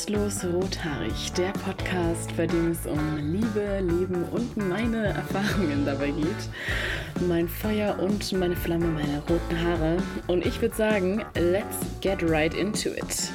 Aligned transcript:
Restlos 0.00 0.42
Rothaarig, 0.44 1.30
der 1.36 1.52
Podcast, 1.52 2.34
bei 2.34 2.46
dem 2.46 2.70
es 2.70 2.86
um 2.86 3.18
Liebe, 3.18 3.80
Leben 3.80 4.24
und 4.32 4.56
meine 4.56 5.08
Erfahrungen 5.08 5.84
dabei 5.84 6.10
geht. 6.10 7.28
Mein 7.28 7.46
Feuer 7.46 7.98
und 7.98 8.32
meine 8.32 8.56
Flamme, 8.56 8.86
meine 8.86 9.20
roten 9.28 9.60
Haare. 9.62 9.98
Und 10.26 10.46
ich 10.46 10.58
würde 10.62 10.74
sagen, 10.74 11.22
let's 11.34 11.76
get 12.00 12.22
right 12.22 12.54
into 12.54 12.88
it. 12.88 13.30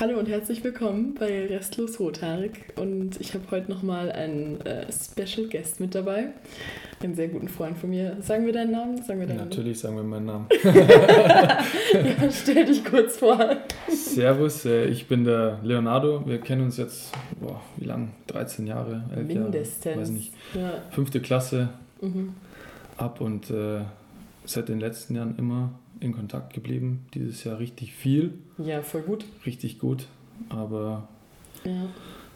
Hallo 0.00 0.18
und 0.18 0.30
herzlich 0.30 0.64
willkommen 0.64 1.12
bei 1.12 1.44
Restlos 1.44 2.00
Rothaarig. 2.00 2.52
Und 2.76 3.20
ich 3.20 3.34
habe 3.34 3.44
heute 3.50 3.70
nochmal 3.70 4.10
einen 4.10 4.58
äh, 4.62 4.86
Special 4.90 5.46
Guest 5.46 5.78
mit 5.78 5.94
dabei 5.94 6.28
einen 7.02 7.14
sehr 7.14 7.28
guten 7.28 7.48
Freund 7.48 7.76
von 7.76 7.90
mir. 7.90 8.16
Sagen 8.22 8.46
wir 8.46 8.54
deinen 8.54 8.72
Namen? 8.72 9.02
Sagen 9.02 9.20
wir 9.20 9.26
deinen 9.26 9.40
Natürlich 9.40 9.78
sagen 9.78 9.96
wir 9.96 10.02
meinen 10.02 10.24
Namen. 10.24 10.46
ja, 10.64 12.30
stell 12.30 12.64
dich 12.64 12.82
kurz 12.82 13.18
vor. 13.18 13.58
Servus, 13.90 14.64
äh, 14.64 14.86
ich 14.86 15.06
bin 15.06 15.24
der 15.24 15.58
Leonardo. 15.62 16.26
Wir 16.26 16.40
kennen 16.40 16.62
uns 16.62 16.78
jetzt, 16.78 17.12
boah, 17.38 17.60
wie 17.76 17.84
lange? 17.84 18.08
13 18.28 18.66
Jahre? 18.66 19.04
Mindestens. 19.14 19.84
Jahre, 19.84 20.00
weiß 20.00 20.10
nicht. 20.12 20.32
Ja. 20.54 20.72
Fünfte 20.92 21.20
Klasse 21.20 21.68
mhm. 22.00 22.32
ab 22.96 23.20
und 23.20 23.50
äh, 23.50 23.80
seit 24.52 24.68
den 24.68 24.80
letzten 24.80 25.14
Jahren 25.14 25.36
immer 25.38 25.72
in 26.00 26.12
Kontakt 26.12 26.52
geblieben. 26.54 27.06
Dieses 27.14 27.44
Jahr 27.44 27.58
richtig 27.58 27.94
viel. 27.94 28.34
Ja, 28.58 28.82
voll 28.82 29.02
gut. 29.02 29.24
Richtig 29.46 29.78
gut. 29.78 30.06
Aber 30.48 31.08
ja. 31.64 31.86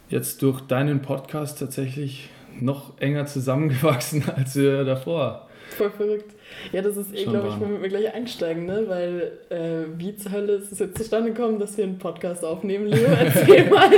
jetzt 0.08 0.42
durch 0.42 0.60
deinen 0.60 1.02
Podcast 1.02 1.58
tatsächlich 1.58 2.28
noch 2.60 2.98
enger 3.00 3.26
zusammengewachsen 3.26 4.24
als 4.36 4.54
wir 4.56 4.84
davor. 4.84 5.48
Voll 5.70 5.90
verrückt. 5.90 6.34
Ja, 6.72 6.82
das 6.82 6.96
ist 6.96 7.14
eh, 7.14 7.24
glaube 7.24 7.48
ich, 7.48 7.58
womit 7.58 7.82
wir 7.82 7.88
gleich 7.88 8.14
einsteigen, 8.14 8.66
ne? 8.66 8.84
Weil 8.86 9.32
äh, 9.48 9.98
wie 9.98 10.14
zur 10.14 10.32
Hölle 10.32 10.52
ist 10.52 10.70
es 10.70 10.78
jetzt 10.78 10.98
zustande 10.98 11.32
gekommen, 11.32 11.58
dass 11.58 11.76
wir 11.76 11.84
einen 11.84 11.98
Podcast 11.98 12.44
aufnehmen, 12.44 12.86
Leo? 12.86 13.08
Erzähl 13.18 13.70
mal. 13.70 13.90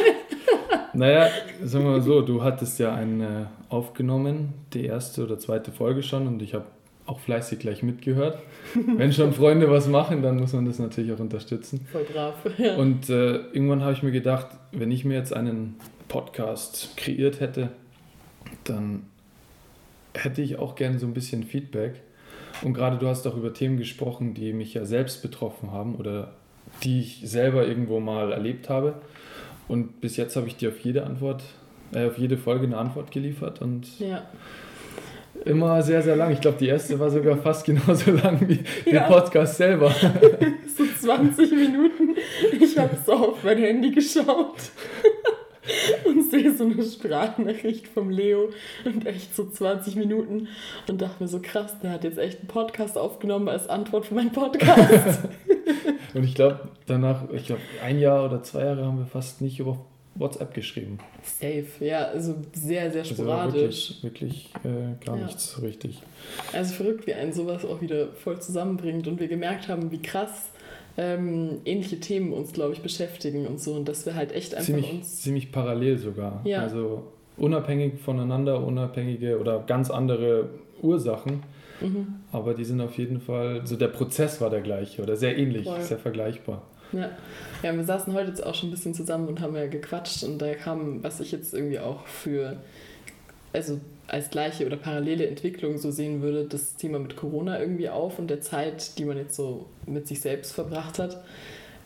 naja, 0.95 1.29
sagen 1.63 1.85
wir 1.85 1.91
mal 1.91 2.03
so, 2.03 2.23
du 2.23 2.43
hattest 2.43 2.79
ja 2.79 2.95
einen 2.95 3.21
äh, 3.21 3.47
aufgenommen, 3.69 4.55
die 4.73 4.87
erste 4.87 5.25
oder 5.25 5.39
zweite 5.39 5.73
Folge 5.73 6.03
schon 6.03 6.27
und 6.29 6.41
ich 6.41 6.55
habe 6.55 6.67
auch 7.07 7.21
fleißig 7.21 7.61
gleich 7.61 7.83
mitgehört. 7.83 8.39
Wenn 8.75 9.13
schon 9.13 9.33
Freunde 9.33 9.71
was 9.71 9.89
machen, 9.89 10.23
dann 10.23 10.37
muss 10.37 10.53
man 10.53 10.67
das 10.67 10.79
natürlich 10.79 11.13
auch 11.13 11.21
unterstützen. 11.21 11.87
Voll 11.91 12.05
brav. 12.05 12.35
Ja. 12.59 12.77
Und 12.77 13.09
äh, 13.11 13.37
irgendwann 13.53 13.83
habe 13.83 13.93
ich 13.93 14.03
mir 14.03 14.11
gedacht, 14.11 14.49
wenn 14.73 14.91
ich 14.91 15.05
mir 15.05 15.15
jetzt 15.15 15.33
einen 15.33 15.77
Podcast 16.09 16.97
kreiert 16.97 17.41
hätte, 17.41 17.71
dann 18.65 19.05
hätte 20.15 20.43
ich 20.43 20.59
auch 20.59 20.75
gerne 20.75 20.99
so 20.99 21.07
ein 21.07 21.15
bisschen 21.15 21.45
Feedback. 21.45 22.01
Und 22.63 22.75
gerade 22.75 22.97
du 22.97 23.07
hast 23.07 23.27
auch 23.27 23.37
über 23.37 23.53
Themen 23.53 23.77
gesprochen, 23.77 24.35
die 24.35 24.53
mich 24.53 24.75
ja 24.75 24.85
selbst 24.85 25.23
betroffen 25.23 25.73
haben 25.73 25.97
oder 25.97 26.33
die 26.83 27.01
ich 27.01 27.21
selber 27.25 27.67
irgendwo 27.67 28.01
mal 28.01 28.33
erlebt 28.33 28.69
habe. 28.69 28.95
Und 29.69 30.01
bis 30.01 30.17
jetzt 30.17 30.37
habe 30.37 30.47
ich 30.47 30.57
dir 30.57 30.71
auf 30.71 30.79
jede 30.81 31.05
Antwort, 31.05 31.43
äh, 31.93 32.07
auf 32.07 32.19
jede 32.19 32.39
Folge 32.39 32.67
eine 32.67 32.79
Antwort 32.79 33.11
geliefert 33.11 33.61
und 33.61 33.99
ja. 33.99 34.23
Immer 35.45 35.83
sehr, 35.83 36.03
sehr 36.03 36.17
lang. 36.17 36.33
Ich 36.33 36.41
glaube, 36.41 36.59
die 36.59 36.69
erste 36.69 36.99
war 36.99 37.11
sogar 37.11 37.37
fast 37.37 37.65
genauso 37.67 38.13
lang 38.13 38.41
wie 38.49 38.61
ja. 38.85 39.01
der 39.01 39.01
Podcast 39.15 39.57
selber. 39.57 39.91
so 40.77 40.85
20 41.01 41.51
Minuten. 41.53 42.17
Ich 42.61 42.79
habe 42.79 42.97
so 43.05 43.13
auf 43.13 43.45
mein 43.45 43.59
Handy 43.59 43.91
geschaut 43.91 44.57
und 46.05 46.31
sehe 46.31 46.55
so 46.55 46.65
eine 46.65 46.83
Sprachnachricht 46.83 47.89
vom 47.89 48.11
Leo 48.11 48.51
und 48.85 49.07
echt 49.07 49.35
so 49.35 49.49
20 49.49 49.97
Minuten 49.97 50.49
und 50.89 51.03
dachte 51.03 51.23
mir 51.23 51.29
so 51.29 51.41
krass, 51.41 51.79
der 51.81 51.93
hat 51.93 52.05
jetzt 52.05 52.19
echt 52.19 52.41
einen 52.41 52.49
Podcast 52.49 52.99
aufgenommen 52.99 53.49
als 53.49 53.69
Antwort 53.69 54.07
für 54.07 54.15
meinen 54.15 54.33
Podcast. 54.33 55.29
und 56.15 56.25
ich 56.25 56.35
glaube, 56.35 56.69
danach, 56.87 57.31
ich 57.33 57.47
glaube, 57.47 57.63
ein 57.85 57.99
Jahr 57.99 58.25
oder 58.25 58.43
zwei 58.43 58.65
Jahre 58.65 58.85
haben 58.85 58.99
wir 58.99 59.07
fast 59.07 59.41
nicht 59.41 59.59
über 59.59 59.85
WhatsApp 60.19 60.55
geschrieben. 60.55 60.99
Safe, 61.23 61.67
ja, 61.81 62.07
also 62.07 62.35
sehr, 62.53 62.91
sehr 62.91 63.05
sporadisch. 63.05 63.91
Also 63.91 64.03
wirklich, 64.03 64.55
wirklich 64.55 64.65
äh, 64.65 65.05
gar 65.05 65.19
ja. 65.19 65.27
nichts 65.27 65.61
richtig. 65.63 66.03
Also 66.53 66.75
verrückt, 66.75 67.07
wie 67.07 67.15
einen 67.15 67.33
sowas 67.33 67.65
auch 67.65 67.81
wieder 67.81 68.09
voll 68.13 68.41
zusammenbringt 68.41 69.07
und 69.07 69.21
wir 69.21 69.29
gemerkt 69.29 69.69
haben, 69.69 69.91
wie 69.91 70.01
krass 70.01 70.51
ähm, 70.97 71.61
ähnliche 71.65 72.01
Themen 72.01 72.33
uns, 72.33 72.53
glaube 72.53 72.73
ich, 72.73 72.81
beschäftigen 72.81 73.47
und 73.47 73.61
so. 73.61 73.75
Und 73.75 73.87
dass 73.89 74.07
wir 74.07 74.15
halt 74.15 74.33
echt 74.33 74.55
einfach 74.55 74.67
ziemlich, 74.67 74.93
uns. 74.93 75.21
Ziemlich 75.23 75.53
parallel 75.53 75.99
sogar. 75.99 76.41
Ja. 76.45 76.61
Also 76.61 77.05
unabhängig 77.37 78.01
voneinander, 78.01 78.65
unabhängige 78.65 79.39
oder 79.39 79.63
ganz 79.67 79.91
andere 79.91 80.49
Ursachen. 80.83 81.43
Mhm. 81.81 82.07
Aber 82.33 82.55
die 82.55 82.65
sind 82.65 82.81
auf 82.81 82.97
jeden 82.97 83.21
Fall, 83.21 83.67
so 83.67 83.77
der 83.77 83.89
Prozess 83.89 84.41
war 84.41 84.49
der 84.49 84.63
gleiche 84.63 85.03
oder 85.03 85.17
sehr 85.17 85.37
ähnlich, 85.37 85.65
Voll. 85.65 85.81
sehr 85.83 85.99
vergleichbar. 85.99 86.63
Ja. 86.93 87.11
ja, 87.63 87.77
wir 87.77 87.85
saßen 87.85 88.13
heute 88.13 88.29
jetzt 88.29 88.45
auch 88.45 88.55
schon 88.55 88.69
ein 88.69 88.73
bisschen 88.73 88.95
zusammen 88.95 89.29
und 89.29 89.41
haben 89.41 89.57
ja 89.57 89.67
gequatscht 89.67 90.23
und 90.23 90.39
da 90.39 90.55
kam, 90.55 91.03
was 91.03 91.21
ich 91.21 91.33
jetzt 91.33 91.53
irgendwie 91.53 91.79
auch 91.79 92.07
für, 92.07 92.57
also 93.53 93.81
als 94.09 94.31
gleiche 94.31 94.67
oder 94.67 94.77
parallele 94.77 95.27
Entwicklung 95.27 95.79
so 95.79 95.91
sehen 95.91 96.23
würde, 96.23 96.45
das 96.45 96.77
Thema 96.77 96.99
mit 96.99 97.17
Corona 97.17 97.59
irgendwie 97.59 97.89
auf 97.89 98.19
und 98.19 98.29
der 98.29 98.41
Zeit, 98.41 98.99
die 98.99 99.05
man 99.05 99.17
jetzt 99.17 99.35
so 99.35 99.67
mit 99.87 100.07
sich 100.07 100.21
selbst 100.21 100.53
verbracht 100.53 100.99
hat. 100.99 101.23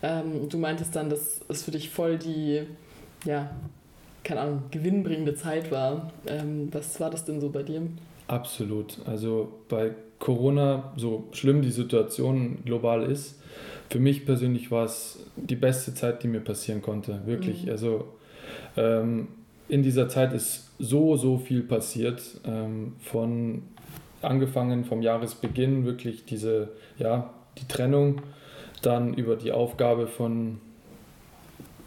Ähm, 0.03 0.49
du 0.49 0.57
meintest 0.57 0.95
dann, 0.95 1.09
dass 1.09 1.41
es 1.47 1.63
für 1.63 1.71
dich 1.71 1.89
voll 1.89 2.17
die, 2.17 2.63
ja, 3.25 3.49
keine 4.23 4.41
Ahnung, 4.41 4.63
gewinnbringende 4.71 5.35
Zeit 5.35 5.71
war. 5.71 6.11
Ähm, 6.27 6.69
was 6.71 6.99
war 6.99 7.09
das 7.09 7.25
denn 7.25 7.41
so 7.41 7.49
bei 7.49 7.63
dir? 7.63 7.81
Absolut. 8.27 8.97
Also 9.05 9.51
bei 9.67 9.91
Corona, 10.19 10.93
so 10.95 11.27
schlimm 11.31 11.61
die 11.61 11.71
Situation 11.71 12.59
global 12.63 13.03
ist, 13.03 13.40
für 13.91 13.99
mich 13.99 14.25
persönlich 14.25 14.71
war 14.71 14.85
es 14.85 15.19
die 15.35 15.57
beste 15.57 15.93
Zeit, 15.93 16.23
die 16.23 16.29
mir 16.29 16.39
passieren 16.39 16.81
konnte. 16.81 17.19
Wirklich. 17.25 17.65
Mhm. 17.65 17.71
Also 17.71 18.07
ähm, 18.77 19.27
in 19.67 19.83
dieser 19.83 20.07
Zeit 20.07 20.31
ist 20.31 20.71
so, 20.79 21.17
so 21.17 21.37
viel 21.37 21.61
passiert. 21.61 22.21
Ähm, 22.45 22.93
von 23.01 23.63
angefangen 24.21 24.85
vom 24.85 25.01
Jahresbeginn 25.01 25.83
wirklich 25.83 26.23
diese, 26.23 26.69
ja, 26.97 27.33
die 27.57 27.67
Trennung, 27.67 28.21
dann 28.81 29.13
über 29.13 29.35
die 29.35 29.51
Aufgabe 29.51 30.07
von 30.07 30.59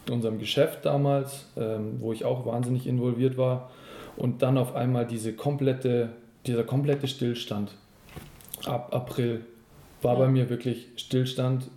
unserem 0.09 0.37
Geschäft 0.37 0.85
damals, 0.85 1.47
ähm, 1.57 1.95
wo 1.99 2.13
ich 2.13 2.23
auch 2.23 2.45
wahnsinnig 2.45 2.85
involviert 2.85 3.35
war, 3.35 3.71
und 4.15 4.43
dann 4.43 4.59
auf 4.59 4.75
einmal 4.75 5.07
diese 5.07 5.33
komplette, 5.33 6.09
dieser 6.45 6.63
komplette 6.63 7.07
Stillstand. 7.07 7.71
Ab 8.65 8.93
April 8.93 9.43
war 10.03 10.13
ja. 10.13 10.19
bei 10.19 10.27
mir 10.27 10.49
wirklich 10.49 10.87
Stillstand. 10.97 11.69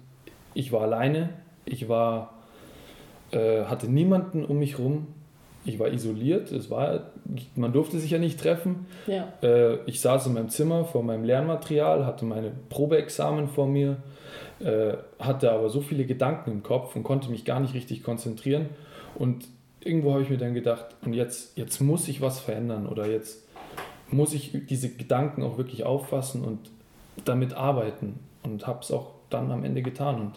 Ich 0.55 0.73
war 0.73 0.83
alleine, 0.83 1.31
ich 1.65 1.89
war, 1.89 2.35
äh, 3.31 3.65
hatte 3.65 3.91
niemanden 3.91 4.45
um 4.45 4.59
mich 4.59 4.79
rum, 4.79 5.09
ich 5.65 5.79
war 5.79 5.93
isoliert, 5.93 6.51
es 6.51 6.71
war, 6.71 7.11
man 7.55 7.73
durfte 7.73 7.99
sich 7.99 8.11
ja 8.11 8.19
nicht 8.19 8.41
treffen. 8.41 8.87
Ja. 9.07 9.33
Äh, 9.43 9.79
ich 9.87 10.01
saß 10.01 10.27
in 10.27 10.35
meinem 10.35 10.49
Zimmer 10.49 10.85
vor 10.85 11.03
meinem 11.03 11.25
Lernmaterial, 11.25 12.07
hatte 12.07 12.25
meine 12.25 12.53
Probeexamen 12.71 13.49
vor 13.49 13.67
mir, 13.67 13.99
äh, 14.61 14.95
hatte 15.19 15.53
aber 15.53 15.69
so 15.69 15.81
viele 15.81 16.07
Gedanken 16.07 16.51
im 16.51 16.63
Kopf 16.63 16.97
und 16.97 17.03
konnte 17.03 17.31
mich 17.31 17.45
gar 17.45 17.61
nicht 17.61 17.75
richtig 17.75 18.03
konzentrieren. 18.03 18.67
Und 19.15 19.47
irgendwo 19.81 20.13
habe 20.13 20.23
ich 20.23 20.31
mir 20.31 20.39
dann 20.39 20.55
gedacht, 20.55 20.87
und 21.05 21.13
jetzt, 21.13 21.57
jetzt 21.59 21.81
muss 21.81 22.09
ich 22.09 22.21
was 22.21 22.41
verändern 22.41 22.87
oder 22.87 23.07
jetzt 23.07 23.47
muss 24.11 24.33
ich 24.33 24.53
diese 24.69 24.89
Gedanken 24.89 25.43
auch 25.43 25.59
wirklich 25.59 25.85
auffassen 25.85 26.45
und 26.45 26.71
damit 27.25 27.55
arbeiten. 27.55 28.21
Und 28.43 28.67
habe 28.67 28.81
es 28.81 28.91
auch 28.91 29.11
dann 29.31 29.51
am 29.51 29.65
Ende 29.65 29.83
getan 29.83 30.21
und 30.21 30.33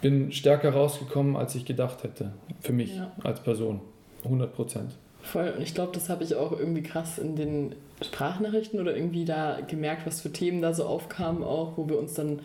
bin 0.00 0.32
stärker 0.32 0.70
rausgekommen, 0.70 1.36
als 1.36 1.54
ich 1.54 1.64
gedacht 1.64 2.04
hätte, 2.04 2.32
für 2.60 2.72
mich 2.72 2.96
ja. 2.96 3.12
als 3.22 3.40
Person. 3.40 3.80
100 4.24 4.54
Prozent. 4.54 4.92
Voll. 5.22 5.52
Und 5.56 5.62
ich 5.62 5.74
glaube, 5.74 5.92
das 5.92 6.08
habe 6.08 6.22
ich 6.22 6.34
auch 6.36 6.52
irgendwie 6.52 6.82
krass 6.82 7.18
in 7.18 7.36
den 7.36 7.74
Sprachnachrichten 8.02 8.78
oder 8.80 8.94
irgendwie 8.94 9.24
da 9.24 9.58
gemerkt, 9.66 10.06
was 10.06 10.20
für 10.20 10.32
Themen 10.32 10.62
da 10.62 10.74
so 10.74 10.84
aufkamen, 10.84 11.42
auch 11.42 11.76
wo 11.76 11.88
wir 11.88 11.98
uns 11.98 12.14
dann 12.14 12.40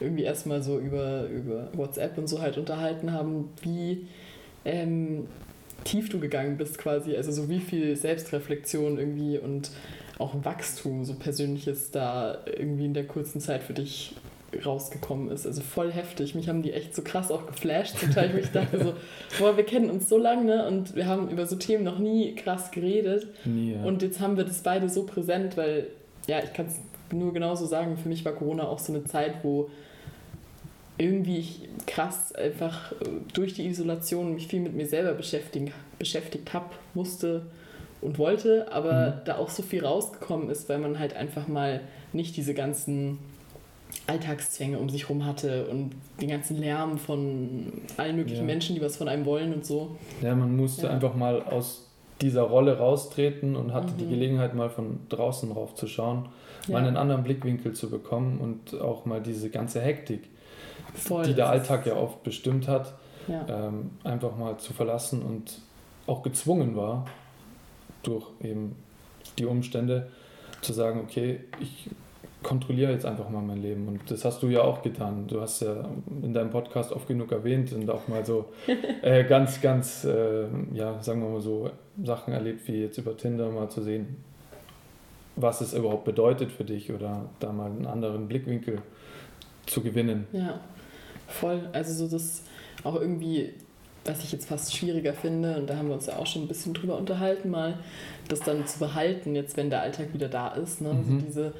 irgendwie 0.00 0.24
erstmal 0.24 0.62
so 0.62 0.78
über, 0.78 1.26
über 1.28 1.68
WhatsApp 1.72 2.18
und 2.18 2.26
so 2.26 2.42
halt 2.42 2.58
unterhalten 2.58 3.12
haben, 3.12 3.50
wie 3.62 4.06
ähm, 4.64 5.26
tief 5.84 6.08
du 6.08 6.18
gegangen 6.18 6.58
bist 6.58 6.78
quasi. 6.78 7.16
Also 7.16 7.32
so 7.32 7.48
wie 7.48 7.60
viel 7.60 7.96
Selbstreflexion 7.96 8.98
irgendwie 8.98 9.38
und 9.38 9.70
auch 10.18 10.34
Wachstum, 10.44 11.04
so 11.04 11.14
persönliches 11.14 11.90
da 11.90 12.38
irgendwie 12.46 12.86
in 12.86 12.94
der 12.94 13.06
kurzen 13.06 13.40
Zeit 13.40 13.62
für 13.62 13.74
dich 13.74 14.14
rausgekommen 14.64 15.30
ist. 15.30 15.46
Also 15.46 15.62
voll 15.62 15.92
heftig. 15.92 16.34
Mich 16.34 16.48
haben 16.48 16.62
die 16.62 16.72
echt 16.72 16.94
so 16.94 17.02
krass 17.02 17.30
auch 17.30 17.46
geflasht 17.46 17.98
zum 17.98 18.10
Teil, 18.12 18.32
wo 18.32 18.38
ich 18.38 18.50
dachte 18.50 18.82
so, 18.82 18.94
boah, 19.38 19.56
wir 19.56 19.64
kennen 19.64 19.90
uns 19.90 20.08
so 20.08 20.18
lange 20.18 20.44
ne? 20.44 20.66
und 20.66 20.94
wir 20.94 21.06
haben 21.06 21.28
über 21.30 21.46
so 21.46 21.56
Themen 21.56 21.84
noch 21.84 21.98
nie 21.98 22.34
krass 22.34 22.70
geredet. 22.70 23.28
Ja. 23.44 23.82
Und 23.82 24.02
jetzt 24.02 24.20
haben 24.20 24.36
wir 24.36 24.44
das 24.44 24.62
beide 24.62 24.88
so 24.88 25.04
präsent, 25.04 25.56
weil, 25.56 25.88
ja, 26.26 26.42
ich 26.42 26.52
kann 26.52 26.66
es 26.66 26.80
nur 27.14 27.32
genauso 27.32 27.66
sagen, 27.66 27.96
für 27.96 28.08
mich 28.08 28.24
war 28.24 28.32
Corona 28.32 28.66
auch 28.66 28.78
so 28.78 28.92
eine 28.92 29.04
Zeit, 29.04 29.42
wo 29.42 29.70
irgendwie 30.98 31.38
ich 31.38 31.68
krass 31.86 32.34
einfach 32.34 32.92
durch 33.34 33.54
die 33.54 33.66
Isolation 33.66 34.34
mich 34.34 34.48
viel 34.48 34.60
mit 34.60 34.74
mir 34.74 34.86
selber 34.86 35.12
beschäftigen, 35.12 35.72
beschäftigt 35.98 36.52
habe, 36.54 36.70
musste 36.94 37.46
und 38.00 38.18
wollte, 38.18 38.72
aber 38.72 39.08
mhm. 39.08 39.24
da 39.24 39.36
auch 39.36 39.50
so 39.50 39.62
viel 39.62 39.84
rausgekommen 39.84 40.50
ist, 40.50 40.68
weil 40.68 40.78
man 40.78 40.98
halt 40.98 41.14
einfach 41.14 41.48
mal 41.48 41.80
nicht 42.12 42.36
diese 42.36 42.54
ganzen 42.54 43.18
Alltagszwänge 44.06 44.78
um 44.78 44.88
sich 44.88 45.04
herum 45.04 45.24
hatte 45.24 45.66
und 45.66 45.92
den 46.20 46.28
ganzen 46.28 46.58
Lärm 46.58 46.98
von 46.98 47.72
allen 47.96 48.16
möglichen 48.16 48.42
ja. 48.42 48.46
Menschen, 48.46 48.76
die 48.76 48.82
was 48.82 48.96
von 48.96 49.08
einem 49.08 49.24
wollen 49.24 49.52
und 49.52 49.66
so. 49.66 49.96
Ja, 50.22 50.34
man 50.34 50.56
musste 50.56 50.86
ja. 50.86 50.92
einfach 50.92 51.14
mal 51.14 51.42
aus 51.42 51.88
dieser 52.20 52.42
Rolle 52.42 52.78
raustreten 52.78 53.56
und 53.56 53.72
hatte 53.72 53.92
mhm. 53.92 53.98
die 53.98 54.08
Gelegenheit, 54.08 54.54
mal 54.54 54.70
von 54.70 55.00
draußen 55.08 55.50
rauf 55.52 55.74
zu 55.74 55.86
schauen, 55.86 56.28
ja. 56.66 56.74
mal 56.74 56.86
einen 56.86 56.96
anderen 56.96 57.24
Blickwinkel 57.24 57.72
zu 57.72 57.90
bekommen 57.90 58.38
und 58.38 58.80
auch 58.80 59.04
mal 59.06 59.20
diese 59.20 59.50
ganze 59.50 59.80
Hektik, 59.80 60.28
Voll, 60.94 61.24
die 61.24 61.34
der 61.34 61.48
Alltag 61.48 61.86
ja 61.86 61.96
oft 61.96 62.22
bestimmt 62.22 62.68
hat, 62.68 62.94
ähm, 63.28 63.90
einfach 64.04 64.36
mal 64.36 64.56
zu 64.58 64.72
verlassen 64.72 65.22
und 65.22 65.58
auch 66.06 66.22
gezwungen 66.22 66.76
war, 66.76 67.06
durch 68.02 68.26
eben 68.40 68.76
die 69.38 69.46
Umstände, 69.46 70.10
zu 70.62 70.72
sagen, 70.72 71.00
okay, 71.00 71.40
ich 71.60 71.90
kontrolliere 72.42 72.92
jetzt 72.92 73.06
einfach 73.06 73.28
mal 73.28 73.42
mein 73.42 73.60
Leben. 73.60 73.88
Und 73.88 74.10
das 74.10 74.24
hast 74.24 74.42
du 74.42 74.48
ja 74.48 74.62
auch 74.62 74.82
getan. 74.82 75.26
Du 75.26 75.40
hast 75.40 75.62
ja 75.62 75.88
in 76.22 76.32
deinem 76.32 76.50
Podcast 76.50 76.92
oft 76.92 77.08
genug 77.08 77.32
erwähnt 77.32 77.72
und 77.72 77.88
auch 77.90 78.08
mal 78.08 78.24
so 78.24 78.46
äh, 79.02 79.24
ganz, 79.24 79.60
ganz, 79.60 80.04
äh, 80.04 80.46
ja, 80.72 81.02
sagen 81.02 81.22
wir 81.22 81.28
mal 81.28 81.40
so, 81.40 81.70
Sachen 82.02 82.32
erlebt, 82.32 82.66
wie 82.68 82.82
jetzt 82.82 82.98
über 82.98 83.16
Tinder 83.16 83.50
mal 83.50 83.68
zu 83.68 83.82
sehen, 83.82 84.16
was 85.34 85.60
es 85.60 85.72
überhaupt 85.72 86.04
bedeutet 86.04 86.52
für 86.52 86.64
dich 86.64 86.92
oder 86.92 87.26
da 87.40 87.52
mal 87.52 87.70
einen 87.70 87.86
anderen 87.86 88.28
Blickwinkel 88.28 88.82
zu 89.66 89.82
gewinnen. 89.82 90.26
Ja, 90.32 90.60
voll. 91.26 91.68
Also 91.72 92.06
so 92.06 92.10
das 92.10 92.42
auch 92.84 93.00
irgendwie 93.00 93.54
was 94.06 94.22
ich 94.24 94.32
jetzt 94.32 94.48
fast 94.48 94.74
schwieriger 94.74 95.12
finde, 95.12 95.56
und 95.58 95.68
da 95.68 95.76
haben 95.76 95.88
wir 95.88 95.94
uns 95.94 96.06
ja 96.06 96.16
auch 96.16 96.26
schon 96.26 96.42
ein 96.42 96.48
bisschen 96.48 96.74
drüber 96.74 96.96
unterhalten, 96.96 97.50
mal 97.50 97.78
das 98.28 98.40
dann 98.40 98.66
zu 98.66 98.78
behalten, 98.78 99.34
jetzt 99.34 99.56
wenn 99.56 99.70
der 99.70 99.82
Alltag 99.82 100.12
wieder 100.12 100.28
da 100.28 100.48
ist. 100.48 100.80
Ne? 100.80 100.90
Also 100.90 101.02
mhm. 101.02 101.14
Also 101.14 101.26
diese 101.26 101.52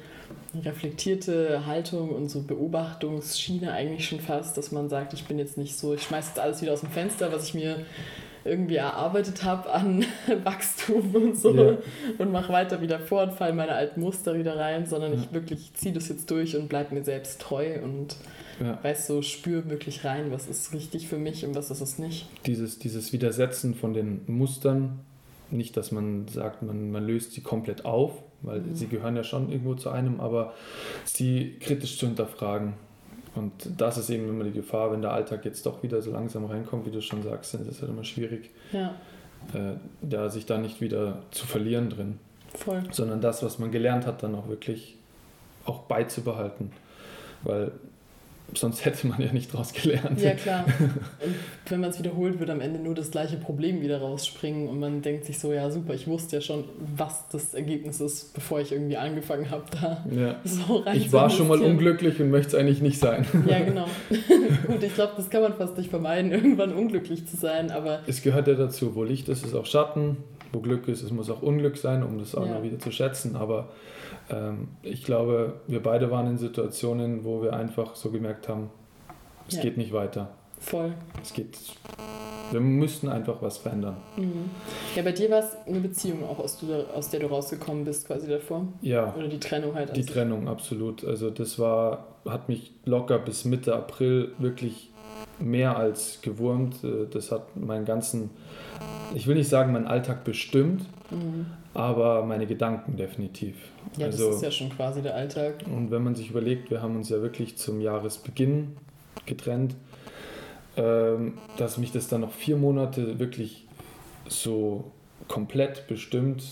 reflektierte 0.63 1.65
Haltung 1.65 2.09
und 2.09 2.29
so 2.29 2.41
Beobachtungsschiene 2.41 3.71
eigentlich 3.71 4.07
schon 4.07 4.19
fast, 4.19 4.57
dass 4.57 4.71
man 4.71 4.89
sagt, 4.89 5.13
ich 5.13 5.25
bin 5.25 5.39
jetzt 5.39 5.57
nicht 5.57 5.77
so, 5.77 5.93
ich 5.93 6.03
schmeiße 6.03 6.29
jetzt 6.29 6.39
alles 6.39 6.61
wieder 6.61 6.73
aus 6.73 6.81
dem 6.81 6.89
Fenster, 6.89 7.31
was 7.31 7.47
ich 7.49 7.53
mir 7.53 7.85
irgendwie 8.47 8.75
erarbeitet 8.75 9.43
habe 9.43 9.71
an 9.71 10.05
Wachstum 10.43 11.13
und 11.13 11.37
so 11.37 11.53
ja. 11.53 11.77
und 12.17 12.31
mache 12.31 12.51
weiter 12.53 12.81
wieder 12.81 12.99
vor 12.99 13.23
und 13.23 13.33
fall 13.33 13.53
meine 13.53 13.73
alten 13.73 14.01
Muster 14.01 14.37
wieder 14.37 14.57
rein, 14.57 14.85
sondern 14.85 15.13
ja. 15.13 15.19
ich 15.19 15.33
wirklich 15.33 15.73
ziehe 15.73 15.93
das 15.93 16.07
jetzt 16.07 16.31
durch 16.31 16.55
und 16.55 16.69
bleibe 16.69 16.95
mir 16.95 17.03
selbst 17.03 17.41
treu 17.41 17.79
und 17.83 18.15
ja. 18.59 18.79
weißt 18.81 19.07
so, 19.07 19.21
spür 19.21 19.69
wirklich 19.69 20.03
rein, 20.05 20.31
was 20.31 20.47
ist 20.47 20.73
richtig 20.73 21.07
für 21.07 21.17
mich 21.17 21.45
und 21.45 21.55
was 21.55 21.69
ist 21.69 21.81
es 21.81 21.99
nicht. 21.99 22.27
Dieses, 22.45 22.79
dieses 22.79 23.13
Widersetzen 23.13 23.75
von 23.75 23.93
den 23.93 24.21
Mustern, 24.27 24.99
nicht, 25.51 25.77
dass 25.77 25.91
man 25.91 26.27
sagt, 26.27 26.63
man, 26.63 26.91
man 26.91 27.05
löst 27.05 27.33
sie 27.33 27.41
komplett 27.41 27.85
auf, 27.85 28.23
weil 28.41 28.59
mhm. 28.59 28.75
sie 28.75 28.87
gehören 28.87 29.15
ja 29.15 29.23
schon 29.23 29.49
irgendwo 29.51 29.75
zu 29.75 29.89
einem, 29.89 30.19
aber 30.19 30.53
sie 31.05 31.57
kritisch 31.59 31.97
zu 31.97 32.07
hinterfragen. 32.07 32.73
Und 33.35 33.51
das 33.77 33.97
ist 33.97 34.09
eben 34.09 34.27
immer 34.27 34.43
die 34.43 34.51
Gefahr, 34.51 34.91
wenn 34.91 35.01
der 35.01 35.11
Alltag 35.11 35.45
jetzt 35.45 35.65
doch 35.65 35.83
wieder 35.83 36.01
so 36.01 36.11
langsam 36.11 36.45
reinkommt, 36.45 36.85
wie 36.87 36.91
du 36.91 37.01
schon 37.01 37.21
sagst, 37.21 37.53
dann 37.53 37.61
ist 37.61 37.67
es 37.67 37.81
halt 37.81 37.91
immer 37.91 38.03
schwierig, 38.03 38.49
ja. 38.71 38.95
äh, 39.53 39.75
da 40.01 40.29
sich 40.29 40.45
da 40.45 40.57
nicht 40.57 40.81
wieder 40.81 41.19
zu 41.31 41.45
verlieren 41.45 41.89
drin. 41.89 42.19
Voll. 42.55 42.81
Sondern 42.91 43.21
das, 43.21 43.43
was 43.43 43.59
man 43.59 43.71
gelernt 43.71 44.07
hat, 44.07 44.23
dann 44.23 44.33
auch 44.33 44.47
wirklich 44.47 44.95
auch 45.65 45.83
beizubehalten. 45.83 46.71
Weil 47.43 47.71
sonst 48.53 48.85
hätte 48.85 49.07
man 49.07 49.21
ja 49.21 49.31
nicht 49.33 49.53
draus 49.53 49.73
gelernt. 49.73 50.21
Ja, 50.21 50.33
klar. 50.33 50.65
Und 50.79 51.35
wenn 51.69 51.79
man 51.81 51.89
es 51.89 51.99
wiederholt, 51.99 52.39
wird 52.39 52.49
am 52.49 52.61
Ende 52.61 52.79
nur 52.79 52.95
das 52.95 53.11
gleiche 53.11 53.37
Problem 53.37 53.81
wieder 53.81 53.99
rausspringen 53.99 54.69
und 54.69 54.79
man 54.79 55.01
denkt 55.01 55.25
sich 55.25 55.37
so, 55.39 55.51
ja 55.51 55.69
super, 55.69 55.93
ich 55.93 56.07
wusste 56.07 56.37
ja 56.37 56.41
schon, 56.41 56.63
was 56.95 57.27
das 57.29 57.53
Ergebnis 57.53 57.99
ist, 57.99 58.33
bevor 58.33 58.61
ich 58.61 58.71
irgendwie 58.71 58.95
angefangen 58.97 59.49
habe, 59.49 59.63
da 59.71 60.05
ja. 60.09 60.35
so 60.43 60.77
rein 60.77 60.95
Ich 60.95 61.11
war 61.11 61.29
schon 61.29 61.47
mal 61.47 61.61
unglücklich 61.61 62.19
und 62.21 62.29
möchte 62.29 62.55
es 62.55 62.55
eigentlich 62.55 62.81
nicht 62.81 62.99
sein. 62.99 63.25
Ja, 63.47 63.59
genau. 63.65 63.87
Gut, 64.65 64.81
ich 64.81 64.93
glaube, 64.93 65.13
das 65.17 65.29
kann 65.29 65.41
man 65.41 65.53
fast 65.55 65.77
nicht 65.77 65.89
vermeiden, 65.89 66.31
irgendwann 66.31 66.73
unglücklich 66.73 67.27
zu 67.27 67.35
sein, 67.35 67.71
aber... 67.71 68.01
Es 68.07 68.21
gehört 68.21 68.47
ja 68.47 68.53
dazu, 68.53 68.95
wo 68.95 69.03
Licht 69.03 69.27
ist, 69.29 69.45
ist 69.45 69.55
auch 69.55 69.65
Schatten, 69.65 70.17
wo 70.51 70.59
Glück 70.59 70.87
ist, 70.87 71.03
es 71.03 71.11
muss 71.11 71.29
auch 71.29 71.41
Unglück 71.41 71.77
sein, 71.77 72.03
um 72.03 72.17
das 72.19 72.35
auch 72.35 72.45
ja. 72.45 72.53
mal 72.53 72.63
wieder 72.63 72.79
zu 72.79 72.91
schätzen, 72.91 73.35
aber 73.35 73.69
ähm, 74.29 74.69
ich 74.81 75.03
glaube, 75.03 75.61
wir 75.67 75.81
beide 75.81 76.11
waren 76.11 76.27
in 76.27 76.37
Situationen, 76.37 77.23
wo 77.23 77.41
wir 77.41 77.53
einfach 77.53 77.95
so 77.95 78.11
gemerkt 78.11 78.49
haben, 78.49 78.69
es 79.47 79.55
ja. 79.55 79.61
geht 79.61 79.77
nicht 79.77 79.93
weiter. 79.93 80.29
Voll. 80.59 80.93
Es 81.21 81.33
geht. 81.33 81.57
Wir 82.51 82.59
müssten 82.59 83.09
einfach 83.09 83.41
was 83.41 83.57
verändern. 83.57 83.97
Mhm. 84.15 84.49
Ja, 84.95 85.03
bei 85.03 85.11
dir 85.11 85.29
war 85.29 85.39
es 85.39 85.55
eine 85.67 85.79
Beziehung 85.79 86.23
auch, 86.23 86.39
aus, 86.39 86.57
du, 86.57 86.73
aus 86.95 87.09
der 87.09 87.19
du 87.19 87.27
rausgekommen 87.27 87.83
bist, 87.83 88.07
quasi 88.07 88.27
davor? 88.27 88.67
Ja. 88.81 89.13
Oder 89.15 89.27
die 89.27 89.39
Trennung 89.39 89.75
halt? 89.75 89.95
Die 89.95 90.05
Trennung, 90.05 90.47
absolut. 90.47 91.05
Also 91.05 91.29
das 91.29 91.59
war, 91.59 92.07
hat 92.27 92.49
mich 92.49 92.73
locker 92.85 93.19
bis 93.19 93.45
Mitte 93.45 93.75
April 93.75 94.31
wirklich 94.39 94.91
mehr 95.39 95.77
als 95.77 96.19
gewurmt. 96.21 96.83
Äh, 96.83 97.07
das 97.09 97.31
hat 97.31 97.55
meinen 97.55 97.85
ganzen, 97.85 98.29
ich 99.15 99.27
will 99.27 99.35
nicht 99.35 99.49
sagen, 99.49 99.73
meinen 99.73 99.87
Alltag 99.87 100.23
bestimmt, 100.23 100.85
mhm. 101.11 101.47
aber 101.73 102.25
meine 102.25 102.47
Gedanken 102.47 102.97
definitiv. 102.97 103.55
Ja, 103.97 104.07
also, 104.07 104.27
das 104.27 104.37
ist 104.37 104.41
ja 104.43 104.51
schon 104.51 104.69
quasi 104.69 105.01
der 105.01 105.15
Alltag. 105.15 105.63
Und 105.65 105.91
wenn 105.91 106.03
man 106.03 106.15
sich 106.15 106.29
überlegt, 106.29 106.69
wir 106.71 106.81
haben 106.81 106.95
uns 106.95 107.09
ja 107.09 107.21
wirklich 107.21 107.57
zum 107.57 107.81
Jahresbeginn 107.81 108.77
getrennt, 109.25 109.75
ähm, 110.75 111.37
dass 111.57 111.77
mich 111.77 111.91
das 111.91 112.07
dann 112.07 112.21
noch 112.21 112.31
vier 112.31 112.57
Monate 112.57 113.19
wirklich 113.19 113.65
so 114.27 114.91
komplett 115.27 115.87
bestimmt 115.87 116.43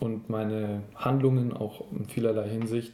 und 0.00 0.28
meine 0.28 0.82
Handlungen 0.96 1.52
auch 1.52 1.84
in 1.92 2.06
vielerlei 2.06 2.48
Hinsicht 2.48 2.92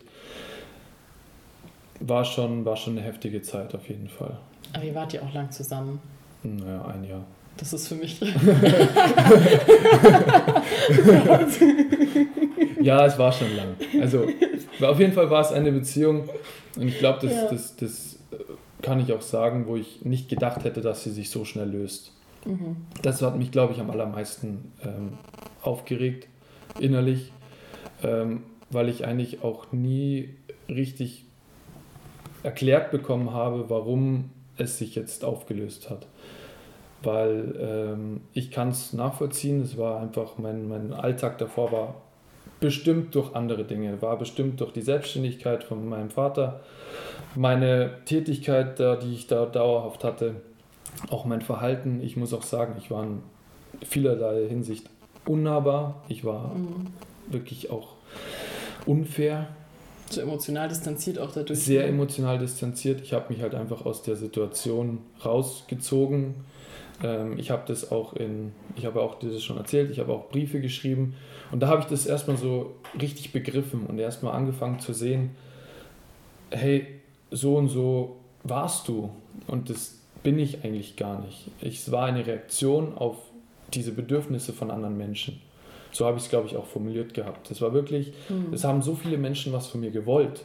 war 2.00 2.24
schon, 2.24 2.64
war 2.64 2.76
schon 2.76 2.96
eine 2.96 3.06
heftige 3.06 3.42
Zeit 3.42 3.74
auf 3.74 3.88
jeden 3.88 4.08
Fall. 4.08 4.38
Aber 4.72 4.84
ihr 4.84 4.94
wart 4.94 5.12
ja 5.12 5.22
auch 5.22 5.32
lang 5.32 5.50
zusammen. 5.50 6.00
Naja, 6.42 6.84
ein 6.86 7.04
Jahr. 7.04 7.24
Das 7.56 7.72
ist 7.72 7.88
für 7.88 7.94
mich. 7.96 8.20
ja, 12.80 13.04
es 13.04 13.18
war 13.18 13.32
schon 13.32 13.56
lang. 13.56 13.74
Also 14.00 14.28
auf 14.80 15.00
jeden 15.00 15.12
Fall 15.12 15.28
war 15.28 15.40
es 15.40 15.50
eine 15.50 15.72
Beziehung 15.72 16.28
und 16.76 16.86
ich 16.86 16.98
glaube, 16.98 17.26
das, 17.26 17.34
ja. 17.34 17.50
das, 17.50 17.74
das 17.74 18.16
kann 18.80 19.00
ich 19.00 19.12
auch 19.12 19.22
sagen, 19.22 19.66
wo 19.66 19.74
ich 19.74 20.04
nicht 20.04 20.28
gedacht 20.28 20.62
hätte, 20.62 20.82
dass 20.82 21.02
sie 21.02 21.10
sich 21.10 21.30
so 21.30 21.44
schnell 21.44 21.68
löst. 21.68 22.12
Mhm. 22.44 22.76
Das 23.02 23.20
hat 23.22 23.36
mich, 23.36 23.50
glaube 23.50 23.72
ich, 23.72 23.80
am 23.80 23.90
allermeisten 23.90 24.70
ähm, 24.84 25.18
aufgeregt 25.62 26.28
innerlich, 26.78 27.32
ähm, 28.04 28.44
weil 28.70 28.88
ich 28.88 29.04
eigentlich 29.04 29.42
auch 29.42 29.72
nie 29.72 30.36
richtig 30.68 31.24
erklärt 32.44 32.92
bekommen 32.92 33.32
habe, 33.32 33.68
warum 33.68 34.30
es 34.58 34.78
sich 34.78 34.94
jetzt 34.94 35.24
aufgelöst 35.24 35.90
hat. 35.90 36.06
Weil 37.02 37.54
ähm, 37.60 38.20
ich 38.32 38.50
kann 38.50 38.70
es 38.70 38.92
nachvollziehen, 38.92 39.62
es 39.62 39.78
war 39.78 40.00
einfach, 40.00 40.38
mein, 40.38 40.68
mein 40.68 40.92
Alltag 40.92 41.38
davor 41.38 41.72
war 41.72 41.94
bestimmt 42.60 43.14
durch 43.14 43.34
andere 43.34 43.64
Dinge, 43.64 44.02
war 44.02 44.18
bestimmt 44.18 44.60
durch 44.60 44.72
die 44.72 44.82
Selbstständigkeit 44.82 45.62
von 45.62 45.88
meinem 45.88 46.10
Vater, 46.10 46.60
meine 47.36 47.92
Tätigkeit, 48.04 48.80
da, 48.80 48.96
die 48.96 49.14
ich 49.14 49.26
da 49.28 49.46
dauerhaft 49.46 50.02
hatte, 50.02 50.36
auch 51.10 51.24
mein 51.24 51.40
Verhalten. 51.40 52.00
Ich 52.02 52.16
muss 52.16 52.34
auch 52.34 52.42
sagen, 52.42 52.74
ich 52.78 52.90
war 52.90 53.04
in 53.04 53.22
vielerlei 53.86 54.48
Hinsicht 54.48 54.90
unnahbar, 55.24 56.02
ich 56.08 56.24
war 56.24 56.54
mhm. 56.54 56.88
wirklich 57.28 57.70
auch 57.70 57.94
unfair 58.86 59.48
so 60.12 60.20
emotional 60.20 60.68
distanziert 60.68 61.18
auch 61.18 61.32
dadurch? 61.32 61.58
Sehr 61.58 61.86
emotional 61.86 62.38
distanziert. 62.38 63.00
Ich 63.00 63.12
habe 63.12 63.32
mich 63.32 63.42
halt 63.42 63.54
einfach 63.54 63.84
aus 63.84 64.02
der 64.02 64.16
Situation 64.16 64.98
rausgezogen. 65.24 66.34
Ähm, 67.02 67.38
ich 67.38 67.50
habe 67.50 67.62
das 67.66 67.90
auch 67.90 68.14
in, 68.14 68.52
ich 68.76 68.84
habe 68.84 69.00
auch 69.00 69.18
das 69.18 69.42
schon 69.42 69.56
erzählt, 69.56 69.90
ich 69.90 69.98
habe 69.98 70.12
auch 70.12 70.28
Briefe 70.28 70.60
geschrieben. 70.60 71.14
Und 71.50 71.60
da 71.60 71.68
habe 71.68 71.82
ich 71.82 71.86
das 71.86 72.06
erstmal 72.06 72.36
so 72.36 72.74
richtig 73.00 73.32
begriffen 73.32 73.86
und 73.86 73.98
erstmal 73.98 74.34
angefangen 74.34 74.80
zu 74.80 74.92
sehen, 74.92 75.30
hey, 76.50 76.86
so 77.30 77.56
und 77.56 77.68
so 77.68 78.16
warst 78.42 78.88
du. 78.88 79.10
Und 79.46 79.70
das 79.70 79.98
bin 80.22 80.38
ich 80.38 80.64
eigentlich 80.64 80.96
gar 80.96 81.20
nicht. 81.20 81.50
Es 81.60 81.90
war 81.90 82.06
eine 82.06 82.26
Reaktion 82.26 82.96
auf 82.96 83.16
diese 83.74 83.92
Bedürfnisse 83.92 84.52
von 84.52 84.70
anderen 84.70 84.96
Menschen. 84.96 85.40
So 85.92 86.06
habe 86.06 86.18
ich 86.18 86.24
es, 86.24 86.30
glaube 86.30 86.46
ich, 86.46 86.56
auch 86.56 86.66
formuliert 86.66 87.14
gehabt. 87.14 87.50
Das 87.50 87.60
war 87.60 87.72
wirklich, 87.72 88.12
mhm. 88.28 88.52
es 88.52 88.64
haben 88.64 88.82
so 88.82 88.94
viele 88.94 89.18
Menschen 89.18 89.52
was 89.52 89.68
von 89.68 89.80
mir 89.80 89.90
gewollt. 89.90 90.44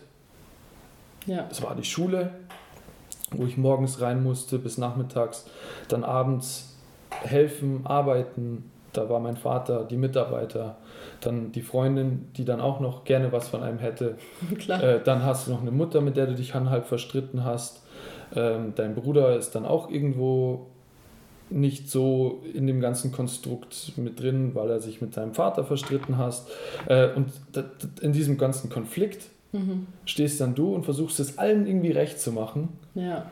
Ja. 1.25 1.47
Es 1.49 1.61
war 1.61 1.75
die 1.75 1.83
Schule, 1.83 2.31
wo 3.31 3.45
ich 3.45 3.57
morgens 3.57 4.01
rein 4.01 4.23
musste 4.23 4.59
bis 4.59 4.77
nachmittags, 4.77 5.45
dann 5.87 6.03
abends 6.03 6.75
helfen, 7.09 7.81
arbeiten. 7.85 8.69
Da 8.91 9.09
war 9.09 9.19
mein 9.19 9.37
Vater, 9.37 9.85
die 9.85 9.97
Mitarbeiter, 9.97 10.77
dann 11.21 11.51
die 11.51 11.61
Freundin, 11.61 12.27
die 12.37 12.45
dann 12.45 12.61
auch 12.61 12.79
noch 12.79 13.05
gerne 13.05 13.31
was 13.31 13.47
von 13.47 13.63
einem 13.63 13.79
hätte. 13.79 14.17
Äh, 14.67 14.99
dann 15.03 15.23
hast 15.23 15.47
du 15.47 15.51
noch 15.51 15.61
eine 15.61 15.71
Mutter, 15.71 16.01
mit 16.01 16.15
der 16.15 16.27
du 16.27 16.35
dich 16.35 16.53
halb 16.53 16.85
verstritten 16.85 17.43
hast. 17.43 17.83
Ähm, 18.35 18.73
dein 18.75 18.95
Bruder 18.95 19.35
ist 19.35 19.55
dann 19.55 19.65
auch 19.65 19.89
irgendwo 19.89 20.67
nicht 21.53 21.89
so 21.89 22.41
in 22.53 22.67
dem 22.67 22.81
ganzen 22.81 23.11
Konstrukt 23.11 23.93
mit 23.95 24.19
drin, 24.19 24.55
weil 24.55 24.69
er 24.69 24.79
sich 24.79 25.01
mit 25.01 25.13
seinem 25.13 25.33
Vater 25.33 25.63
verstritten 25.63 26.17
hat. 26.17 26.41
Äh, 26.87 27.09
und 27.13 27.31
in 28.01 28.11
diesem 28.11 28.37
ganzen 28.37 28.69
Konflikt 28.69 29.27
mhm. 29.51 29.87
stehst 30.05 30.41
dann 30.41 30.55
du 30.55 30.73
und 30.73 30.83
versuchst 30.83 31.19
es 31.19 31.37
allen 31.37 31.67
irgendwie 31.67 31.91
recht 31.91 32.19
zu 32.19 32.31
machen. 32.31 32.69
Ja. 32.95 33.25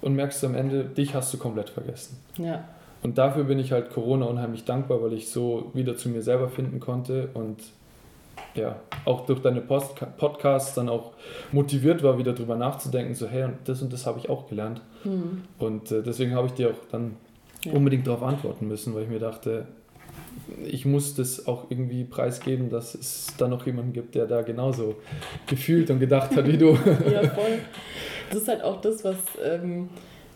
Und 0.00 0.14
merkst 0.14 0.44
am 0.44 0.54
Ende, 0.54 0.84
dich 0.84 1.14
hast 1.14 1.32
du 1.32 1.38
komplett 1.38 1.70
vergessen. 1.70 2.16
Ja. 2.38 2.64
Und 3.02 3.18
dafür 3.18 3.44
bin 3.44 3.58
ich 3.58 3.72
halt 3.72 3.90
Corona 3.90 4.26
unheimlich 4.26 4.64
dankbar, 4.64 5.02
weil 5.02 5.12
ich 5.12 5.30
so 5.30 5.70
wieder 5.72 5.96
zu 5.96 6.08
mir 6.08 6.22
selber 6.22 6.48
finden 6.48 6.80
konnte 6.80 7.28
und 7.34 7.58
ja, 8.54 8.76
auch 9.04 9.26
durch 9.26 9.40
deine 9.40 9.60
Post 9.60 9.94
Podcasts 10.16 10.74
dann 10.74 10.88
auch 10.88 11.12
motiviert 11.52 12.02
war, 12.02 12.18
wieder 12.18 12.32
drüber 12.32 12.56
nachzudenken, 12.56 13.14
so 13.14 13.28
hey, 13.28 13.44
und 13.44 13.56
das 13.64 13.80
und 13.82 13.92
das 13.92 14.06
habe 14.06 14.18
ich 14.18 14.28
auch 14.28 14.48
gelernt. 14.48 14.80
Mhm. 15.04 15.42
Und 15.58 15.92
äh, 15.92 16.02
deswegen 16.02 16.34
habe 16.34 16.48
ich 16.48 16.54
dir 16.54 16.70
auch 16.70 16.90
dann 16.90 17.16
ja. 17.64 17.72
unbedingt 17.72 18.06
darauf 18.06 18.22
antworten 18.22 18.68
müssen, 18.68 18.94
weil 18.94 19.04
ich 19.04 19.08
mir 19.08 19.18
dachte, 19.18 19.66
ich 20.66 20.84
muss 20.84 21.14
das 21.14 21.46
auch 21.46 21.70
irgendwie 21.70 22.04
preisgeben, 22.04 22.70
dass 22.70 22.94
es 22.94 23.34
da 23.38 23.48
noch 23.48 23.66
jemanden 23.66 23.92
gibt, 23.92 24.14
der 24.14 24.26
da 24.26 24.42
genauso 24.42 24.96
gefühlt 25.46 25.90
und 25.90 26.00
gedacht 26.00 26.34
hat 26.36 26.46
wie 26.46 26.58
du. 26.58 26.70
ja, 27.12 27.22
voll. 27.28 27.58
Das 28.30 28.42
ist 28.42 28.48
halt 28.48 28.62
auch 28.62 28.80
das, 28.80 29.02
was, 29.02 29.16
ähm, 29.44 29.88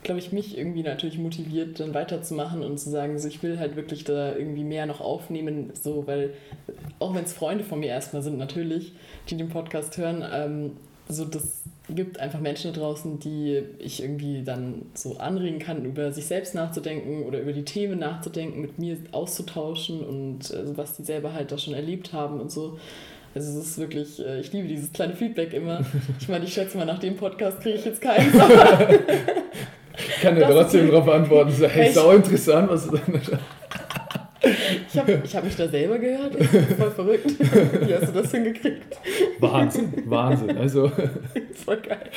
glaube 0.02 0.19
ich, 0.19 0.33
mich 0.33 0.59
irgendwie 0.59 0.83
natürlich 0.83 1.16
motiviert, 1.16 1.78
dann 1.78 1.95
weiterzumachen 1.95 2.64
und 2.64 2.78
zu 2.78 2.90
sagen, 2.90 3.16
so, 3.21 3.28
ich 3.28 3.40
will 3.45 3.61
halt 3.61 3.76
wirklich 3.76 4.02
da 4.02 4.35
irgendwie 4.35 4.64
mehr 4.64 4.87
noch 4.87 5.00
aufnehmen, 5.00 5.71
so, 5.81 6.04
weil 6.09 6.35
auch 6.99 7.14
wenn 7.14 7.23
es 7.23 7.33
Freunde 7.33 7.62
von 7.62 7.78
mir 7.78 7.90
erstmal 7.90 8.23
sind, 8.23 8.37
natürlich, 8.37 8.95
die 9.28 9.37
den 9.37 9.49
Podcast 9.49 9.97
hören, 9.97 10.25
ähm, 10.33 10.73
so 11.09 11.25
das 11.25 11.62
gibt 11.91 12.19
einfach 12.19 12.41
Menschen 12.41 12.73
da 12.73 12.81
draußen, 12.81 13.19
die 13.19 13.62
ich 13.79 14.03
irgendwie 14.03 14.43
dann 14.43 14.87
so 14.95 15.19
anregen 15.19 15.59
kann, 15.59 15.85
über 15.85 16.12
sich 16.12 16.26
selbst 16.26 16.55
nachzudenken 16.55 17.25
oder 17.25 17.41
über 17.41 17.53
die 17.53 17.64
Themen 17.64 17.99
nachzudenken, 17.99 18.61
mit 18.61 18.79
mir 18.79 18.97
auszutauschen 19.12 20.00
und 20.00 20.53
also 20.55 20.76
was 20.76 20.97
die 20.97 21.03
selber 21.03 21.35
halt 21.35 21.53
da 21.53 21.59
schon 21.59 21.75
erlebt 21.75 22.12
haben 22.12 22.41
und 22.41 22.50
so. 22.50 22.79
Also 23.35 23.59
es 23.59 23.67
ist 23.67 23.79
wirklich, 23.79 24.25
äh, 24.25 24.41
ich 24.41 24.53
liebe 24.53 24.69
dieses 24.69 24.93
kleine 24.93 25.14
Feedback 25.14 25.53
immer. 25.53 25.85
Ich 26.21 26.29
meine, 26.29 26.45
ich 26.45 26.55
schätze 26.55 26.79
mal, 26.79 26.87
nach 26.87 27.00
dem 27.00 27.17
Podcast 27.17 27.61
kriege 27.61 27.76
ich 27.76 27.85
jetzt 27.85 28.00
keinen. 28.00 28.33
ich 29.99 30.17
kann 30.23 30.37
ja 30.38 30.49
trotzdem 30.49 30.91
darauf 30.91 31.09
antworten. 31.09 31.53
Hey, 31.69 31.91
ist 31.91 31.99
auch 31.99 32.14
interessant, 32.14 32.71
was 32.71 32.88
du 32.88 32.97
dann 32.97 33.21
ich 34.95 35.01
habe 35.01 35.23
hab 35.35 35.45
mich 35.45 35.57
da 35.57 35.69
selber 35.69 35.99
gehört. 35.99 36.37
voll 36.79 36.91
verrückt. 36.91 37.27
Wie 37.87 37.95
hast 37.95 38.15
du 38.15 38.23
das 38.23 38.31
hingekriegt? 38.31 38.97
Wahnsinn, 39.41 39.93
Wahnsinn. 40.07 40.57
Also. 40.57 40.91
Voll 41.65 41.81
geil. 41.81 42.11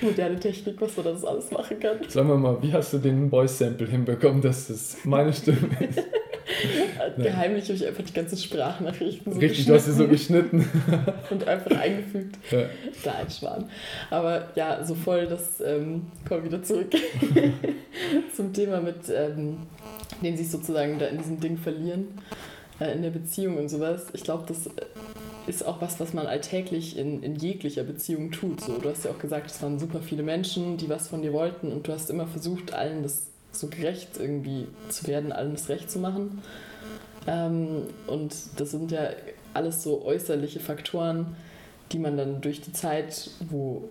Moderne 0.00 0.38
Technik, 0.38 0.80
was 0.80 0.96
man 0.96 1.06
das 1.06 1.24
alles 1.24 1.50
machen 1.50 1.80
kann. 1.80 1.96
Sagen 2.08 2.28
wir 2.28 2.36
mal, 2.36 2.62
wie 2.62 2.72
hast 2.72 2.92
du 2.92 2.98
den 2.98 3.30
Voice-Sample 3.30 3.86
hinbekommen, 3.86 4.42
dass 4.42 4.68
das 4.68 4.98
meine 5.04 5.32
Stimme 5.32 5.70
ist? 5.80 6.02
Geheimlich 7.16 7.64
habe 7.64 7.74
ich 7.74 7.86
einfach 7.86 8.04
die 8.04 8.12
ganzen 8.12 8.36
Sprachnachrichten 8.36 9.32
so 9.32 9.38
Richtig, 9.38 9.66
du 9.66 9.74
hast 9.74 9.86
sie 9.86 9.92
so 9.92 10.08
geschnitten. 10.08 10.68
und 11.30 11.46
einfach 11.46 11.76
eingefügt. 11.78 12.36
Ja. 12.50 12.64
Da 13.02 13.12
ein 13.12 13.30
Schwan. 13.30 13.70
Aber 14.10 14.48
ja, 14.54 14.84
so 14.84 14.94
voll, 14.94 15.26
das 15.26 15.60
ähm, 15.60 16.06
kommen 16.28 16.44
wieder 16.44 16.62
zurück 16.62 16.92
zum 18.34 18.52
Thema 18.52 18.80
mit, 18.80 19.08
ähm, 19.14 19.58
den 20.22 20.36
sich 20.36 20.50
sozusagen 20.50 20.98
da 20.98 21.06
in 21.06 21.18
diesem 21.18 21.40
Ding 21.40 21.56
verlieren, 21.56 22.08
äh, 22.80 22.92
in 22.92 23.02
der 23.02 23.10
Beziehung 23.10 23.58
und 23.58 23.68
sowas. 23.68 24.06
Ich 24.12 24.22
glaube, 24.22 24.44
das 24.46 24.70
ist 25.46 25.66
auch 25.66 25.80
was, 25.80 26.00
was 26.00 26.14
man 26.14 26.26
alltäglich 26.26 26.96
in, 26.96 27.22
in 27.22 27.36
jeglicher 27.36 27.84
Beziehung 27.84 28.30
tut. 28.30 28.60
So, 28.60 28.78
du 28.78 28.88
hast 28.88 29.04
ja 29.04 29.10
auch 29.10 29.18
gesagt, 29.18 29.50
es 29.50 29.62
waren 29.62 29.78
super 29.78 30.00
viele 30.00 30.22
Menschen, 30.22 30.76
die 30.76 30.88
was 30.88 31.08
von 31.08 31.22
dir 31.22 31.32
wollten 31.32 31.72
und 31.72 31.86
du 31.86 31.92
hast 31.92 32.10
immer 32.10 32.26
versucht, 32.26 32.72
allen 32.72 33.02
das 33.02 33.33
so 33.54 33.68
gerecht 33.68 34.10
irgendwie 34.18 34.66
zu 34.88 35.06
werden, 35.06 35.32
allen 35.32 35.52
das 35.52 35.68
recht 35.68 35.90
zu 35.90 35.98
machen. 35.98 36.42
Ähm, 37.26 37.84
und 38.06 38.34
das 38.56 38.70
sind 38.70 38.90
ja 38.90 39.10
alles 39.54 39.82
so 39.82 40.04
äußerliche 40.04 40.60
Faktoren, 40.60 41.36
die 41.92 41.98
man 41.98 42.16
dann 42.16 42.40
durch 42.40 42.60
die 42.60 42.72
Zeit, 42.72 43.30
wo 43.48 43.88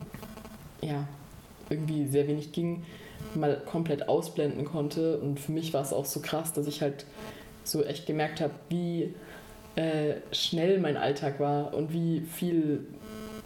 ja 0.82 1.08
irgendwie 1.70 2.08
sehr 2.08 2.28
wenig 2.28 2.52
ging, 2.52 2.84
mal 3.36 3.62
komplett 3.66 4.10
ausblenden 4.10 4.66
konnte. 4.66 5.18
Und 5.20 5.40
für 5.40 5.52
mich 5.52 5.74
war 5.74 5.82
es 5.82 5.94
auch 5.94 6.06
so 6.06 6.20
krass, 6.20 6.54
dass 6.54 6.68
ich 6.68 6.82
halt 6.82 7.06
so 7.64 7.84
echt 7.84 8.06
gemerkt 8.06 8.42
habe, 8.42 8.54
wie 8.70 9.14
äh, 9.76 10.16
schnell 10.32 10.80
mein 10.80 10.98
Alltag 10.98 11.40
war 11.40 11.74
und 11.74 11.94
wie 11.94 12.22
viel 12.22 12.86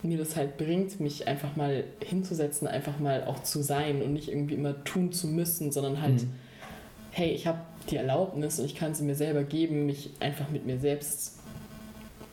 mir 0.03 0.17
das 0.17 0.35
halt 0.35 0.57
bringt, 0.57 0.99
mich 0.99 1.27
einfach 1.27 1.55
mal 1.55 1.83
hinzusetzen, 2.03 2.67
einfach 2.67 2.99
mal 2.99 3.23
auch 3.25 3.43
zu 3.43 3.61
sein 3.61 4.01
und 4.01 4.13
nicht 4.13 4.29
irgendwie 4.29 4.53
immer 4.53 4.83
tun 4.83 5.11
zu 5.11 5.27
müssen, 5.27 5.71
sondern 5.71 6.01
halt, 6.01 6.23
mhm. 6.23 6.33
hey, 7.11 7.31
ich 7.31 7.47
habe 7.47 7.59
die 7.89 7.95
Erlaubnis 7.95 8.59
und 8.59 8.65
ich 8.65 8.75
kann 8.75 8.93
sie 8.93 9.03
mir 9.03 9.15
selber 9.15 9.43
geben, 9.43 9.85
mich 9.85 10.11
einfach 10.19 10.49
mit 10.49 10.65
mir 10.65 10.79
selbst 10.79 11.37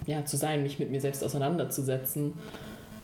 ja, 0.06 0.24
zu 0.24 0.36
sein, 0.36 0.62
mich 0.62 0.78
mit 0.78 0.90
mir 0.90 1.00
selbst 1.00 1.24
auseinanderzusetzen. 1.24 2.34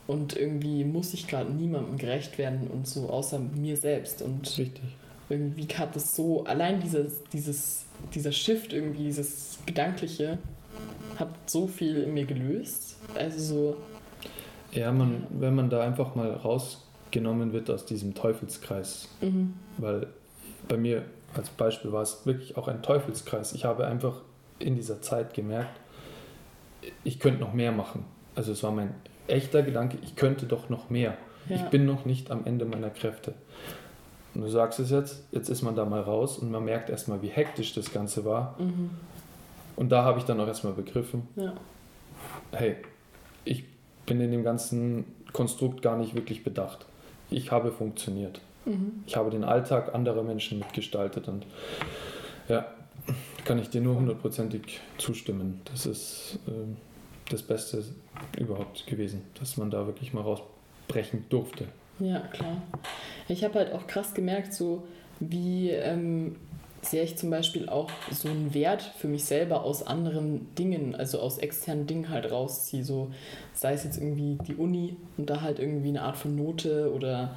Und 0.07 0.35
irgendwie 0.35 0.83
muss 0.83 1.13
ich 1.13 1.27
gerade 1.27 1.51
niemandem 1.51 1.97
gerecht 1.97 2.37
werden 2.37 2.67
und 2.67 2.87
so, 2.87 3.09
außer 3.09 3.39
mir 3.39 3.77
selbst. 3.77 4.21
Und 4.21 4.45
Richtig. 4.57 4.81
irgendwie 5.29 5.67
hat 5.75 5.95
es 5.95 6.15
so, 6.15 6.43
allein 6.43 6.81
dieses, 6.81 7.23
dieses, 7.31 7.85
dieser 8.13 8.31
Shift, 8.31 8.73
irgendwie, 8.73 9.05
dieses 9.05 9.59
Gedankliche, 9.65 10.37
hat 11.17 11.29
so 11.45 11.67
viel 11.67 12.03
in 12.03 12.13
mir 12.13 12.25
gelöst. 12.25 12.97
Also 13.15 13.39
so. 13.39 13.77
Ja, 14.71 14.91
man, 14.91 15.27
wenn 15.29 15.55
man 15.55 15.69
da 15.69 15.81
einfach 15.81 16.15
mal 16.15 16.31
rausgenommen 16.31 17.53
wird 17.53 17.69
aus 17.69 17.85
diesem 17.85 18.13
Teufelskreis, 18.13 19.09
mhm. 19.21 19.53
weil 19.77 20.07
bei 20.67 20.77
mir 20.77 21.03
als 21.33 21.49
Beispiel 21.49 21.91
war 21.91 22.01
es 22.01 22.25
wirklich 22.25 22.57
auch 22.57 22.67
ein 22.67 22.81
Teufelskreis. 22.81 23.53
Ich 23.53 23.65
habe 23.65 23.85
einfach 23.85 24.21
in 24.59 24.75
dieser 24.75 25.01
Zeit 25.01 25.33
gemerkt, 25.33 25.79
ich 27.03 27.19
könnte 27.19 27.41
noch 27.41 27.53
mehr 27.53 27.71
machen. 27.71 28.05
Also 28.35 28.51
es 28.51 28.63
war 28.63 28.71
mein 28.71 28.93
echter 29.27 29.61
Gedanke, 29.61 29.97
ich 30.01 30.15
könnte 30.15 30.45
doch 30.45 30.69
noch 30.69 30.89
mehr. 30.89 31.17
Ja. 31.47 31.55
Ich 31.57 31.63
bin 31.63 31.85
noch 31.85 32.05
nicht 32.05 32.31
am 32.31 32.45
Ende 32.45 32.65
meiner 32.65 32.89
Kräfte. 32.89 33.33
Und 34.33 34.41
du 34.41 34.47
sagst 34.47 34.79
es 34.79 34.91
jetzt, 34.91 35.25
jetzt 35.31 35.49
ist 35.49 35.61
man 35.61 35.75
da 35.75 35.85
mal 35.85 36.01
raus 36.01 36.37
und 36.37 36.51
man 36.51 36.63
merkt 36.63 36.89
erstmal, 36.89 37.21
wie 37.21 37.27
hektisch 37.27 37.73
das 37.73 37.91
Ganze 37.91 38.23
war. 38.23 38.55
Mhm. 38.59 38.91
Und 39.75 39.91
da 39.91 40.03
habe 40.03 40.19
ich 40.19 40.25
dann 40.25 40.39
auch 40.39 40.47
erstmal 40.47 40.73
begriffen, 40.73 41.27
ja. 41.35 41.53
hey, 42.51 42.77
ich 43.43 43.65
bin 44.11 44.19
in 44.19 44.31
dem 44.31 44.43
ganzen 44.43 45.05
Konstrukt 45.31 45.81
gar 45.81 45.97
nicht 45.97 46.15
wirklich 46.15 46.43
bedacht. 46.43 46.85
Ich 47.29 47.49
habe 47.49 47.71
funktioniert. 47.71 48.41
Mhm. 48.65 49.03
Ich 49.07 49.15
habe 49.15 49.29
den 49.29 49.45
Alltag 49.45 49.95
anderer 49.95 50.21
Menschen 50.21 50.59
mitgestaltet 50.59 51.29
und 51.29 51.45
ja, 52.49 52.65
kann 53.45 53.57
ich 53.57 53.69
dir 53.69 53.79
nur 53.79 53.95
hundertprozentig 53.95 54.81
zustimmen. 54.97 55.61
Das 55.63 55.85
ist 55.85 56.39
äh, 56.45 56.51
das 57.29 57.41
Beste 57.41 57.85
überhaupt 58.37 58.85
gewesen, 58.85 59.21
dass 59.39 59.55
man 59.55 59.71
da 59.71 59.87
wirklich 59.87 60.13
mal 60.13 60.23
rausbrechen 60.23 61.23
durfte. 61.29 61.69
Ja, 61.99 62.19
klar. 62.19 62.61
Ich 63.29 63.45
habe 63.45 63.59
halt 63.59 63.71
auch 63.71 63.87
krass 63.87 64.13
gemerkt, 64.13 64.53
so 64.53 64.83
wie 65.21 65.69
ähm, 65.69 66.35
sehr 66.81 67.03
ich 67.03 67.15
zum 67.15 67.29
Beispiel 67.29 67.69
auch 67.69 67.89
so 68.11 68.27
einen 68.27 68.53
Wert 68.53 68.81
für 68.81 69.07
mich 69.07 69.25
selber 69.25 69.63
aus 69.63 69.85
anderen 69.85 70.53
Dingen, 70.55 70.95
also 70.95 71.19
aus 71.19 71.37
externen 71.37 71.85
Dingen 71.85 72.09
halt 72.09 72.31
rausziehe. 72.31 72.83
So 72.83 73.11
sei 73.53 73.73
es 73.73 73.83
jetzt 73.83 73.97
irgendwie 73.97 74.37
die 74.47 74.55
Uni 74.55 74.95
und 75.17 75.29
da 75.29 75.41
halt 75.41 75.59
irgendwie 75.59 75.89
eine 75.89 76.01
Art 76.01 76.17
von 76.17 76.35
Note 76.35 76.91
oder 76.93 77.35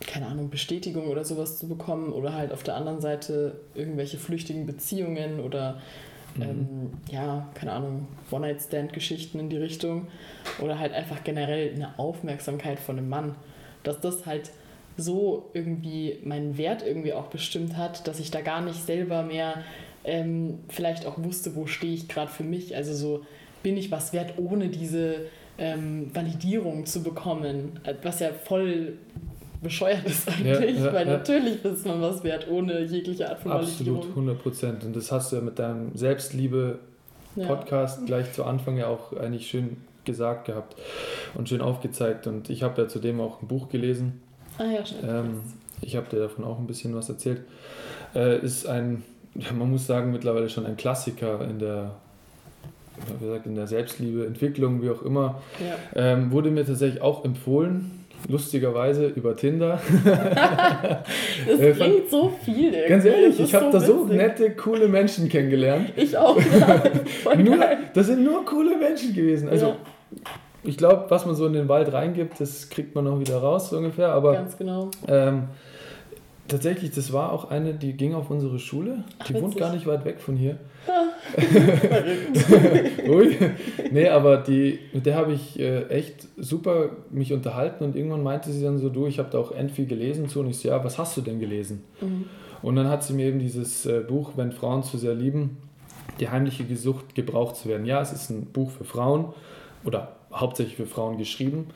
keine 0.00 0.26
Ahnung, 0.26 0.50
Bestätigung 0.50 1.08
oder 1.08 1.24
sowas 1.24 1.58
zu 1.58 1.68
bekommen 1.68 2.12
oder 2.12 2.34
halt 2.34 2.52
auf 2.52 2.62
der 2.62 2.76
anderen 2.76 3.00
Seite 3.00 3.60
irgendwelche 3.74 4.18
flüchtigen 4.18 4.66
Beziehungen 4.66 5.40
oder 5.40 5.80
mhm. 6.34 6.42
ähm, 6.42 6.90
ja, 7.10 7.48
keine 7.54 7.72
Ahnung, 7.72 8.06
One-Night-Stand-Geschichten 8.30 9.38
in 9.38 9.48
die 9.48 9.56
Richtung 9.56 10.08
oder 10.60 10.78
halt 10.78 10.92
einfach 10.92 11.24
generell 11.24 11.74
eine 11.74 11.98
Aufmerksamkeit 11.98 12.78
von 12.78 12.98
einem 12.98 13.08
Mann, 13.08 13.36
dass 13.84 14.00
das 14.00 14.26
halt 14.26 14.50
so 14.96 15.50
irgendwie 15.52 16.18
meinen 16.24 16.56
Wert 16.56 16.84
irgendwie 16.86 17.12
auch 17.12 17.26
bestimmt 17.26 17.76
hat, 17.76 18.06
dass 18.06 18.20
ich 18.20 18.30
da 18.30 18.40
gar 18.40 18.62
nicht 18.62 18.84
selber 18.84 19.22
mehr 19.22 19.62
ähm, 20.04 20.60
vielleicht 20.68 21.06
auch 21.06 21.18
wusste, 21.18 21.56
wo 21.56 21.66
stehe 21.66 21.94
ich 21.94 22.08
gerade 22.08 22.30
für 22.30 22.44
mich. 22.44 22.76
Also 22.76 22.94
so 22.94 23.26
bin 23.62 23.76
ich 23.76 23.90
was 23.90 24.12
wert, 24.12 24.34
ohne 24.38 24.68
diese 24.68 25.26
ähm, 25.58 26.14
Validierung 26.14 26.86
zu 26.86 27.02
bekommen, 27.02 27.80
was 28.02 28.20
ja 28.20 28.32
voll 28.32 28.94
bescheuert 29.62 30.06
ist 30.06 30.28
eigentlich, 30.28 30.78
ja, 30.78 30.86
ja, 30.86 30.92
weil 30.92 31.06
ja. 31.06 31.14
natürlich 31.14 31.64
ist 31.64 31.86
man 31.86 32.00
was 32.00 32.22
wert, 32.22 32.46
ohne 32.48 32.82
jegliche 32.82 33.28
Art 33.28 33.40
von 33.40 33.50
Absolut, 33.52 34.04
100 34.04 34.42
Prozent. 34.42 34.84
Und 34.84 34.94
das 34.94 35.10
hast 35.10 35.32
du 35.32 35.36
ja 35.36 35.42
mit 35.42 35.58
deinem 35.58 35.96
Selbstliebe-Podcast 35.96 38.06
gleich 38.06 38.32
zu 38.32 38.44
Anfang 38.44 38.76
ja 38.76 38.86
auch 38.86 39.12
eigentlich 39.14 39.48
schön 39.48 39.78
gesagt 40.04 40.46
gehabt 40.46 40.76
und 41.34 41.48
schön 41.48 41.60
aufgezeigt. 41.60 42.26
Und 42.26 42.50
ich 42.50 42.62
habe 42.62 42.82
ja 42.82 42.88
zudem 42.88 43.20
auch 43.20 43.42
ein 43.42 43.48
Buch 43.48 43.68
gelesen. 43.68 44.20
Ah 44.58 44.64
ja, 44.64 44.84
stimmt. 44.84 45.04
Ähm, 45.08 45.40
ich 45.82 45.96
habe 45.96 46.08
dir 46.10 46.20
davon 46.20 46.44
auch 46.44 46.58
ein 46.58 46.66
bisschen 46.66 46.94
was 46.94 47.08
erzählt. 47.08 47.42
Äh, 48.14 48.38
ist 48.38 48.66
ein, 48.66 49.02
man 49.34 49.70
muss 49.70 49.86
sagen, 49.86 50.12
mittlerweile 50.12 50.48
schon 50.48 50.66
ein 50.66 50.76
Klassiker 50.76 51.40
in 51.48 51.58
der 51.58 51.92
wie 53.18 53.26
gesagt, 53.26 53.46
in 53.46 53.54
der 53.54 53.66
Selbstliebe, 53.66 54.26
Entwicklung, 54.26 54.82
wie 54.82 54.90
auch 54.90 55.02
immer, 55.02 55.42
ähm, 55.94 56.30
wurde 56.30 56.50
mir 56.50 56.64
tatsächlich 56.64 57.02
auch 57.02 57.24
empfohlen 57.24 58.06
lustigerweise 58.28 59.06
über 59.08 59.36
Tinder. 59.36 59.80
das 61.46 61.60
äh, 61.60 61.72
klingt 61.72 62.10
so 62.10 62.32
viel. 62.44 62.72
Irgendwie. 62.72 62.88
Ganz 62.88 63.04
ehrlich, 63.04 63.38
ich 63.38 63.54
habe 63.54 63.66
so 63.66 63.72
da 63.72 63.80
so 63.80 64.04
nette, 64.06 64.50
coole 64.52 64.88
Menschen 64.88 65.28
kennengelernt. 65.28 65.92
Ich 65.96 66.16
auch. 66.16 66.36
Ja. 66.56 67.34
nur, 67.36 67.58
das 67.92 68.06
sind 68.06 68.24
nur 68.24 68.44
coole 68.44 68.76
Menschen 68.76 69.14
gewesen. 69.14 69.48
Also, 69.48 69.66
ja. 69.66 69.76
Ich 70.66 70.76
glaube, 70.76 71.06
was 71.08 71.26
man 71.26 71.34
so 71.34 71.46
in 71.46 71.52
den 71.52 71.68
Wald 71.68 71.92
reingibt, 71.92 72.40
das 72.40 72.68
kriegt 72.68 72.94
man 72.94 73.06
auch 73.06 73.18
wieder 73.18 73.38
raus, 73.38 73.70
so 73.70 73.76
ungefähr. 73.76 74.10
Aber, 74.10 74.32
Ganz 74.32 74.56
genau. 74.56 74.90
Ähm, 75.06 75.44
tatsächlich, 76.48 76.90
das 76.92 77.12
war 77.12 77.32
auch 77.32 77.50
eine, 77.50 77.74
die 77.74 77.92
ging 77.92 78.14
auf 78.14 78.30
unsere 78.30 78.58
Schule. 78.58 79.04
Die 79.28 79.36
Ach, 79.36 79.42
wohnt 79.42 79.56
gar 79.56 79.72
nicht 79.72 79.86
weit 79.86 80.04
weg 80.04 80.20
von 80.20 80.36
hier. 80.36 80.58
Ui. 83.08 83.36
Nee, 83.90 84.08
aber 84.08 84.38
die, 84.38 84.78
mit 84.92 85.06
der 85.06 85.16
habe 85.16 85.32
ich 85.32 85.58
äh, 85.58 85.86
echt 85.88 86.28
super 86.36 86.90
mich 87.10 87.32
unterhalten 87.32 87.84
und 87.84 87.96
irgendwann 87.96 88.22
meinte 88.22 88.52
sie 88.52 88.62
dann 88.62 88.78
so, 88.78 88.88
du, 88.88 89.06
ich 89.06 89.18
habe 89.18 89.30
da 89.30 89.38
auch 89.38 89.52
end 89.52 89.72
viel 89.72 89.86
gelesen 89.86 90.28
zu 90.28 90.40
und 90.40 90.48
ich 90.48 90.58
so, 90.58 90.68
ja, 90.68 90.84
was 90.84 90.98
hast 90.98 91.16
du 91.16 91.20
denn 91.20 91.40
gelesen? 91.40 91.82
Mhm. 92.00 92.26
Und 92.62 92.76
dann 92.76 92.88
hat 92.88 93.04
sie 93.04 93.12
mir 93.12 93.26
eben 93.26 93.38
dieses 93.38 93.86
äh, 93.86 94.00
Buch, 94.00 94.32
Wenn 94.36 94.52
Frauen 94.52 94.82
zu 94.82 94.98
sehr 94.98 95.14
lieben, 95.14 95.58
die 96.20 96.28
heimliche 96.28 96.64
Gesucht 96.64 97.14
gebraucht 97.14 97.56
zu 97.56 97.68
werden. 97.68 97.86
Ja, 97.86 98.00
es 98.00 98.12
ist 98.12 98.30
ein 98.30 98.46
Buch 98.46 98.70
für 98.70 98.84
Frauen 98.84 99.26
oder 99.84 100.16
hauptsächlich 100.36 100.76
für 100.76 100.86
Frauen 100.86 101.18
geschrieben, 101.18 101.68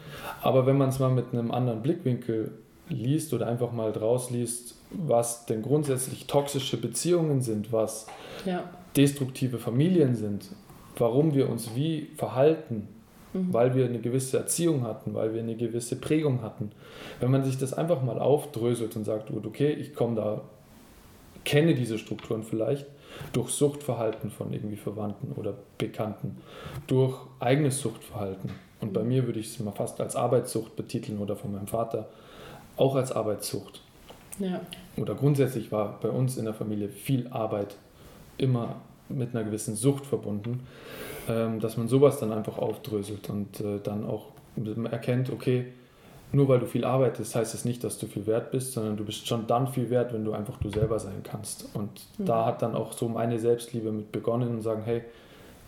aber 0.43 0.67
wenn 0.67 0.79
man 0.79 0.91
es 0.91 0.99
mal 0.99 1.11
mit 1.11 1.33
einem 1.33 1.51
anderen 1.51 1.83
Blickwinkel 1.83 2.53
liest 2.89 3.33
oder 3.33 3.47
einfach 3.47 3.73
mal 3.73 3.93
draus 3.93 4.31
liest, 4.31 4.77
was 4.91 5.47
denn 5.47 5.63
grundsätzlich 5.63 6.27
toxische 6.27 6.77
Beziehungen 6.77 7.41
sind, 7.41 7.73
was 7.73 8.07
ja. 8.45 8.65
destruktive 8.97 9.59
Familien 9.59 10.15
sind, 10.15 10.49
warum 10.97 11.35
wir 11.35 11.49
uns 11.49 11.75
wie 11.75 12.09
verhalten, 12.17 12.89
mhm. 13.33 13.53
weil 13.53 13.75
wir 13.75 13.87
eine 13.87 14.01
gewisse 14.01 14.39
Erziehung 14.39 14.83
hatten, 14.83 15.15
weil 15.15 15.33
wir 15.33 15.41
eine 15.41 15.57
gewisse 15.57 15.97
Prägung 15.97 16.43
hatten. 16.43 16.73
Wenn 17.21 17.31
man 17.31 17.45
sich 17.45 17.59
das 17.59 17.73
einfach 17.73 18.03
mal 18.03 18.19
aufdröselt 18.19 18.97
und 18.97 19.05
sagt, 19.05 19.31
okay, 19.31 19.71
ich 19.73 19.95
komme 19.95 20.17
da, 20.17 20.43
kenne 21.45 21.75
diese 21.75 21.99
Strukturen 21.99 22.43
vielleicht 22.43 22.87
durch 23.33 23.51
Suchtverhalten 23.51 24.31
von 24.31 24.53
irgendwie 24.53 24.77
Verwandten 24.77 25.33
oder 25.33 25.55
Bekannten, 25.79 26.39
durch 26.87 27.19
eigenes 27.39 27.81
Suchtverhalten. 27.81 28.51
Und 28.81 28.93
bei 28.93 29.03
mhm. 29.03 29.09
mir 29.09 29.27
würde 29.27 29.41
ich 29.41 29.49
es 29.49 29.61
mal 29.61 29.73
fast 29.73 30.01
als 30.01 30.17
Arbeitssucht 30.17 30.77
betiteln 30.77 31.19
oder 31.19 31.37
von 31.37 31.53
meinem 31.53 31.67
Vater 31.67 32.09
auch 32.77 32.95
als 32.97 33.13
Arbeitssucht. 33.13 33.83
Ja. 34.39 34.61
Oder 34.97 35.15
grundsätzlich 35.15 35.71
war 35.71 35.99
bei 36.01 36.09
uns 36.09 36.37
in 36.37 36.45
der 36.45 36.55
Familie 36.55 36.89
viel 36.89 37.29
Arbeit 37.29 37.77
immer 38.39 38.77
mit 39.09 39.35
einer 39.35 39.45
gewissen 39.45 39.77
Sucht 39.77 40.07
verbunden, 40.07 40.67
ähm, 41.29 41.61
dass 41.61 41.77
man 41.77 41.89
sowas 41.89 42.19
dann 42.19 42.33
einfach 42.33 42.59
aufdröselt 42.59 43.29
und 43.29 43.61
äh, 43.61 43.81
dann 43.83 44.07
auch 44.07 44.27
erkennt, 44.91 45.31
okay, 45.31 45.67
nur 46.33 46.49
weil 46.49 46.61
du 46.61 46.67
viel 46.67 46.85
arbeitest, 46.85 47.35
heißt 47.35 47.55
es 47.55 47.61
das 47.61 47.65
nicht, 47.65 47.83
dass 47.83 47.99
du 47.99 48.07
viel 48.07 48.27
wert 48.27 48.51
bist, 48.51 48.73
sondern 48.73 48.97
du 48.97 49.05
bist 49.05 49.27
schon 49.27 49.47
dann 49.47 49.67
viel 49.67 49.91
wert, 49.91 50.13
wenn 50.13 50.25
du 50.25 50.33
einfach 50.33 50.59
du 50.59 50.71
selber 50.71 50.99
sein 50.99 51.23
kannst. 51.25 51.69
Und 51.75 51.91
mhm. 52.19 52.27
da 52.27 52.47
hat 52.47 52.63
dann 52.63 52.77
auch 52.77 52.93
so 52.93 53.09
meine 53.09 53.39
Selbstliebe 53.39 53.91
mit 53.91 54.13
begonnen 54.13 54.49
und 54.51 54.63
sagen, 54.63 54.83
hey, 54.85 55.03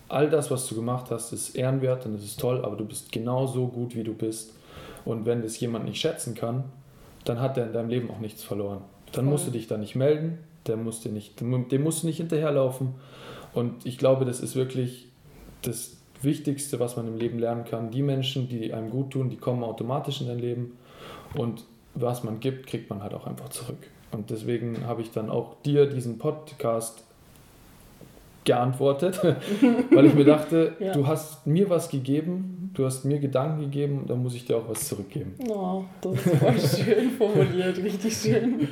all 0.08 0.30
das, 0.30 0.50
was 0.50 0.68
du 0.68 0.74
gemacht 0.74 1.10
hast, 1.10 1.32
ist 1.32 1.56
ehrenwert 1.56 2.06
und 2.06 2.14
es 2.14 2.22
ist 2.22 2.38
toll, 2.38 2.64
aber 2.64 2.76
du 2.76 2.84
bist 2.84 3.10
genauso 3.10 3.66
gut, 3.68 3.96
wie 3.96 4.04
du 4.04 4.14
bist. 4.14 4.52
Und 5.04 5.26
wenn 5.26 5.42
das 5.42 5.58
jemand 5.58 5.84
nicht 5.84 6.00
schätzen 6.00 6.34
kann, 6.34 6.64
dann 7.24 7.40
hat 7.40 7.56
er 7.56 7.66
in 7.66 7.72
deinem 7.72 7.88
Leben 7.88 8.10
auch 8.10 8.20
nichts 8.20 8.44
verloren. 8.44 8.82
Dann 9.12 9.24
musst 9.24 9.46
du 9.46 9.50
dich 9.50 9.66
da 9.66 9.76
nicht 9.76 9.96
melden, 9.96 10.38
der 10.66 10.76
musst 10.76 11.04
nicht, 11.06 11.40
dem 11.40 11.82
musst 11.82 12.02
du 12.02 12.06
nicht 12.06 12.18
hinterherlaufen. 12.18 12.94
Und 13.52 13.84
ich 13.84 13.98
glaube, 13.98 14.24
das 14.24 14.40
ist 14.40 14.54
wirklich 14.54 15.08
das 15.62 15.96
Wichtigste, 16.24 16.80
was 16.80 16.96
man 16.96 17.06
im 17.08 17.16
Leben 17.16 17.38
lernen 17.38 17.64
kann. 17.64 17.90
Die 17.90 18.02
Menschen, 18.02 18.48
die 18.48 18.72
einem 18.72 18.90
gut 18.90 19.10
tun, 19.10 19.30
die 19.30 19.36
kommen 19.36 19.62
automatisch 19.64 20.20
in 20.20 20.28
dein 20.28 20.38
Leben. 20.38 20.78
Und 21.34 21.64
was 21.94 22.24
man 22.24 22.40
gibt, 22.40 22.66
kriegt 22.66 22.90
man 22.90 23.02
halt 23.02 23.14
auch 23.14 23.26
einfach 23.26 23.48
zurück. 23.50 23.78
Und 24.12 24.30
deswegen 24.30 24.86
habe 24.86 25.02
ich 25.02 25.10
dann 25.10 25.30
auch 25.30 25.56
dir 25.62 25.86
diesen 25.86 26.18
Podcast 26.18 27.04
geantwortet, 28.44 29.20
weil 29.90 30.06
ich 30.06 30.14
mir 30.14 30.24
dachte, 30.24 30.72
ja. 30.80 30.92
du 30.92 31.06
hast 31.06 31.46
mir 31.46 31.70
was 31.70 31.88
gegeben, 31.88 32.70
du 32.74 32.84
hast 32.84 33.04
mir 33.04 33.18
Gedanken 33.18 33.60
gegeben, 33.60 34.04
dann 34.06 34.22
muss 34.22 34.34
ich 34.34 34.44
dir 34.44 34.56
auch 34.56 34.68
was 34.68 34.88
zurückgeben. 34.88 35.34
Oh, 35.48 35.84
das 36.00 36.14
ist 36.14 36.36
voll 36.36 36.84
schön 36.84 37.10
formuliert, 37.12 37.78
richtig 37.78 38.16
schön. 38.16 38.68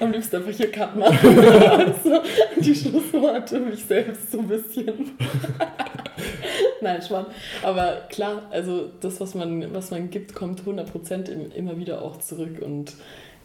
Am 0.00 0.12
liebsten 0.12 0.36
einfach 0.36 0.52
hier 0.52 0.70
Cut 0.70 0.96
machen. 0.96 1.14
so, 2.04 2.20
die 2.60 2.74
Schlussworte 2.74 3.58
mich 3.60 3.84
selbst 3.84 4.30
so 4.30 4.40
ein 4.40 4.48
bisschen. 4.48 5.12
Nein, 6.80 7.02
Schmarrn. 7.02 7.26
Aber 7.62 8.02
klar, 8.08 8.42
also 8.50 8.90
das, 9.00 9.20
was 9.20 9.34
man, 9.34 9.72
was 9.74 9.90
man 9.90 10.10
gibt, 10.10 10.34
kommt 10.34 10.62
100% 10.62 11.54
immer 11.54 11.78
wieder 11.78 12.02
auch 12.02 12.18
zurück 12.18 12.60
und 12.60 12.94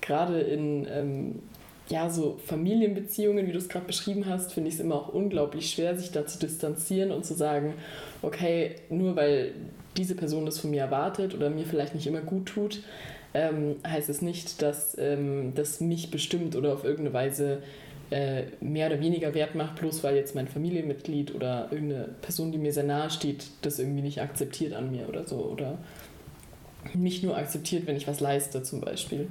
gerade 0.01 0.39
in 0.39 0.87
ähm, 0.89 1.39
ja, 1.89 2.09
so 2.09 2.39
Familienbeziehungen, 2.45 3.47
wie 3.47 3.51
du 3.51 3.57
es 3.57 3.69
gerade 3.69 3.85
beschrieben 3.85 4.25
hast, 4.25 4.53
finde 4.53 4.69
ich 4.69 4.75
es 4.75 4.79
immer 4.79 4.95
auch 4.95 5.09
unglaublich 5.09 5.69
schwer, 5.69 5.97
sich 5.97 6.11
da 6.11 6.25
zu 6.25 6.39
distanzieren 6.39 7.11
und 7.11 7.25
zu 7.25 7.33
sagen, 7.33 7.73
okay, 8.21 8.75
nur 8.89 9.15
weil 9.15 9.53
diese 9.97 10.15
Person 10.15 10.45
das 10.45 10.59
von 10.59 10.71
mir 10.71 10.81
erwartet 10.81 11.35
oder 11.35 11.49
mir 11.49 11.65
vielleicht 11.65 11.93
nicht 11.93 12.07
immer 12.07 12.21
gut 12.21 12.45
tut, 12.45 12.81
ähm, 13.33 13.75
heißt 13.85 14.09
es 14.09 14.21
nicht, 14.21 14.61
dass 14.61 14.97
ähm, 14.97 15.53
das 15.55 15.81
mich 15.81 16.11
bestimmt 16.11 16.55
oder 16.55 16.73
auf 16.73 16.83
irgendeine 16.83 17.13
Weise 17.13 17.61
äh, 18.11 18.43
mehr 18.59 18.87
oder 18.87 18.99
weniger 18.99 19.33
Wert 19.33 19.55
macht, 19.55 19.77
bloß 19.77 20.03
weil 20.03 20.15
jetzt 20.15 20.35
mein 20.35 20.47
Familienmitglied 20.47 21.33
oder 21.33 21.69
irgendeine 21.71 22.09
Person, 22.21 22.51
die 22.51 22.57
mir 22.57 22.73
sehr 22.73 22.83
nahe 22.83 23.09
steht, 23.09 23.45
das 23.61 23.79
irgendwie 23.79 24.01
nicht 24.01 24.21
akzeptiert 24.21 24.73
an 24.73 24.91
mir 24.91 25.07
oder 25.09 25.25
so. 25.25 25.37
Oder 25.37 25.77
mich 26.93 27.23
nur 27.23 27.37
akzeptiert, 27.37 27.87
wenn 27.87 27.95
ich 27.95 28.07
was 28.07 28.19
leiste 28.19 28.63
zum 28.63 28.81
Beispiel. 28.81 29.29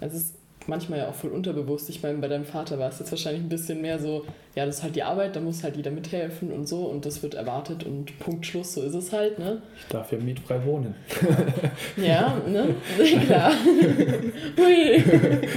Also 0.00 0.16
es 0.16 0.22
ist 0.24 0.34
manchmal 0.66 1.00
ja 1.00 1.08
auch 1.08 1.14
voll 1.14 1.30
unterbewusst. 1.30 1.88
Ich 1.90 2.02
meine, 2.02 2.18
bei 2.18 2.28
deinem 2.28 2.44
Vater 2.44 2.78
war 2.78 2.88
es 2.88 2.98
jetzt 2.98 3.10
wahrscheinlich 3.10 3.42
ein 3.42 3.48
bisschen 3.48 3.80
mehr 3.80 3.98
so, 3.98 4.24
ja, 4.54 4.66
das 4.66 4.78
ist 4.78 4.82
halt 4.82 4.96
die 4.96 5.02
Arbeit, 5.02 5.36
da 5.36 5.40
muss 5.40 5.62
halt 5.62 5.76
jeder 5.76 5.90
mithelfen 5.90 6.52
und 6.52 6.68
so 6.68 6.84
und 6.86 7.06
das 7.06 7.22
wird 7.22 7.34
erwartet 7.34 7.84
und 7.84 8.18
Punkt 8.18 8.46
Schluss, 8.46 8.74
so 8.74 8.82
ist 8.82 8.94
es 8.94 9.12
halt, 9.12 9.38
ne? 9.38 9.62
Ich 9.78 9.86
darf 9.88 10.12
ja 10.12 10.18
mietfrei 10.18 10.64
wohnen. 10.64 10.94
ja, 11.96 12.40
ne? 12.48 12.74
Klar. 13.26 13.52
Hui, 14.56 15.02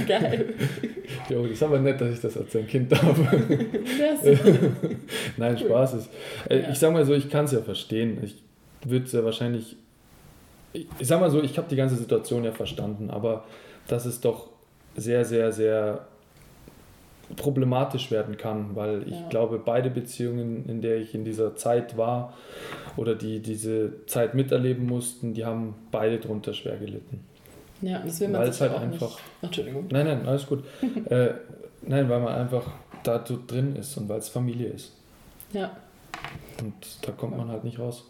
geil. 0.06 0.54
Jo, 1.28 1.42
das 1.42 1.52
ist 1.52 1.62
aber 1.62 1.78
nett, 1.78 2.00
dass 2.00 2.14
ich 2.14 2.20
das 2.20 2.36
als 2.36 2.52
sein 2.52 2.66
Kind 2.66 2.90
darf. 2.90 3.18
Nein, 5.36 5.58
Spaß 5.58 5.94
ist. 5.94 6.10
Äh, 6.48 6.60
ja. 6.60 6.70
Ich 6.70 6.78
sag 6.78 6.92
mal 6.92 7.04
so, 7.04 7.14
ich 7.14 7.28
kann 7.28 7.44
es 7.44 7.52
ja 7.52 7.60
verstehen. 7.60 8.18
Ich 8.22 8.42
würde 8.84 9.04
es 9.04 9.12
ja 9.12 9.24
wahrscheinlich. 9.24 9.76
Ich 10.72 11.06
sag 11.06 11.20
mal 11.20 11.30
so, 11.30 11.42
ich 11.42 11.56
habe 11.58 11.68
die 11.68 11.76
ganze 11.76 11.96
Situation 11.96 12.44
ja 12.44 12.52
verstanden, 12.52 13.10
aber 13.10 13.44
dass 13.88 14.06
es 14.06 14.20
doch 14.20 14.48
sehr, 14.96 15.24
sehr, 15.24 15.52
sehr 15.52 16.06
problematisch 17.36 18.10
werden 18.10 18.36
kann, 18.36 18.74
weil 18.74 19.02
ich 19.06 19.20
ja. 19.20 19.28
glaube, 19.28 19.60
beide 19.62 19.90
Beziehungen, 19.90 20.64
in 20.68 20.80
der 20.80 20.96
ich 20.96 21.14
in 21.14 21.24
dieser 21.24 21.56
Zeit 21.56 21.96
war 21.96 22.32
oder 22.96 23.14
die 23.14 23.40
diese 23.40 24.06
Zeit 24.06 24.34
miterleben 24.34 24.86
mussten, 24.86 25.34
die 25.34 25.44
haben 25.44 25.74
beide 25.90 26.18
drunter 26.18 26.54
schwer 26.54 26.76
gelitten. 26.76 27.24
Ja, 27.80 28.00
das 28.00 28.20
will 28.20 28.28
man 28.28 28.42
weil 28.42 28.48
es 28.48 28.60
halt 28.60 28.74
einfach. 28.74 29.10
Nicht. 29.10 29.42
Entschuldigung. 29.42 29.86
Nein, 29.90 30.06
nein, 30.06 30.26
alles 30.26 30.46
gut. 30.46 30.64
äh, 31.10 31.30
nein, 31.82 32.08
weil 32.08 32.20
man 32.20 32.34
einfach 32.34 32.70
da 33.02 33.18
drin 33.18 33.76
ist 33.76 33.96
und 33.96 34.08
weil 34.08 34.18
es 34.18 34.28
Familie 34.28 34.68
ist. 34.68 34.92
Ja. 35.52 35.76
Und 36.60 36.74
da 37.02 37.12
kommt 37.12 37.36
man 37.36 37.48
halt 37.48 37.64
nicht 37.64 37.78
raus. 37.78 38.04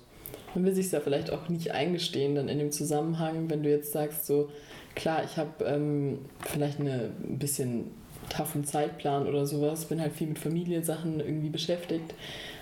Man 0.54 0.64
will 0.64 0.74
sich 0.74 0.90
ja 0.90 1.00
vielleicht 1.00 1.30
auch 1.30 1.48
nicht 1.48 1.72
eingestehen, 1.72 2.34
dann 2.34 2.48
in 2.48 2.58
dem 2.58 2.72
Zusammenhang, 2.72 3.50
wenn 3.50 3.62
du 3.62 3.68
jetzt 3.68 3.92
sagst, 3.92 4.26
so, 4.26 4.48
klar, 4.94 5.22
ich 5.22 5.36
habe 5.36 5.64
ähm, 5.64 6.18
vielleicht 6.40 6.80
eine, 6.80 7.10
ein 7.22 7.38
bisschen 7.38 7.90
taffen 8.30 8.64
Zeitplan 8.64 9.26
oder 9.26 9.46
sowas, 9.46 9.84
bin 9.86 10.00
halt 10.00 10.14
viel 10.14 10.28
mit 10.28 10.38
Familiensachen 10.38 11.20
irgendwie 11.20 11.50
beschäftigt, 11.50 12.14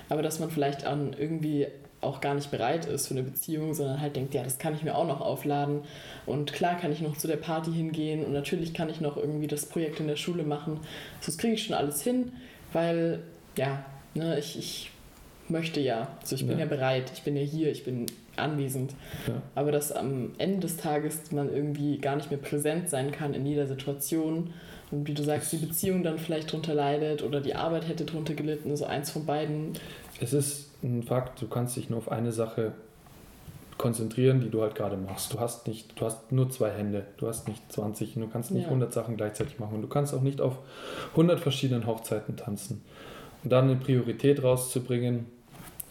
aber 0.09 0.23
dass 0.23 0.40
man 0.40 0.51
vielleicht 0.51 0.85
an 0.85 1.14
irgendwie 1.19 1.69
auch 2.07 2.21
gar 2.21 2.35
nicht 2.35 2.51
bereit 2.51 2.87
ist 2.87 3.09
für 3.09 3.14
eine 3.14 3.23
Beziehung, 3.23 3.75
sondern 3.75 4.01
halt 4.01 4.16
denkt, 4.16 4.35
ja, 4.35 4.42
das 4.42 4.59
kann 4.59 4.75
ich 4.75 4.83
mir 4.83 4.97
auch 4.97 5.07
noch 5.07 5.21
aufladen 5.21 5.81
und 6.25 6.53
klar 6.53 6.79
kann 6.79 6.92
ich 6.92 7.01
noch 7.01 7.16
zu 7.16 7.27
der 7.27 7.37
Party 7.37 7.73
hingehen 7.73 8.25
und 8.25 8.33
natürlich 8.33 8.75
kann 8.75 8.88
ich 8.88 9.01
noch 9.01 9.16
irgendwie 9.16 9.47
das 9.47 9.66
Projekt 9.66 10.01
in 10.01 10.09
der 10.09 10.16
Schule 10.16 10.42
machen. 10.42 10.81
Das 11.25 11.37
kriege 11.38 11.55
ich 11.55 11.64
schon 11.64 11.75
alles 11.75 12.03
hin, 12.03 12.33
weil 12.73 13.21
ja, 13.57 13.85
ne, 14.14 14.38
ich, 14.38 14.59
ich 14.59 14.90
möchte 15.49 15.81
ja, 15.81 16.09
also 16.21 16.35
ich 16.35 16.47
bin 16.47 16.59
ja. 16.59 16.64
ja 16.64 16.66
bereit, 16.66 17.11
ich 17.14 17.23
bin 17.23 17.37
ja 17.37 17.42
hier, 17.42 17.71
ich 17.71 17.85
bin 17.85 18.07
anwesend. 18.37 18.92
Ja. 19.27 19.42
Aber 19.55 19.73
dass 19.73 19.92
am 19.92 20.33
Ende 20.38 20.61
des 20.61 20.77
Tages 20.77 21.33
man 21.33 21.53
irgendwie 21.53 21.99
gar 21.99 22.16
nicht 22.16 22.31
mehr 22.31 22.40
präsent 22.40 22.88
sein 22.88 23.12
kann 23.12 23.35
in 23.35 23.47
jeder 23.47 23.66
Situation 23.66 24.53
und 24.90 25.09
wie 25.09 25.14
du 25.14 25.23
sagst, 25.23 25.53
die 25.53 25.57
Beziehung 25.57 26.03
dann 26.03 26.19
vielleicht 26.19 26.53
drunter 26.53 26.75
leidet 26.75 27.23
oder 27.23 27.40
die 27.40 27.55
Arbeit 27.55 27.88
hätte 27.88 28.05
drunter 28.05 28.35
gelitten, 28.35 28.77
so 28.77 28.85
eins 28.85 29.11
von 29.11 29.27
beiden. 29.27 29.73
Es 30.21 30.33
ist 30.33 30.71
ein 30.83 31.03
Fakt, 31.03 31.41
du 31.41 31.49
kannst 31.49 31.77
dich 31.77 31.91
nur 31.91 31.99
auf 31.99 32.11
eine 32.11 32.33
Sache 32.33 32.73
konzentrieren, 33.79 34.41
die 34.41 34.51
du 34.51 34.62
halt 34.62 34.75
gerade 34.75 34.97
machst. 34.97 35.33
Du 35.33 35.41
hast 35.41 35.67
nicht, 35.67 36.01
du 36.01 36.07
hast 36.07 36.33
nur 36.33 36.49
zwei 36.51 36.71
Hände, 36.71 37.07
du 37.19 37.29
hast 37.29 37.47
nicht 37.49 37.61
20, 37.73 38.15
du 38.15 38.29
kannst 38.29 38.51
nicht 38.51 38.62
ja. 38.62 38.69
100 38.69 38.93
Sachen 38.93 39.17
gleichzeitig 39.17 39.59
machen 39.59 39.77
und 39.77 39.83
du 39.83 39.89
kannst 39.89 40.15
auch 40.15 40.23
nicht 40.23 40.41
auf 40.41 40.59
100 41.12 41.41
verschiedenen 41.41 41.87
Hochzeiten 41.87 42.37
tanzen. 42.37 42.83
Und 43.45 43.53
dann 43.53 43.65
eine 43.65 43.77
Priorität 43.77 44.43
rauszubringen, 44.43 45.27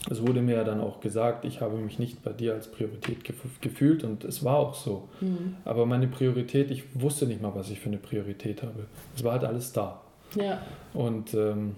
es 0.10 0.22
wurde 0.22 0.42
mir 0.42 0.58
ja 0.58 0.64
dann 0.64 0.82
auch 0.82 1.00
gesagt, 1.00 1.46
ich 1.46 1.62
habe 1.62 1.78
mich 1.78 1.98
nicht 1.98 2.24
bei 2.24 2.32
dir 2.32 2.54
als 2.54 2.70
Priorität 2.70 3.24
gefühlt 3.62 4.04
und 4.04 4.24
es 4.24 4.44
war 4.44 4.58
auch 4.58 4.76
so. 4.76 5.08
Mhm. 5.20 5.56
Aber 5.66 5.86
meine 5.86 6.08
Priorität, 6.08 6.70
ich 6.70 6.84
wusste 6.94 7.26
nicht 7.26 7.42
mal, 7.42 7.56
was 7.56 7.70
ich 7.72 7.80
für 7.80 7.88
eine 7.88 7.98
Priorität 7.98 8.62
habe. 8.62 8.86
Es 9.16 9.24
war 9.24 9.34
halt 9.34 9.46
alles 9.46 9.74
da. 9.74 10.02
Ja. 10.36 10.62
Und 10.94 11.34
ähm, 11.34 11.76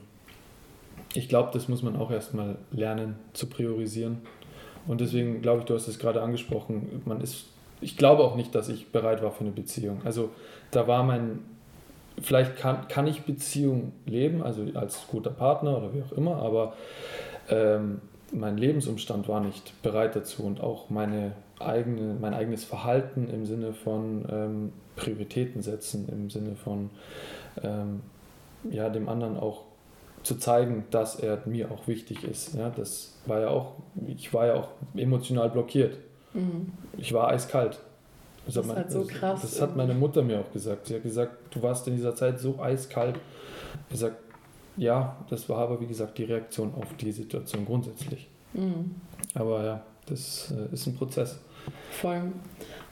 ich 1.14 1.30
glaube, 1.30 1.50
das 1.54 1.68
muss 1.68 1.84
man 1.84 1.96
auch 1.96 2.12
erstmal 2.12 2.58
lernen 2.72 3.16
zu 3.34 3.48
priorisieren 3.48 4.20
Und 4.88 5.02
deswegen 5.02 5.42
glaube 5.42 5.60
ich, 5.60 5.66
du 5.66 5.74
hast 5.74 5.88
es 5.88 6.00
gerade 6.00 6.22
angesprochen, 6.22 7.02
man 7.06 7.22
ist, 7.22 7.46
ich 7.82 7.98
glaube 7.98 8.24
auch 8.24 8.36
nicht, 8.36 8.56
dass 8.56 8.70
ich 8.70 8.92
bereit 8.92 9.22
war 9.22 9.32
für 9.32 9.42
eine 9.42 9.52
Beziehung. 9.52 10.02
Also 10.06 10.30
da 10.72 10.88
war 10.88 11.04
mein, 11.04 11.40
vielleicht 12.22 12.58
kann, 12.58 12.88
kann 12.88 13.08
ich 13.08 13.24
Beziehung 13.24 13.94
leben, 14.06 14.42
also 14.42 14.66
als 14.74 15.08
guter 15.08 15.32
Partner 15.32 15.78
oder 15.78 15.94
wie 15.94 16.02
auch 16.02 16.12
immer, 16.12 16.38
aber 16.38 16.74
ähm, 17.50 18.02
mein 18.32 18.58
Lebensumstand 18.58 19.28
war 19.28 19.40
nicht 19.40 19.82
bereit 19.82 20.16
dazu 20.16 20.44
und 20.44 20.62
auch 20.62 20.90
meine 20.90 21.34
eigene, 21.60 22.16
mein 22.20 22.34
eigenes 22.34 22.64
Verhalten 22.64 23.30
im 23.30 23.46
Sinne 23.46 23.74
von 23.74 24.26
ähm, 24.30 24.74
Prioritäten 24.96 25.62
setzen, 25.62 26.08
im 26.10 26.30
Sinne 26.30 26.56
von 26.56 26.90
ähm, 27.64 28.02
ja, 28.70 28.90
dem 28.90 29.08
anderen 29.08 29.38
auch 29.38 29.64
zu 30.28 30.36
zeigen, 30.36 30.84
dass 30.92 31.16
er 31.16 31.42
mir 31.46 31.72
auch 31.72 31.88
wichtig 31.88 32.24
ist. 32.24 32.54
Ja, 32.54 32.70
das 32.70 33.14
war 33.26 33.40
ja 33.40 33.48
auch, 33.50 33.76
ich 34.06 34.34
war 34.34 34.48
ja 34.48 34.56
auch 34.56 34.70
emotional 34.94 35.50
blockiert. 35.50 35.98
Mhm. 36.34 36.74
Ich 36.98 37.14
war 37.14 37.30
eiskalt. 37.30 37.80
Das, 38.46 38.56
das 38.56 38.64
ist 38.64 38.68
mein, 38.68 38.78
halt 38.78 38.92
so 38.92 39.06
krass. 39.06 39.42
Das, 39.42 39.52
das 39.52 39.62
hat 39.62 39.76
meine 39.76 39.94
Mutter 39.94 40.22
mir 40.22 40.42
auch 40.42 40.52
gesagt. 40.52 40.88
Sie 40.88 40.96
hat 40.96 41.04
gesagt, 41.04 41.56
du 41.56 41.62
warst 41.62 41.88
in 41.88 41.96
dieser 41.96 42.14
Zeit 42.14 42.40
so 42.40 42.60
eiskalt. 42.60 43.16
Ich 43.86 43.94
gesagt, 43.94 44.18
ja, 44.76 45.16
das 45.30 45.48
war 45.48 45.60
aber 45.60 45.80
wie 45.80 45.88
gesagt 45.88 46.18
die 46.18 46.26
Reaktion 46.26 46.74
auf 46.76 46.94
die 47.00 47.12
Situation 47.12 47.66
grundsätzlich. 47.66 48.28
Mhm. 48.54 48.96
Aber 49.34 49.64
ja, 49.64 49.82
das 50.08 50.52
äh, 50.52 50.74
ist 50.74 50.88
ein 50.88 50.96
Prozess. 50.96 51.40
Voll. 51.92 52.34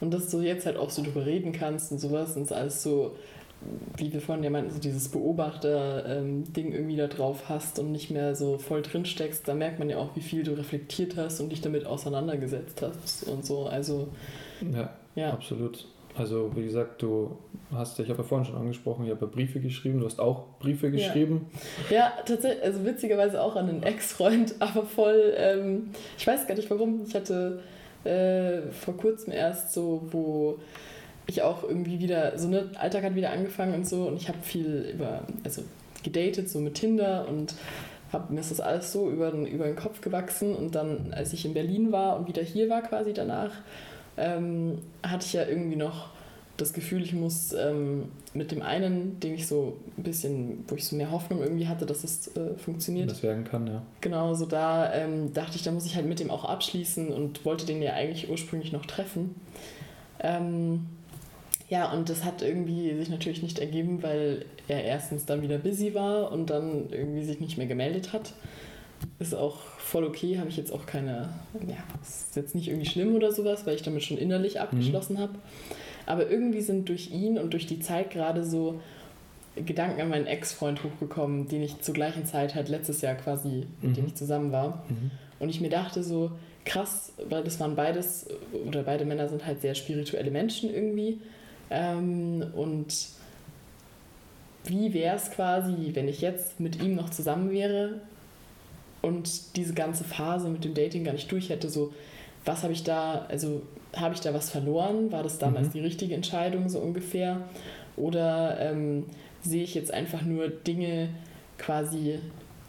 Und 0.00 0.12
dass 0.12 0.30
du 0.30 0.40
jetzt 0.40 0.64
halt 0.64 0.78
auch 0.78 0.90
so 0.90 1.02
drüber 1.02 1.24
reden 1.26 1.52
kannst 1.52 1.92
und 1.92 1.98
sowas 1.98 2.36
und 2.36 2.44
es 2.44 2.52
alles 2.52 2.82
so, 2.82 3.16
wie 3.96 4.12
wir 4.12 4.20
vorhin 4.20 4.44
ja 4.44 4.50
meinten, 4.50 4.70
so 4.70 4.78
dieses 4.78 5.08
Beobachter-Ding 5.08 6.66
ähm, 6.66 6.72
irgendwie 6.72 6.96
da 6.96 7.06
drauf 7.06 7.48
hast 7.48 7.78
und 7.78 7.92
nicht 7.92 8.10
mehr 8.10 8.34
so 8.34 8.58
voll 8.58 8.82
drin 8.82 9.04
steckst, 9.04 9.48
da 9.48 9.54
merkt 9.54 9.78
man 9.78 9.88
ja 9.88 9.96
auch, 9.98 10.14
wie 10.14 10.20
viel 10.20 10.42
du 10.42 10.52
reflektiert 10.52 11.16
hast 11.16 11.40
und 11.40 11.50
dich 11.50 11.60
damit 11.60 11.86
auseinandergesetzt 11.86 12.82
hast 12.82 13.24
und 13.24 13.44
so. 13.44 13.66
Also. 13.66 14.08
Ja, 14.72 14.90
ja. 15.14 15.32
absolut. 15.32 15.86
Also 16.16 16.50
wie 16.54 16.64
gesagt, 16.64 17.02
du 17.02 17.36
hast, 17.72 17.98
ich 17.98 18.08
habe 18.08 18.22
ja 18.22 18.24
vorhin 18.24 18.46
schon 18.46 18.56
angesprochen, 18.56 19.04
ich 19.04 19.10
habe 19.10 19.26
ja 19.26 19.30
Briefe 19.30 19.60
geschrieben, 19.60 20.00
du 20.00 20.06
hast 20.06 20.18
auch 20.18 20.44
Briefe 20.60 20.90
geschrieben. 20.90 21.46
Ja, 21.90 21.96
ja 21.96 22.12
tatsächlich, 22.24 22.64
also 22.64 22.84
witzigerweise 22.84 23.42
auch 23.42 23.56
an 23.56 23.68
einen 23.68 23.82
Ex-Freund, 23.82 24.54
aber 24.60 24.84
voll, 24.84 25.34
ähm, 25.36 25.90
ich 26.16 26.26
weiß 26.26 26.46
gar 26.46 26.54
nicht 26.54 26.70
warum, 26.70 27.02
ich 27.06 27.14
hatte 27.14 27.60
äh, 28.04 28.70
vor 28.72 28.96
kurzem 28.96 29.32
erst 29.32 29.74
so, 29.74 30.06
wo 30.10 30.58
ich 31.26 31.42
auch 31.42 31.62
irgendwie 31.62 31.98
wieder, 31.98 32.38
so 32.38 32.48
ne, 32.48 32.70
Alltag 32.78 33.04
hat 33.04 33.14
wieder 33.14 33.30
angefangen 33.30 33.74
und 33.74 33.88
so 33.88 34.06
und 34.06 34.16
ich 34.16 34.28
habe 34.28 34.38
viel 34.42 34.92
über, 34.94 35.22
also 35.44 35.62
gedatet, 36.02 36.48
so 36.48 36.60
mit 36.60 36.74
Tinder 36.74 37.26
und 37.28 37.54
hab, 38.12 38.30
mir 38.30 38.40
ist 38.40 38.50
das 38.50 38.60
alles 38.60 38.92
so 38.92 39.10
über 39.10 39.30
den, 39.30 39.46
über 39.46 39.64
den 39.64 39.76
Kopf 39.76 40.00
gewachsen 40.00 40.54
und 40.54 40.74
dann, 40.74 41.12
als 41.12 41.32
ich 41.32 41.44
in 41.44 41.54
Berlin 41.54 41.90
war 41.92 42.16
und 42.18 42.28
wieder 42.28 42.42
hier 42.42 42.68
war 42.68 42.82
quasi 42.82 43.12
danach, 43.12 43.50
ähm, 44.16 44.78
hatte 45.02 45.26
ich 45.26 45.32
ja 45.32 45.44
irgendwie 45.44 45.76
noch 45.76 46.10
das 46.56 46.72
Gefühl, 46.72 47.02
ich 47.02 47.12
muss 47.12 47.52
ähm, 47.52 48.04
mit 48.32 48.50
dem 48.50 48.62
einen, 48.62 49.20
den 49.20 49.34
ich 49.34 49.46
so 49.46 49.76
ein 49.98 50.02
bisschen, 50.02 50.64
wo 50.68 50.74
ich 50.74 50.86
so 50.86 50.96
mehr 50.96 51.10
Hoffnung 51.10 51.42
irgendwie 51.42 51.68
hatte, 51.68 51.84
dass 51.84 52.02
es 52.02 52.34
äh, 52.34 52.54
funktioniert. 52.56 53.10
Das 53.10 53.22
werden 53.22 53.44
kann, 53.44 53.66
ja. 53.66 53.82
Genau, 54.00 54.32
so 54.32 54.46
da 54.46 54.92
ähm, 54.94 55.34
dachte 55.34 55.56
ich, 55.56 55.62
da 55.64 55.70
muss 55.70 55.84
ich 55.84 55.96
halt 55.96 56.06
mit 56.06 56.18
dem 56.18 56.30
auch 56.30 56.44
abschließen 56.44 57.08
und 57.08 57.44
wollte 57.44 57.66
den 57.66 57.82
ja 57.82 57.92
eigentlich 57.92 58.30
ursprünglich 58.30 58.72
noch 58.72 58.86
treffen. 58.86 59.34
Ähm, 60.20 60.86
ja, 61.68 61.92
und 61.92 62.08
das 62.08 62.24
hat 62.24 62.42
irgendwie 62.42 62.94
sich 62.94 63.08
natürlich 63.08 63.42
nicht 63.42 63.58
ergeben, 63.58 64.02
weil 64.02 64.44
er 64.68 64.84
erstens 64.84 65.26
dann 65.26 65.42
wieder 65.42 65.58
busy 65.58 65.94
war 65.94 66.30
und 66.30 66.50
dann 66.50 66.90
irgendwie 66.90 67.24
sich 67.24 67.40
nicht 67.40 67.58
mehr 67.58 67.66
gemeldet 67.66 68.12
hat. 68.12 68.34
Ist 69.18 69.34
auch 69.34 69.58
voll 69.78 70.04
okay, 70.04 70.38
habe 70.38 70.48
ich 70.48 70.56
jetzt 70.56 70.72
auch 70.72 70.86
keine, 70.86 71.28
ja, 71.66 71.76
ist 72.02 72.36
jetzt 72.36 72.54
nicht 72.54 72.68
irgendwie 72.68 72.88
schlimm 72.88 73.14
oder 73.14 73.32
sowas, 73.32 73.66
weil 73.66 73.74
ich 73.74 73.82
damit 73.82 74.04
schon 74.04 74.16
innerlich 74.16 74.54
mhm. 74.54 74.60
abgeschlossen 74.60 75.14
mhm. 75.16 75.20
habe. 75.20 75.34
Aber 76.06 76.30
irgendwie 76.30 76.60
sind 76.60 76.88
durch 76.88 77.10
ihn 77.10 77.38
und 77.38 77.52
durch 77.52 77.66
die 77.66 77.80
Zeit 77.80 78.10
gerade 78.10 78.44
so 78.44 78.80
Gedanken 79.56 80.00
an 80.00 80.08
meinen 80.08 80.26
Ex-Freund 80.26 80.84
hochgekommen, 80.84 81.48
den 81.48 81.62
ich 81.62 81.80
zur 81.80 81.94
gleichen 81.94 82.26
Zeit 82.26 82.54
halt 82.54 82.68
letztes 82.68 83.00
Jahr 83.00 83.14
quasi, 83.14 83.66
mit 83.80 83.90
mhm. 83.90 83.94
dem 83.94 84.06
ich 84.06 84.14
zusammen 84.14 84.52
war. 84.52 84.84
Mhm. 84.88 85.10
Und 85.40 85.48
ich 85.48 85.60
mir 85.60 85.70
dachte 85.70 86.02
so, 86.02 86.30
krass, 86.64 87.12
weil 87.28 87.42
das 87.42 87.58
waren 87.58 87.74
beides, 87.74 88.26
oder 88.66 88.82
beide 88.82 89.04
Männer 89.04 89.28
sind 89.28 89.46
halt 89.46 89.60
sehr 89.62 89.74
spirituelle 89.74 90.30
Menschen 90.30 90.72
irgendwie. 90.72 91.18
Ähm, 91.70 92.44
und 92.54 92.86
wie 94.64 94.92
wäre 94.94 95.16
es 95.16 95.30
quasi, 95.30 95.90
wenn 95.94 96.08
ich 96.08 96.20
jetzt 96.20 96.60
mit 96.60 96.82
ihm 96.82 96.94
noch 96.94 97.10
zusammen 97.10 97.50
wäre 97.50 98.00
und 99.02 99.56
diese 99.56 99.74
ganze 99.74 100.04
Phase 100.04 100.48
mit 100.48 100.64
dem 100.64 100.74
Dating 100.74 101.04
gar 101.04 101.12
nicht 101.12 101.30
durch 101.30 101.50
hätte, 101.50 101.68
so 101.68 101.92
was 102.44 102.62
habe 102.62 102.72
ich 102.72 102.84
da, 102.84 103.26
also 103.28 103.62
habe 103.94 104.14
ich 104.14 104.20
da 104.20 104.32
was 104.32 104.50
verloren? 104.50 105.10
War 105.12 105.22
das 105.22 105.38
damals 105.38 105.68
mhm. 105.68 105.72
die 105.72 105.80
richtige 105.80 106.14
Entscheidung 106.14 106.68
so 106.68 106.78
ungefähr? 106.78 107.40
Oder 107.96 108.58
ähm, 108.60 109.06
sehe 109.42 109.64
ich 109.64 109.74
jetzt 109.74 109.92
einfach 109.92 110.22
nur 110.22 110.48
Dinge 110.48 111.08
quasi 111.58 112.18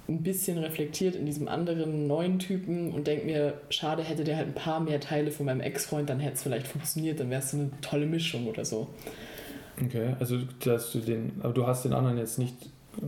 ein 0.09 0.23
bisschen 0.23 0.57
reflektiert 0.57 1.15
in 1.15 1.25
diesem 1.25 1.47
anderen 1.47 2.07
neuen 2.07 2.39
Typen 2.39 2.93
und 2.93 3.07
denke 3.07 3.25
mir, 3.25 3.53
schade, 3.69 4.03
hätte 4.03 4.23
der 4.23 4.37
halt 4.37 4.47
ein 4.47 4.53
paar 4.53 4.79
mehr 4.79 4.99
Teile 4.99 5.31
von 5.31 5.45
meinem 5.45 5.61
Ex-Freund, 5.61 6.09
dann 6.09 6.19
hätte 6.19 6.35
es 6.35 6.43
vielleicht 6.43 6.67
funktioniert, 6.67 7.19
dann 7.19 7.29
wäre 7.29 7.41
es 7.41 7.51
so 7.51 7.57
eine 7.57 7.71
tolle 7.81 8.05
Mischung 8.05 8.47
oder 8.47 8.63
so. 8.63 8.87
Okay, 9.83 10.15
also 10.19 10.39
dass 10.63 10.91
du 10.91 10.99
den, 10.99 11.33
aber 11.41 11.53
du 11.53 11.67
hast 11.67 11.83
den 11.83 11.93
anderen 11.93 12.17
jetzt 12.17 12.39
nicht 12.39 12.55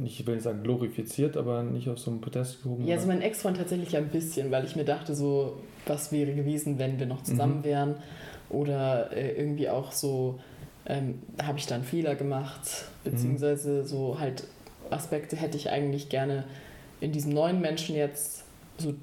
ich 0.03 0.25
will 0.27 0.35
nicht 0.35 0.43
sagen 0.43 0.63
glorifiziert, 0.63 1.37
aber 1.37 1.63
nicht 1.63 1.89
auf 1.89 1.99
so 1.99 2.11
einem 2.11 2.21
Podest 2.21 2.63
gehoben. 2.63 2.85
Ja, 2.85 2.95
also 2.95 3.07
mein 3.07 3.21
Ex-Freund 3.21 3.57
tatsächlich 3.57 3.95
ein 3.97 4.09
bisschen, 4.09 4.51
weil 4.51 4.65
ich 4.65 4.75
mir 4.75 4.85
dachte, 4.85 5.15
so, 5.15 5.57
was 5.87 6.11
wäre 6.11 6.33
gewesen, 6.33 6.77
wenn 6.77 6.99
wir 6.99 7.07
noch 7.07 7.23
zusammen 7.23 7.59
mhm. 7.59 7.63
wären. 7.63 7.95
Oder 8.49 9.11
äh, 9.11 9.31
irgendwie 9.31 9.69
auch 9.69 9.91
so, 9.91 10.39
ähm, 10.85 11.19
habe 11.41 11.57
ich 11.57 11.67
da 11.67 11.75
einen 11.75 11.83
Fehler 11.83 12.15
gemacht, 12.15 12.85
beziehungsweise 13.03 13.81
mhm. 13.81 13.85
so 13.85 14.19
halt 14.19 14.43
Aspekte 14.89 15.35
hätte 15.35 15.57
ich 15.57 15.69
eigentlich 15.69 16.09
gerne 16.09 16.45
in 17.01 17.11
diesem 17.11 17.33
neuen 17.33 17.61
Menschen 17.61 17.95
jetzt, 17.95 18.43
so 18.77 18.93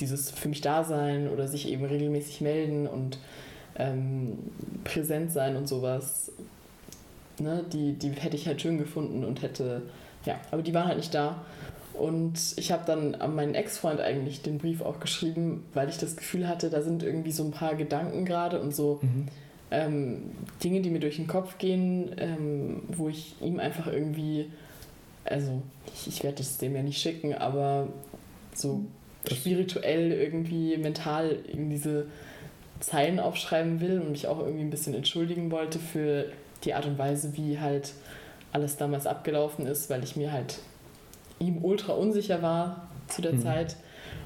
dieses 0.00 0.30
für 0.30 0.48
mich 0.48 0.60
da 0.60 0.84
sein 0.84 1.28
oder 1.28 1.48
sich 1.48 1.68
eben 1.68 1.84
regelmäßig 1.84 2.40
melden 2.40 2.86
und 2.86 3.18
ähm, 3.76 4.38
präsent 4.84 5.32
sein 5.32 5.56
und 5.56 5.68
sowas. 5.68 6.32
Ne, 7.38 7.64
die, 7.72 7.94
die 7.94 8.10
hätte 8.10 8.36
ich 8.36 8.46
halt 8.46 8.60
schön 8.60 8.78
gefunden 8.78 9.24
und 9.24 9.42
hätte 9.42 9.82
ja, 10.24 10.40
aber 10.50 10.62
die 10.62 10.74
waren 10.74 10.86
halt 10.86 10.98
nicht 10.98 11.14
da. 11.14 11.44
Und 11.94 12.38
ich 12.56 12.72
habe 12.72 12.84
dann 12.86 13.14
an 13.16 13.34
meinen 13.34 13.54
Ex-Freund 13.54 14.00
eigentlich 14.00 14.42
den 14.42 14.58
Brief 14.58 14.80
auch 14.80 14.98
geschrieben, 14.98 15.64
weil 15.74 15.88
ich 15.88 15.98
das 15.98 16.16
Gefühl 16.16 16.48
hatte, 16.48 16.70
da 16.70 16.80
sind 16.80 17.02
irgendwie 17.02 17.32
so 17.32 17.44
ein 17.44 17.50
paar 17.50 17.74
Gedanken 17.74 18.24
gerade 18.24 18.60
und 18.60 18.74
so 18.74 18.98
mhm. 19.02 19.26
ähm, 19.70 20.22
Dinge, 20.64 20.80
die 20.80 20.90
mir 20.90 21.00
durch 21.00 21.16
den 21.16 21.26
Kopf 21.26 21.58
gehen, 21.58 22.14
ähm, 22.16 22.82
wo 22.88 23.08
ich 23.08 23.34
ihm 23.42 23.60
einfach 23.60 23.88
irgendwie, 23.88 24.50
also 25.24 25.62
ich, 25.94 26.08
ich 26.08 26.24
werde 26.24 26.42
es 26.42 26.58
dem 26.58 26.74
ja 26.74 26.82
nicht 26.82 27.00
schicken, 27.00 27.34
aber 27.34 27.88
so 28.54 28.84
das 29.24 29.38
spirituell 29.38 30.12
irgendwie 30.12 30.76
mental 30.76 31.36
in 31.46 31.70
diese 31.70 32.06
Zeilen 32.80 33.20
aufschreiben 33.20 33.80
will 33.80 34.00
und 34.00 34.10
mich 34.10 34.26
auch 34.26 34.40
irgendwie 34.40 34.64
ein 34.64 34.70
bisschen 34.70 34.94
entschuldigen 34.94 35.50
wollte 35.50 35.78
für 35.78 36.26
die 36.64 36.74
Art 36.74 36.86
und 36.86 36.98
Weise, 36.98 37.36
wie 37.36 37.58
halt 37.60 37.92
alles 38.52 38.76
damals 38.76 39.06
abgelaufen 39.06 39.66
ist, 39.66 39.88
weil 39.88 40.02
ich 40.02 40.16
mir 40.16 40.32
halt 40.32 40.58
ihm 41.38 41.64
ultra 41.64 41.92
unsicher 41.92 42.42
war 42.42 42.88
zu 43.08 43.22
der 43.22 43.34
mhm. 43.34 43.42
Zeit 43.42 43.76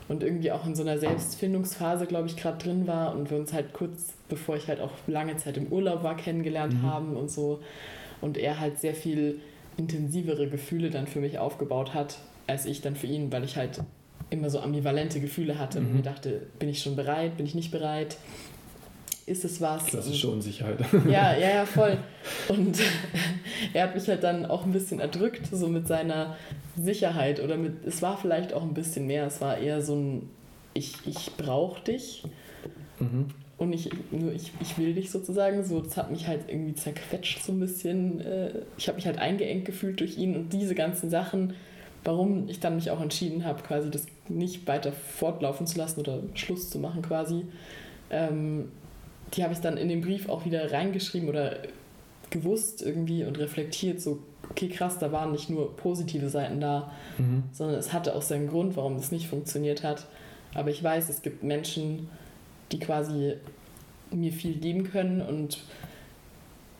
und 0.08 0.22
irgendwie 0.22 0.52
auch 0.52 0.66
in 0.66 0.74
so 0.74 0.82
einer 0.82 0.98
Selbstfindungsphase, 0.98 2.06
glaube 2.06 2.28
ich, 2.28 2.36
gerade 2.36 2.58
drin 2.58 2.86
war 2.86 3.14
und 3.14 3.30
wir 3.30 3.38
uns 3.38 3.52
halt 3.52 3.72
kurz 3.72 4.14
bevor 4.28 4.56
ich 4.56 4.68
halt 4.68 4.80
auch 4.80 4.92
lange 5.06 5.36
Zeit 5.36 5.56
im 5.56 5.68
Urlaub 5.68 6.02
war, 6.02 6.16
kennengelernt 6.16 6.74
mhm. 6.74 6.82
haben 6.82 7.16
und 7.16 7.30
so 7.30 7.60
und 8.20 8.38
er 8.38 8.58
halt 8.58 8.78
sehr 8.78 8.94
viel 8.94 9.40
intensivere 9.76 10.48
Gefühle 10.48 10.90
dann 10.90 11.06
für 11.06 11.20
mich 11.20 11.38
aufgebaut 11.38 11.94
hat, 11.94 12.18
als 12.46 12.66
ich 12.66 12.80
dann 12.80 12.96
für 12.96 13.06
ihn, 13.06 13.30
weil 13.32 13.44
ich 13.44 13.56
halt 13.56 13.82
immer 14.30 14.50
so 14.50 14.60
ambivalente 14.60 15.20
Gefühle 15.20 15.58
hatte 15.58 15.80
mhm. 15.80 15.86
und 15.86 15.96
mir 15.96 16.02
dachte, 16.02 16.46
bin 16.58 16.68
ich 16.68 16.82
schon 16.82 16.96
bereit, 16.96 17.36
bin 17.36 17.46
ich 17.46 17.54
nicht 17.54 17.70
bereit 17.70 18.16
ist 19.26 19.44
es 19.44 19.60
was. 19.60 19.86
Klassische 19.86 20.28
Unsicherheit. 20.28 20.78
Ja, 21.04 21.36
ja, 21.36 21.48
ja, 21.50 21.66
voll. 21.66 21.98
Und 22.48 22.78
er 23.72 23.84
hat 23.84 23.94
mich 23.94 24.08
halt 24.08 24.22
dann 24.22 24.46
auch 24.46 24.64
ein 24.64 24.72
bisschen 24.72 25.00
erdrückt, 25.00 25.48
so 25.50 25.66
mit 25.66 25.88
seiner 25.88 26.36
Sicherheit. 26.76 27.42
Oder 27.42 27.56
mit, 27.56 27.84
es 27.84 28.02
war 28.02 28.16
vielleicht 28.16 28.52
auch 28.52 28.62
ein 28.62 28.74
bisschen 28.74 29.06
mehr. 29.06 29.26
Es 29.26 29.40
war 29.40 29.58
eher 29.58 29.82
so 29.82 29.96
ein, 29.96 30.30
ich, 30.74 30.94
ich 31.06 31.32
brauche 31.36 31.82
dich. 31.82 32.22
Mhm. 33.00 33.26
Und 33.58 33.72
ich, 33.72 33.88
nur 34.10 34.32
ich, 34.32 34.52
ich 34.60 34.76
will 34.76 34.92
dich 34.92 35.10
sozusagen. 35.10 35.64
So, 35.64 35.80
das 35.80 35.96
hat 35.96 36.10
mich 36.10 36.26
halt 36.26 36.42
irgendwie 36.48 36.74
zerquetscht 36.74 37.42
so 37.42 37.52
ein 37.52 37.60
bisschen. 37.60 38.20
Äh, 38.20 38.50
ich 38.76 38.88
habe 38.88 38.96
mich 38.96 39.06
halt 39.06 39.18
eingeengt 39.18 39.64
gefühlt 39.64 40.00
durch 40.00 40.18
ihn 40.18 40.36
und 40.36 40.52
diese 40.52 40.74
ganzen 40.74 41.08
Sachen, 41.08 41.54
warum 42.04 42.48
ich 42.48 42.60
dann 42.60 42.76
mich 42.76 42.90
auch 42.90 43.00
entschieden 43.00 43.44
habe, 43.44 43.62
quasi 43.62 43.90
das 43.90 44.06
nicht 44.28 44.66
weiter 44.66 44.92
fortlaufen 44.92 45.66
zu 45.66 45.78
lassen 45.78 46.00
oder 46.00 46.22
Schluss 46.34 46.68
zu 46.68 46.78
machen 46.78 47.02
quasi. 47.02 47.44
Ähm, 48.10 48.70
die 49.34 49.42
habe 49.42 49.52
ich 49.52 49.60
dann 49.60 49.76
in 49.76 49.88
den 49.88 50.02
Brief 50.02 50.28
auch 50.28 50.44
wieder 50.44 50.70
reingeschrieben 50.72 51.28
oder 51.28 51.56
gewusst 52.30 52.82
irgendwie 52.82 53.24
und 53.24 53.38
reflektiert, 53.38 54.00
so, 54.00 54.18
okay, 54.50 54.68
krass, 54.68 54.98
da 54.98 55.12
waren 55.12 55.32
nicht 55.32 55.50
nur 55.50 55.76
positive 55.76 56.28
Seiten 56.28 56.60
da, 56.60 56.92
mhm. 57.18 57.44
sondern 57.52 57.78
es 57.78 57.92
hatte 57.92 58.14
auch 58.14 58.22
seinen 58.22 58.48
Grund, 58.48 58.76
warum 58.76 58.96
das 58.96 59.12
nicht 59.12 59.28
funktioniert 59.28 59.82
hat. 59.82 60.06
Aber 60.54 60.70
ich 60.70 60.82
weiß, 60.82 61.08
es 61.08 61.22
gibt 61.22 61.42
Menschen, 61.42 62.08
die 62.72 62.78
quasi 62.78 63.34
mir 64.10 64.32
viel 64.32 64.54
geben 64.54 64.84
können 64.84 65.20
und 65.20 65.58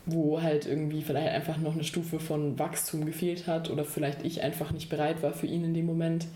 wo 0.06 0.40
halt 0.40 0.66
irgendwie 0.66 1.02
vielleicht 1.02 1.28
einfach 1.28 1.58
noch 1.58 1.74
eine 1.74 1.82
Stufe 1.82 2.20
von 2.20 2.58
Wachstum 2.58 3.04
gefehlt 3.04 3.48
hat 3.48 3.70
oder 3.70 3.84
vielleicht 3.84 4.24
ich 4.24 4.42
einfach 4.42 4.70
nicht 4.70 4.88
bereit 4.88 5.22
war 5.22 5.32
für 5.32 5.46
ihn 5.46 5.64
in 5.64 5.74
dem 5.74 5.86
Moment. 5.86 6.26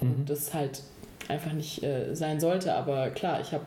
Mhm. 0.00 0.10
Und 0.10 0.30
das 0.30 0.52
halt 0.52 0.82
einfach 1.28 1.52
nicht 1.52 1.82
äh, 1.82 2.14
sein 2.14 2.38
sollte. 2.38 2.74
Aber 2.74 3.08
klar, 3.10 3.40
ich 3.40 3.52
habe 3.52 3.64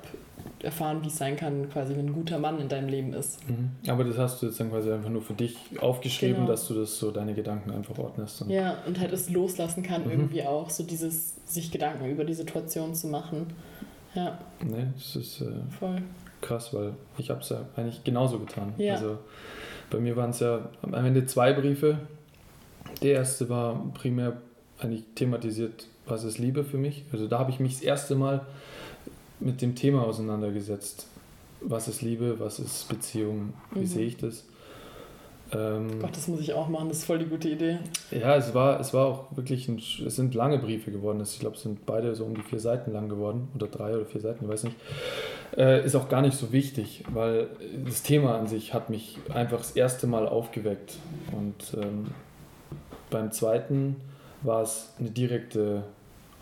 erfahren, 0.62 1.04
wie 1.04 1.08
es 1.08 1.18
sein 1.18 1.36
kann, 1.36 1.70
quasi 1.72 1.96
wenn 1.96 2.08
ein 2.08 2.14
guter 2.14 2.38
Mann 2.38 2.60
in 2.60 2.70
deinem 2.70 2.88
Leben 2.88 3.14
ist. 3.14 3.48
Mhm. 3.50 3.72
Aber 3.88 4.04
das 4.04 4.18
hast 4.18 4.42
du 4.42 4.46
jetzt 4.46 4.60
dann 4.60 4.70
quasi 4.70 4.92
einfach 4.92 5.10
nur 5.10 5.22
für 5.22 5.34
dich 5.34 5.58
aufgeschrieben, 5.80 6.36
genau. 6.36 6.48
dass 6.48 6.68
du 6.68 6.76
das 6.76 6.98
so 7.00 7.12
deine 7.12 7.34
Gedanken 7.34 7.72
einfach 7.72 7.98
ordnest. 7.98 8.44
Und 8.44 8.52
ja, 8.52 8.78
und 8.86 9.00
halt 9.00 9.12
es 9.12 9.30
loslassen 9.30 9.82
kann 9.84 10.06
mhm. 10.06 10.12
irgendwie 10.12 10.44
auch, 10.44 10.70
so 10.70 10.84
dieses 10.84 11.36
sich 11.46 11.72
Gedanken 11.72 12.10
über 12.10 12.26
die 12.26 12.34
Situation 12.34 12.94
zu 12.94 13.08
machen. 13.08 13.48
Ja. 14.14 14.38
Nee, 14.62 14.88
das 14.94 15.16
ist 15.16 15.42
äh, 15.42 15.46
Voll. 15.80 16.02
krass, 16.42 16.74
weil 16.74 16.94
ich 17.18 17.30
habe 17.30 17.42
es 17.42 17.50
ja 17.50 17.66
eigentlich 17.76 18.04
genauso 18.04 18.40
getan. 18.40 18.74
Ja. 18.78 18.96
Also 18.96 19.18
bei 19.90 20.00
mir 20.00 20.16
waren 20.16 20.32
es 20.32 20.40
ja 20.40 20.70
am 20.82 20.94
Ende 20.94 21.26
zwei 21.26 21.54
Briefe. 21.54 21.98
Der 23.02 23.14
erste 23.14 23.50
war 23.50 23.92
primär 23.94 24.38
eigentlich 24.80 25.04
thematisiert, 25.16 25.88
was 26.06 26.24
ist 26.24 26.38
Liebe 26.40 26.64
für 26.64 26.78
mich. 26.78 27.04
Also 27.12 27.28
da 27.28 27.40
habe 27.40 27.52
ich 27.52 27.60
mich 27.60 27.74
das 27.76 27.84
erste 27.84 28.16
Mal 28.16 28.46
mit 29.40 29.62
dem 29.62 29.76
Thema 29.76 30.04
auseinandergesetzt. 30.04 31.08
Was 31.62 31.88
ist 31.88 32.02
Liebe, 32.02 32.40
was 32.40 32.60
ist 32.60 32.90
Beziehung, 32.90 33.54
wie 33.72 33.82
mhm. 33.82 33.86
sehe 33.86 34.06
ich 34.08 34.18
das? 34.18 34.46
Ähm, 35.54 36.00
Gott, 36.00 36.16
das 36.16 36.28
muss 36.28 36.40
ich 36.40 36.54
auch 36.54 36.70
machen, 36.70 36.88
das 36.88 37.00
ist 37.00 37.06
voll 37.06 37.20
die 37.20 37.26
gute 37.26 37.50
Idee. 37.50 37.80
Ja, 38.12 38.36
es 38.36 38.54
war, 38.54 38.80
es 38.80 38.94
war 38.94 39.06
auch 39.06 39.36
wirklich, 39.36 39.68
ein, 39.68 39.78
es 39.78 40.16
sind 40.16 40.34
lange 40.34 40.60
Briefe 40.60 40.92
geworden. 40.92 41.22
Ich 41.22 41.40
glaube, 41.40 41.58
es 41.58 41.64
sind 41.64 41.86
beide 41.86 42.16
so 42.16 42.24
um 42.26 42.36
die 42.36 42.42
vier 42.42 42.60
Seiten 42.60 42.92
lang 42.94 43.10
geworden 43.10 43.50
oder 43.56 43.68
drei 43.68 43.96
oder 43.96 44.06
vier 44.06 44.22
Seiten, 44.22 44.46
ich 44.46 44.50
weiß 44.50 44.64
nicht. 44.64 44.78
Äh, 45.58 45.86
ist 45.86 45.96
auch 45.96 46.08
gar 46.08 46.22
nicht 46.22 46.38
so 46.38 46.54
wichtig, 46.54 47.04
weil 47.14 47.50
das 47.86 48.04
Thema 48.04 48.38
an 48.38 48.48
sich 48.48 48.74
hat 48.74 48.90
mich 48.90 49.18
einfach 49.34 49.58
das 49.58 49.72
erste 49.72 50.08
Mal 50.08 50.28
aufgeweckt. 50.28 50.96
Und 51.34 51.82
ähm, 51.82 52.08
beim 53.10 53.32
zweiten 53.32 53.98
war 54.44 54.62
es 54.62 54.94
eine 55.00 55.10
direkte 55.10 55.84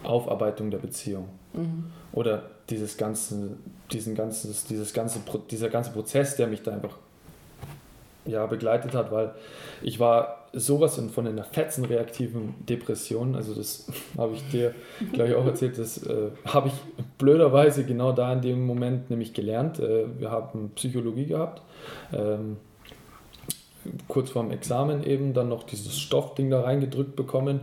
Aufarbeitung 0.03 0.69
der 0.69 0.77
Beziehung. 0.77 1.29
Mhm. 1.53 1.85
Oder 2.11 2.43
dieses 2.69 2.97
ganze, 2.97 3.57
diesen 3.91 4.13
ganzes, 4.13 4.65
dieses 4.65 4.93
ganze, 4.93 5.19
dieser 5.49 5.69
ganze 5.69 5.91
Prozess, 5.91 6.35
der 6.35 6.45
mich 6.47 6.61
da 6.61 6.71
einfach 6.73 6.97
ja, 8.29 8.45
begleitet 8.45 8.93
hat, 8.93 9.11
weil 9.11 9.31
ich 9.81 9.99
war 9.99 10.47
sowas 10.53 11.01
von 11.13 11.27
einer 11.27 11.43
fetzenreaktiven 11.43 12.55
Depression, 12.65 13.35
also 13.35 13.53
das 13.53 13.91
habe 14.17 14.33
ich 14.33 14.47
dir, 14.49 14.73
glaube 15.13 15.31
ich, 15.31 15.35
auch 15.35 15.45
erzählt, 15.45 15.77
das 15.77 16.05
äh, 16.05 16.29
habe 16.45 16.69
ich 16.69 16.73
blöderweise 17.17 17.83
genau 17.83 18.11
da 18.11 18.33
in 18.33 18.41
dem 18.41 18.65
Moment 18.65 19.09
nämlich 19.09 19.33
gelernt. 19.33 19.79
Äh, 19.79 20.05
wir 20.17 20.31
haben 20.31 20.71
Psychologie 20.75 21.25
gehabt, 21.25 21.61
ähm, 22.13 22.57
kurz 24.07 24.31
vorm 24.31 24.51
Examen 24.51 25.03
eben, 25.03 25.33
dann 25.33 25.49
noch 25.49 25.63
dieses 25.63 25.99
Stoffding 25.99 26.49
da 26.49 26.61
reingedrückt 26.61 27.15
bekommen 27.15 27.61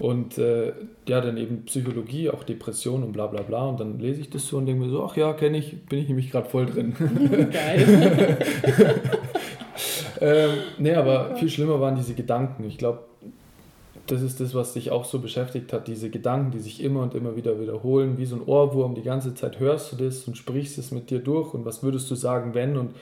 und 0.00 0.38
äh, 0.38 0.72
ja, 1.06 1.20
dann 1.20 1.36
eben 1.36 1.64
Psychologie, 1.66 2.30
auch 2.30 2.42
Depression 2.42 3.02
und 3.04 3.12
bla 3.12 3.26
bla 3.26 3.42
bla. 3.42 3.66
Und 3.66 3.80
dann 3.80 3.98
lese 3.98 4.22
ich 4.22 4.30
das 4.30 4.46
so 4.46 4.56
und 4.56 4.64
denke 4.64 4.84
mir 4.84 4.90
so, 4.90 5.04
ach 5.04 5.14
ja, 5.16 5.34
kenne 5.34 5.58
ich, 5.58 5.84
bin 5.86 5.98
ich 5.98 6.08
nämlich 6.08 6.30
gerade 6.30 6.48
voll 6.48 6.66
drin. 6.66 6.94
Geil. 7.52 9.18
Ähm, 10.20 10.50
nee, 10.78 10.94
aber 10.94 11.36
viel 11.36 11.48
schlimmer 11.48 11.80
waren 11.80 11.96
diese 11.96 12.14
Gedanken. 12.14 12.64
Ich 12.64 12.78
glaube, 12.78 13.00
das 14.06 14.22
ist 14.22 14.40
das, 14.40 14.54
was 14.54 14.72
dich 14.72 14.90
auch 14.90 15.04
so 15.04 15.20
beschäftigt 15.20 15.72
hat, 15.72 15.86
diese 15.86 16.10
Gedanken, 16.10 16.50
die 16.50 16.58
sich 16.58 16.82
immer 16.82 17.02
und 17.02 17.14
immer 17.14 17.36
wieder 17.36 17.60
wiederholen, 17.60 18.18
wie 18.18 18.26
so 18.26 18.36
ein 18.36 18.42
Ohrwurm, 18.42 18.94
die 18.94 19.02
ganze 19.02 19.34
Zeit 19.34 19.60
hörst 19.60 19.92
du 19.92 19.96
das 19.96 20.24
und 20.24 20.36
sprichst 20.36 20.78
es 20.78 20.90
mit 20.90 21.10
dir 21.10 21.20
durch 21.20 21.54
und 21.54 21.64
was 21.64 21.82
würdest 21.82 22.10
du 22.10 22.14
sagen, 22.14 22.54
wenn 22.54 22.76
und 22.76 22.94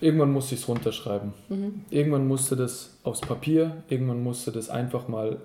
irgendwann 0.00 0.32
musste 0.32 0.54
ich 0.54 0.62
es 0.62 0.68
runterschreiben. 0.68 1.32
Mhm. 1.48 1.82
Irgendwann 1.90 2.26
musste 2.28 2.56
das 2.56 2.96
aufs 3.02 3.20
Papier, 3.20 3.82
irgendwann 3.88 4.22
musste 4.22 4.52
das 4.52 4.70
einfach 4.70 5.08
mal 5.08 5.38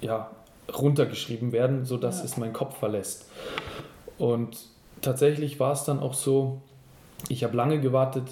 ja, 0.00 0.30
runtergeschrieben 0.74 1.52
werden, 1.52 1.84
sodass 1.84 2.18
ja. 2.18 2.24
es 2.26 2.36
meinen 2.36 2.52
Kopf 2.52 2.78
verlässt. 2.78 3.30
Und 4.18 4.58
tatsächlich 5.00 5.58
war 5.58 5.72
es 5.72 5.84
dann 5.84 6.00
auch 6.00 6.14
so, 6.14 6.60
ich 7.28 7.44
habe 7.44 7.56
lange 7.56 7.80
gewartet 7.80 8.24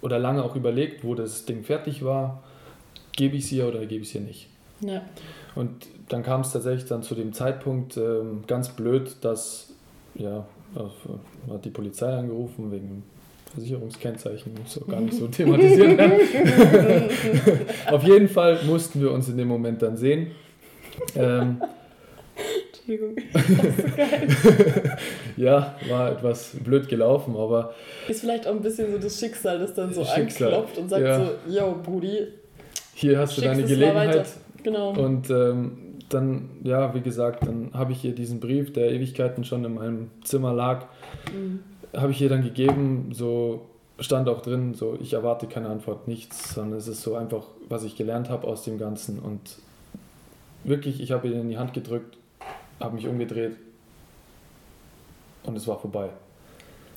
oder 0.00 0.18
lange 0.18 0.42
auch 0.44 0.56
überlegt, 0.56 1.04
wo 1.04 1.14
das 1.14 1.44
Ding 1.44 1.64
fertig 1.64 2.04
war, 2.04 2.42
gebe 3.12 3.36
ich 3.36 3.44
es 3.44 3.52
ihr 3.52 3.66
oder 3.68 3.80
gebe 3.86 4.02
ich 4.02 4.08
es 4.08 4.14
ihr 4.14 4.20
nicht. 4.20 4.48
Ja. 4.80 5.02
Und 5.54 5.86
dann 6.08 6.22
kam 6.22 6.42
es 6.42 6.52
tatsächlich 6.52 6.86
dann 6.88 7.02
zu 7.02 7.14
dem 7.14 7.32
Zeitpunkt 7.32 7.96
ähm, 7.96 8.44
ganz 8.46 8.68
blöd, 8.68 9.16
dass 9.22 9.72
ja, 10.14 10.44
hat 11.50 11.64
die 11.64 11.70
Polizei 11.70 12.12
angerufen 12.12 12.70
wegen 12.70 13.02
Versicherungskennzeichen, 13.54 14.52
muss 14.62 14.80
auch 14.80 14.86
gar 14.86 15.00
nicht 15.00 15.14
so 15.14 15.26
thematisieren. 15.28 15.98
Auf 17.90 18.04
jeden 18.04 18.28
Fall 18.28 18.60
mussten 18.66 19.00
wir 19.00 19.10
uns 19.10 19.28
in 19.28 19.36
dem 19.36 19.48
Moment 19.48 19.82
dann 19.82 19.96
sehen 19.96 20.32
ähm, 21.14 21.62
Entschuldigung, 22.88 23.16
das 23.32 23.48
ist 23.48 23.76
so 23.76 23.96
geil. 23.96 24.96
ja, 25.36 25.76
war 25.88 26.12
etwas 26.12 26.52
blöd 26.64 26.88
gelaufen, 26.88 27.36
aber. 27.36 27.74
Ist 28.08 28.20
vielleicht 28.20 28.46
auch 28.46 28.52
ein 28.52 28.62
bisschen 28.62 28.90
so 28.92 28.98
das 28.98 29.18
Schicksal, 29.18 29.58
das 29.58 29.74
dann 29.74 29.92
so 29.92 30.04
Schicksal. 30.04 30.48
anklopft 30.48 30.78
und 30.78 30.88
sagt 30.88 31.04
ja. 31.04 31.18
so: 31.18 31.32
Yo, 31.50 31.76
Brudi. 31.82 32.28
Hier 32.94 33.18
hast 33.18 33.36
du 33.36 33.42
deine 33.42 33.64
Gelegenheit. 33.64 34.26
Genau. 34.62 34.90
Und 34.90 35.30
ähm, 35.30 35.98
dann, 36.08 36.50
ja, 36.64 36.94
wie 36.94 37.00
gesagt, 37.00 37.46
dann 37.46 37.70
habe 37.74 37.92
ich 37.92 38.04
ihr 38.04 38.14
diesen 38.14 38.40
Brief, 38.40 38.72
der 38.72 38.90
Ewigkeiten 38.90 39.44
schon 39.44 39.64
in 39.64 39.74
meinem 39.74 40.10
Zimmer 40.24 40.54
lag, 40.54 40.86
mhm. 41.32 41.60
habe 41.94 42.12
ich 42.12 42.20
ihr 42.20 42.28
dann 42.28 42.42
gegeben, 42.42 43.10
so 43.12 43.66
stand 44.00 44.28
auch 44.28 44.40
drin, 44.40 44.74
so 44.74 44.96
ich 45.00 45.12
erwarte 45.12 45.46
keine 45.46 45.68
Antwort, 45.68 46.08
nichts, 46.08 46.54
sondern 46.54 46.78
es 46.78 46.88
ist 46.88 47.02
so 47.02 47.14
einfach, 47.14 47.44
was 47.68 47.84
ich 47.84 47.96
gelernt 47.96 48.30
habe 48.30 48.46
aus 48.46 48.64
dem 48.64 48.78
Ganzen 48.78 49.18
und 49.18 49.58
wirklich, 50.64 51.00
ich 51.00 51.12
habe 51.12 51.28
ihn 51.28 51.40
in 51.40 51.48
die 51.48 51.58
Hand 51.58 51.74
gedrückt, 51.74 52.17
habe 52.80 52.94
mich 52.94 53.06
umgedreht 53.06 53.56
und 55.44 55.56
es 55.56 55.66
war 55.66 55.78
vorbei. 55.78 56.10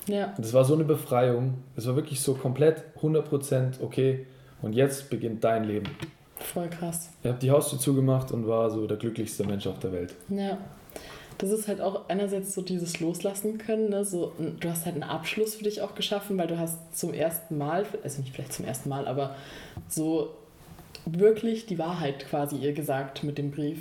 Ja. 0.06 0.34
Es 0.40 0.52
war 0.52 0.64
so 0.64 0.74
eine 0.74 0.84
Befreiung. 0.84 1.54
Es 1.76 1.86
war 1.86 1.96
wirklich 1.96 2.20
so 2.20 2.34
komplett 2.34 2.82
100% 3.00 3.80
okay 3.82 4.26
und 4.60 4.72
jetzt 4.72 5.10
beginnt 5.10 5.44
dein 5.44 5.64
Leben. 5.64 5.86
Voll 6.36 6.68
krass. 6.68 7.10
Ich 7.22 7.28
habe 7.28 7.38
die 7.38 7.50
Haustür 7.50 7.78
zugemacht 7.78 8.32
und 8.32 8.48
war 8.48 8.70
so 8.70 8.86
der 8.86 8.96
glücklichste 8.96 9.44
Mensch 9.44 9.66
auf 9.66 9.78
der 9.78 9.92
Welt. 9.92 10.14
Ja. 10.28 10.58
Das 11.38 11.50
ist 11.50 11.66
halt 11.66 11.80
auch 11.80 12.08
einerseits 12.08 12.54
so 12.54 12.62
dieses 12.62 13.00
Loslassen 13.00 13.58
können. 13.58 13.90
Ne? 13.90 14.04
So, 14.04 14.32
du 14.38 14.68
hast 14.68 14.84
halt 14.84 14.94
einen 14.94 15.04
Abschluss 15.04 15.54
für 15.54 15.64
dich 15.64 15.80
auch 15.80 15.94
geschaffen, 15.94 16.38
weil 16.38 16.46
du 16.46 16.58
hast 16.58 16.96
zum 16.96 17.14
ersten 17.14 17.58
Mal, 17.58 17.86
also 18.04 18.20
nicht 18.20 18.34
vielleicht 18.34 18.52
zum 18.52 18.64
ersten 18.64 18.88
Mal, 18.88 19.08
aber 19.08 19.34
so 19.88 20.30
wirklich 21.04 21.66
die 21.66 21.78
Wahrheit 21.78 22.26
quasi 22.28 22.56
ihr 22.56 22.72
gesagt 22.72 23.24
mit 23.24 23.38
dem 23.38 23.50
Brief. 23.50 23.78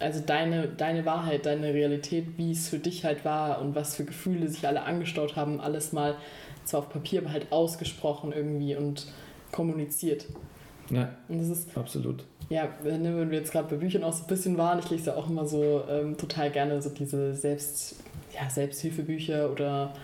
Also 0.00 0.20
deine, 0.20 0.68
deine 0.68 1.06
Wahrheit, 1.06 1.46
deine 1.46 1.72
Realität, 1.72 2.36
wie 2.36 2.50
es 2.50 2.68
für 2.68 2.78
dich 2.78 3.04
halt 3.04 3.24
war 3.24 3.60
und 3.60 3.74
was 3.74 3.94
für 3.94 4.04
Gefühle 4.04 4.48
sich 4.48 4.66
alle 4.66 4.82
angestaut 4.82 5.36
haben, 5.36 5.60
alles 5.60 5.92
mal 5.92 6.16
zwar 6.64 6.80
auf 6.80 6.88
Papier, 6.88 7.20
aber 7.20 7.32
halt 7.32 7.52
ausgesprochen 7.52 8.32
irgendwie 8.32 8.74
und 8.74 9.06
kommuniziert. 9.52 10.26
Ja, 10.90 11.10
und 11.28 11.38
das 11.38 11.48
ist, 11.48 11.76
absolut. 11.76 12.24
Ja, 12.50 12.68
wenn 12.82 13.30
wir 13.30 13.38
jetzt 13.38 13.52
gerade 13.52 13.68
bei 13.68 13.76
Büchern 13.76 14.04
auch 14.04 14.12
so 14.12 14.24
ein 14.24 14.26
bisschen 14.26 14.58
waren, 14.58 14.78
ich 14.78 14.90
lese 14.90 15.10
ja 15.10 15.16
auch 15.16 15.30
immer 15.30 15.46
so 15.46 15.84
ähm, 15.88 16.16
total 16.18 16.50
gerne 16.50 16.82
so 16.82 16.90
diese 16.90 17.34
Selbst, 17.34 17.96
ja, 18.34 18.50
Selbsthilfebücher 18.50 19.50
oder 19.50 19.94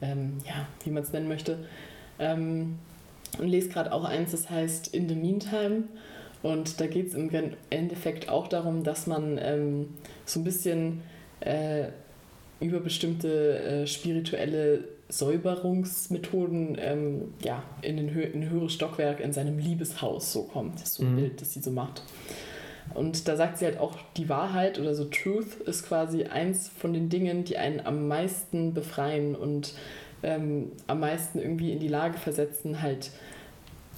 ähm, 0.00 0.38
ja, 0.46 0.66
wie 0.82 0.90
man 0.90 1.02
es 1.02 1.12
nennen 1.12 1.28
möchte. 1.28 1.58
Ähm, 2.18 2.78
und 3.38 3.48
lese 3.48 3.68
gerade 3.68 3.92
auch 3.92 4.04
eins, 4.04 4.32
das 4.32 4.50
heißt 4.50 4.94
In 4.94 5.08
the 5.08 5.14
Meantime. 5.14 5.84
Und 6.44 6.78
da 6.78 6.86
geht 6.86 7.08
es 7.08 7.14
im 7.14 7.30
Endeffekt 7.70 8.28
auch 8.28 8.48
darum, 8.48 8.84
dass 8.84 9.06
man 9.06 9.40
ähm, 9.42 9.88
so 10.26 10.40
ein 10.40 10.44
bisschen 10.44 11.00
äh, 11.40 11.84
über 12.60 12.80
bestimmte 12.80 13.58
äh, 13.60 13.86
spirituelle 13.86 14.84
Säuberungsmethoden 15.08 16.76
ähm, 16.78 17.34
ja, 17.42 17.62
in, 17.80 17.96
den 17.96 18.12
Hö 18.12 18.20
in 18.20 18.42
ein 18.42 18.50
höheres 18.50 18.74
Stockwerk 18.74 19.20
in 19.20 19.32
seinem 19.32 19.58
Liebeshaus 19.58 20.34
so 20.34 20.42
kommt. 20.42 20.74
Das 20.74 20.88
ist 20.88 20.94
so 20.96 21.04
ein 21.04 21.12
mhm. 21.12 21.16
Bild, 21.16 21.40
das 21.40 21.54
sie 21.54 21.62
so 21.62 21.70
macht. 21.70 22.02
Und 22.92 23.26
da 23.26 23.36
sagt 23.36 23.56
sie 23.56 23.64
halt 23.64 23.78
auch, 23.78 23.96
die 24.18 24.28
Wahrheit 24.28 24.78
oder 24.78 24.94
so 24.94 25.06
Truth 25.06 25.54
ist 25.64 25.88
quasi 25.88 26.24
eins 26.24 26.68
von 26.68 26.92
den 26.92 27.08
Dingen, 27.08 27.44
die 27.44 27.56
einen 27.56 27.80
am 27.80 28.06
meisten 28.06 28.74
befreien 28.74 29.34
und 29.34 29.72
ähm, 30.22 30.72
am 30.88 31.00
meisten 31.00 31.38
irgendwie 31.38 31.72
in 31.72 31.80
die 31.80 31.88
Lage 31.88 32.18
versetzen, 32.18 32.82
halt 32.82 33.12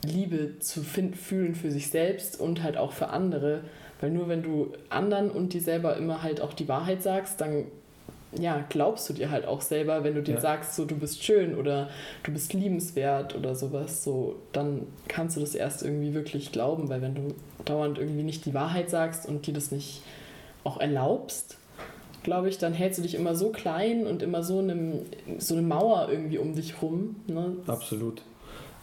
Liebe 0.07 0.59
zu 0.61 0.83
find, 0.83 1.17
fühlen 1.17 1.55
für 1.55 1.71
sich 1.71 1.91
selbst 1.91 2.41
und 2.41 2.63
halt 2.63 2.77
auch 2.77 2.93
für 2.93 3.09
andere. 3.09 3.61
Weil 4.01 4.11
nur 4.11 4.29
wenn 4.29 4.43
du 4.43 4.73
anderen 4.91 5.31
und 5.31 5.53
dir 5.53 5.61
selber 5.61 5.97
immer 5.97 6.23
halt 6.23 6.41
auch 6.41 6.53
die 6.53 6.69
Wahrheit 6.69 7.03
sagst, 7.03 7.41
dann 7.41 7.65
ja, 8.39 8.65
glaubst 8.69 9.09
du 9.09 9.13
dir 9.13 9.31
halt 9.31 9.47
auch 9.47 9.61
selber, 9.61 10.05
wenn 10.05 10.15
du 10.15 10.23
dir 10.23 10.35
ja. 10.35 10.41
sagst, 10.41 10.75
so 10.75 10.85
du 10.85 10.97
bist 10.97 11.25
schön 11.25 11.55
oder 11.57 11.89
du 12.23 12.33
bist 12.33 12.53
liebenswert 12.53 13.35
oder 13.35 13.55
sowas, 13.55 14.05
so 14.05 14.37
dann 14.53 14.83
kannst 15.09 15.37
du 15.37 15.41
das 15.41 15.55
erst 15.55 15.83
irgendwie 15.83 16.13
wirklich 16.15 16.53
glauben, 16.53 16.89
weil 16.89 17.03
wenn 17.03 17.15
du 17.15 17.35
dauernd 17.65 17.99
irgendwie 17.99 18.23
nicht 18.23 18.45
die 18.45 18.53
Wahrheit 18.53 18.91
sagst 18.91 19.27
und 19.27 19.47
dir 19.47 19.55
das 19.55 19.71
nicht 19.71 20.03
auch 20.65 20.79
erlaubst, 20.79 21.57
glaube 22.23 22.49
ich, 22.49 22.59
dann 22.59 22.73
hältst 22.73 22.99
du 22.99 23.03
dich 23.03 23.15
immer 23.15 23.37
so 23.37 23.51
klein 23.51 24.07
und 24.07 24.23
immer 24.23 24.43
so, 24.43 24.59
einem, 24.59 25.03
so 25.39 25.55
eine 25.55 25.67
Mauer 25.67 26.09
irgendwie 26.11 26.39
um 26.39 26.55
dich 26.55 26.83
rum. 26.83 27.17
Ne? 27.29 27.57
Absolut. 27.67 28.23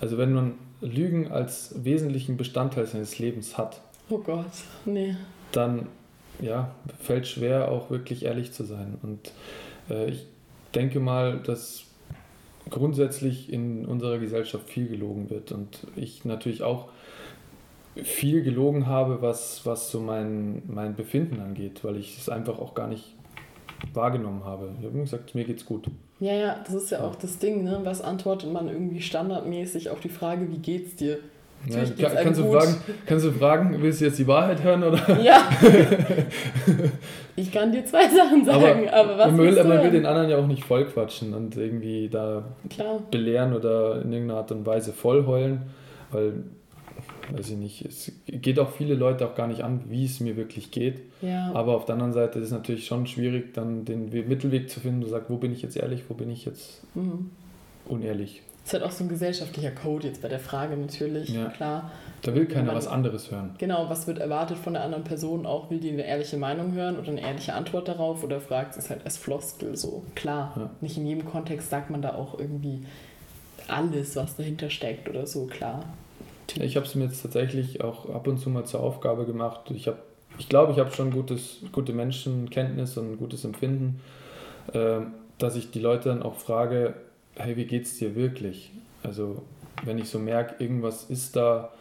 Also 0.04 0.18
wenn 0.18 0.34
man 0.34 0.56
Lügen 0.82 1.32
als 1.32 1.74
wesentlichen 1.82 2.36
Bestandteil 2.36 2.86
seines 2.86 3.20
Lebens 3.20 3.58
hat. 3.58 3.80
Oh 4.10 4.18
Gott, 4.18 4.52
nee. 4.84 5.16
Dann 5.54 5.88
ja, 6.42 6.76
fällt 7.00 7.26
schwer, 7.26 7.72
auch 7.72 7.90
wirklich 7.90 8.26
ehrlich 8.26 8.52
zu 8.52 8.66
sein. 8.66 8.98
Und 9.02 9.32
äh, 9.90 10.10
ich 10.10 10.26
denke 10.76 11.00
mal, 11.00 11.40
dass 11.40 11.86
grundsätzlich 12.70 13.54
in 13.54 13.86
unserer 13.86 14.18
Gesellschaft 14.18 14.70
viel 14.70 14.90
gelogen 14.90 15.30
wird 15.30 15.54
und 15.54 15.88
ich 15.96 16.26
natürlich 16.26 16.64
auch 16.64 16.90
viel 17.96 18.44
gelogen 18.44 18.88
habe, 18.88 19.22
was, 19.22 19.66
was 19.66 19.90
so 19.90 20.02
mein, 20.02 20.64
mein 20.68 20.96
Befinden 20.96 21.40
angeht, 21.40 21.82
weil 21.86 21.96
ich 21.96 22.18
es 22.18 22.28
einfach 22.28 22.60
auch 22.60 22.74
gar 22.74 22.90
nicht 22.90 23.16
wahrgenommen 23.94 24.44
habe. 24.44 24.70
Ich 24.82 24.86
habe 24.86 25.00
gesagt, 25.00 25.34
mir 25.34 25.46
geht's 25.46 25.66
gut. 25.66 25.88
Ja, 26.24 26.34
ja, 26.34 26.56
das 26.64 26.74
ist 26.74 26.90
ja 26.90 27.02
auch 27.02 27.16
das 27.16 27.38
Ding, 27.38 27.66
ne? 27.66 27.82
Was 27.84 28.02
antwortet 28.02 28.50
man 28.50 28.70
irgendwie 28.70 29.02
standardmäßig 29.02 29.90
auf 29.90 30.00
die 30.00 30.08
Frage, 30.08 30.50
wie 30.50 30.58
geht's 30.58 30.96
dir? 30.96 31.18
Ja, 31.68 31.84
kann, 31.84 32.16
kannst, 32.24 32.40
du 32.40 32.50
fragen, 32.50 32.76
kannst 33.06 33.26
du 33.26 33.32
fragen, 33.34 33.82
willst 33.82 34.00
du 34.00 34.06
jetzt 34.06 34.20
die 34.20 34.28
Wahrheit 34.28 34.64
hören 34.64 34.84
oder? 34.84 35.20
Ja. 35.22 35.50
ich 37.36 37.52
kann 37.52 37.74
dir 37.74 37.86
zwei 37.86 38.08
Sachen 38.08 38.46
sagen, 38.46 38.88
aber, 38.88 39.12
aber 39.12 39.18
was 39.18 39.32
man 39.32 39.40
will, 39.40 39.64
man 39.66 39.84
will 39.84 39.92
den 39.92 40.06
anderen 40.06 40.30
ja 40.30 40.38
auch 40.38 40.48
nicht 40.48 40.64
vollquatschen 40.64 41.34
und 41.34 41.58
irgendwie 41.58 42.08
da 42.08 42.46
Klar. 42.70 43.02
belehren 43.12 43.54
oder 43.54 44.02
in 44.02 44.14
irgendeiner 44.14 44.40
Art 44.40 44.52
und 44.54 44.66
Weise 44.66 44.94
vollheulen, 44.94 45.64
weil 46.12 46.36
weiß 47.34 47.50
ich 47.50 47.58
nicht, 47.58 47.86
es 47.86 48.12
geht 48.28 48.60
auch 48.60 48.70
viele 48.70 48.94
Leute 48.94 49.28
auch 49.28 49.36
gar 49.36 49.48
nicht 49.48 49.64
an, 49.64 49.82
wie 49.90 50.06
es 50.06 50.20
mir 50.20 50.38
wirklich 50.38 50.72
geht. 50.72 51.02
Ja. 51.22 51.52
Aber 51.54 51.76
auf 51.76 51.86
der 51.86 51.94
anderen 51.94 52.14
Seite 52.14 52.40
ist 52.40 52.46
es 52.46 52.52
natürlich 52.52 52.86
schon 52.86 53.08
schwierig, 53.08 53.54
dann 53.54 53.86
den 53.86 54.10
Mittelweg 54.10 54.70
zu 54.70 54.80
finden 54.80 55.04
und 55.04 55.10
sagt, 55.10 55.30
wo 55.30 55.38
bin 55.38 55.52
ich 55.52 55.62
jetzt 55.62 55.76
ehrlich, 55.76 56.04
wo 56.10 56.14
bin 56.14 56.30
ich 56.30 56.46
jetzt 56.46 56.84
mhm. 56.96 57.32
unehrlich. 57.86 58.42
Das 58.64 58.74
ist 58.74 58.80
halt 58.80 58.84
auch 58.84 58.96
so 58.96 59.04
ein 59.04 59.10
gesellschaftlicher 59.10 59.72
Code 59.72 60.08
jetzt 60.08 60.22
bei 60.22 60.30
der 60.30 60.40
Frage 60.40 60.78
natürlich, 60.78 61.30
ja. 61.30 61.50
klar. 61.50 61.92
Da 62.22 62.34
will 62.34 62.46
keiner 62.46 62.68
man, 62.68 62.76
was 62.76 62.88
anderes 62.88 63.30
hören. 63.30 63.56
Genau, 63.58 63.90
was 63.90 64.08
wird 64.08 64.20
erwartet 64.20 64.58
von 64.58 64.74
der 64.74 64.84
anderen 64.84 65.04
Person 65.04 65.46
auch? 65.46 65.70
Will 65.70 65.80
die 65.80 65.90
eine 65.90 66.06
ehrliche 66.06 66.38
Meinung 66.38 66.72
hören 66.72 66.98
oder 66.98 67.10
eine 67.10 67.22
ehrliche 67.22 67.54
Antwort 67.56 67.90
darauf 67.90 68.24
oder 68.24 68.40
fragt 68.40 68.78
es 68.78 68.90
halt 68.90 69.04
als 69.04 69.18
Floskel 69.18 69.76
so? 69.76 70.06
Klar, 70.16 70.54
ja. 70.56 70.70
nicht 70.80 70.98
in 70.98 71.06
jedem 71.06 71.26
Kontext 71.26 71.70
sagt 71.70 71.90
man 71.90 72.02
da 72.02 72.14
auch 72.14 72.40
irgendwie 72.40 72.86
alles, 73.68 74.16
was 74.16 74.38
dahinter 74.38 74.70
steckt 74.70 75.10
oder 75.10 75.28
so, 75.28 75.46
klar. 75.48 75.84
Ich 76.60 76.76
habe 76.76 76.86
es 76.86 76.96
mir 76.96 77.06
jetzt 77.06 77.22
tatsächlich 77.22 77.84
auch 77.84 78.10
ab 78.10 78.28
und 78.28 78.38
zu 78.38 78.50
mal 78.50 78.66
zur 78.66 78.82
Aufgabe 78.82 79.26
gemacht. 79.26 79.72
Ich 79.72 79.88
habe, 79.88 79.98
ich 80.38 80.50
glaube, 80.50 80.72
ich 80.72 80.80
habe 80.80 80.92
schon 80.92 81.12
gutes, 81.12 81.60
gute 81.72 81.94
Menschenkenntnis 81.94 82.98
und 82.98 83.14
ein 83.14 83.18
gutes 83.18 83.46
Empfinden, 83.46 84.02
äh, 84.74 85.00
dass 85.38 85.56
ich 85.56 85.72
die 85.72 85.80
Leute 85.80 86.10
dann 86.10 86.22
auch 86.22 86.36
frage, 86.36 86.96
hey, 87.36 87.56
wie 87.58 87.66
geht's 87.66 87.98
dir 87.98 88.16
wirklich? 88.16 88.72
Also 89.04 89.44
wenn 89.84 89.98
ich 89.98 90.10
so 90.10 90.20
merke, 90.20 90.64
irgendwas 90.64 91.06
ist 91.06 91.36
da, 91.36 91.72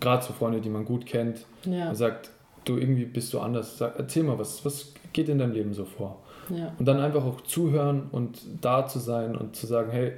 gerade 0.00 0.24
so 0.24 0.32
Freunde, 0.32 0.60
die 0.60 0.68
man 0.68 0.84
gut 0.84 1.06
kennt, 1.06 1.44
ja. 1.64 1.94
sagt, 1.94 2.30
du 2.64 2.76
irgendwie 2.76 3.04
bist 3.04 3.32
du 3.32 3.40
anders, 3.40 3.78
sag, 3.78 3.98
erzähl 3.98 4.22
mal, 4.22 4.38
was, 4.38 4.64
was 4.64 4.92
geht 5.12 5.28
in 5.28 5.38
deinem 5.38 5.52
Leben 5.52 5.74
so 5.74 5.84
vor? 5.84 6.20
Ja. 6.50 6.72
Und 6.78 6.86
dann 6.86 7.00
einfach 7.00 7.24
auch 7.24 7.40
zuhören 7.42 8.08
und 8.10 8.40
da 8.60 8.86
zu 8.86 8.98
sein 8.98 9.36
und 9.36 9.56
zu 9.56 9.66
sagen, 9.66 9.90
hey, 9.90 10.12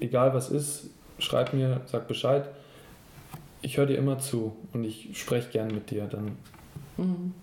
egal 0.00 0.34
was 0.34 0.50
ist, 0.50 0.90
schreib 1.18 1.52
mir, 1.52 1.80
sag 1.86 2.08
Bescheid. 2.08 2.48
Ich 3.66 3.78
höre 3.78 3.86
dir 3.86 3.98
immer 3.98 4.20
zu 4.20 4.54
und 4.72 4.84
ich 4.84 5.18
spreche 5.18 5.50
gern 5.50 5.74
mit 5.74 5.90
dir. 5.90 6.06
Dann 6.06 6.36
mhm. 6.96 7.34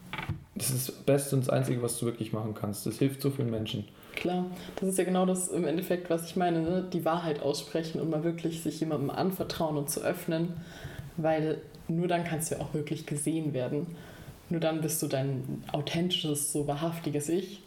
das 0.55 0.69
ist 0.69 0.87
das 0.87 0.95
Beste 0.95 1.35
und 1.35 1.41
das 1.41 1.49
Einzige, 1.49 1.81
was 1.81 1.99
du 1.99 2.05
wirklich 2.05 2.31
machen 2.31 2.53
kannst. 2.53 2.85
Das 2.85 2.97
hilft 2.97 3.21
so 3.21 3.29
vielen 3.29 3.49
Menschen. 3.49 3.83
Klar, 4.15 4.45
das 4.77 4.87
ist 4.87 4.97
ja 4.97 5.03
genau 5.03 5.25
das 5.25 5.49
im 5.49 5.67
Endeffekt, 5.67 6.09
was 6.09 6.29
ich 6.29 6.37
meine, 6.37 6.61
ne? 6.61 6.87
die 6.93 7.03
Wahrheit 7.03 7.41
aussprechen 7.41 7.99
und 7.99 8.09
mal 8.09 8.23
wirklich 8.23 8.63
sich 8.63 8.79
jemandem 8.79 9.09
anvertrauen 9.09 9.75
und 9.75 9.89
zu 9.89 9.99
öffnen, 9.99 10.53
weil 11.17 11.57
nur 11.89 12.07
dann 12.07 12.23
kannst 12.23 12.51
du 12.51 12.55
ja 12.55 12.61
auch 12.61 12.73
wirklich 12.73 13.05
gesehen 13.05 13.53
werden. 13.53 13.87
Nur 14.49 14.61
dann 14.61 14.79
bist 14.79 15.03
du 15.03 15.07
dein 15.07 15.65
authentisches, 15.73 16.53
so 16.53 16.67
wahrhaftiges 16.67 17.27
Ich. 17.27 17.61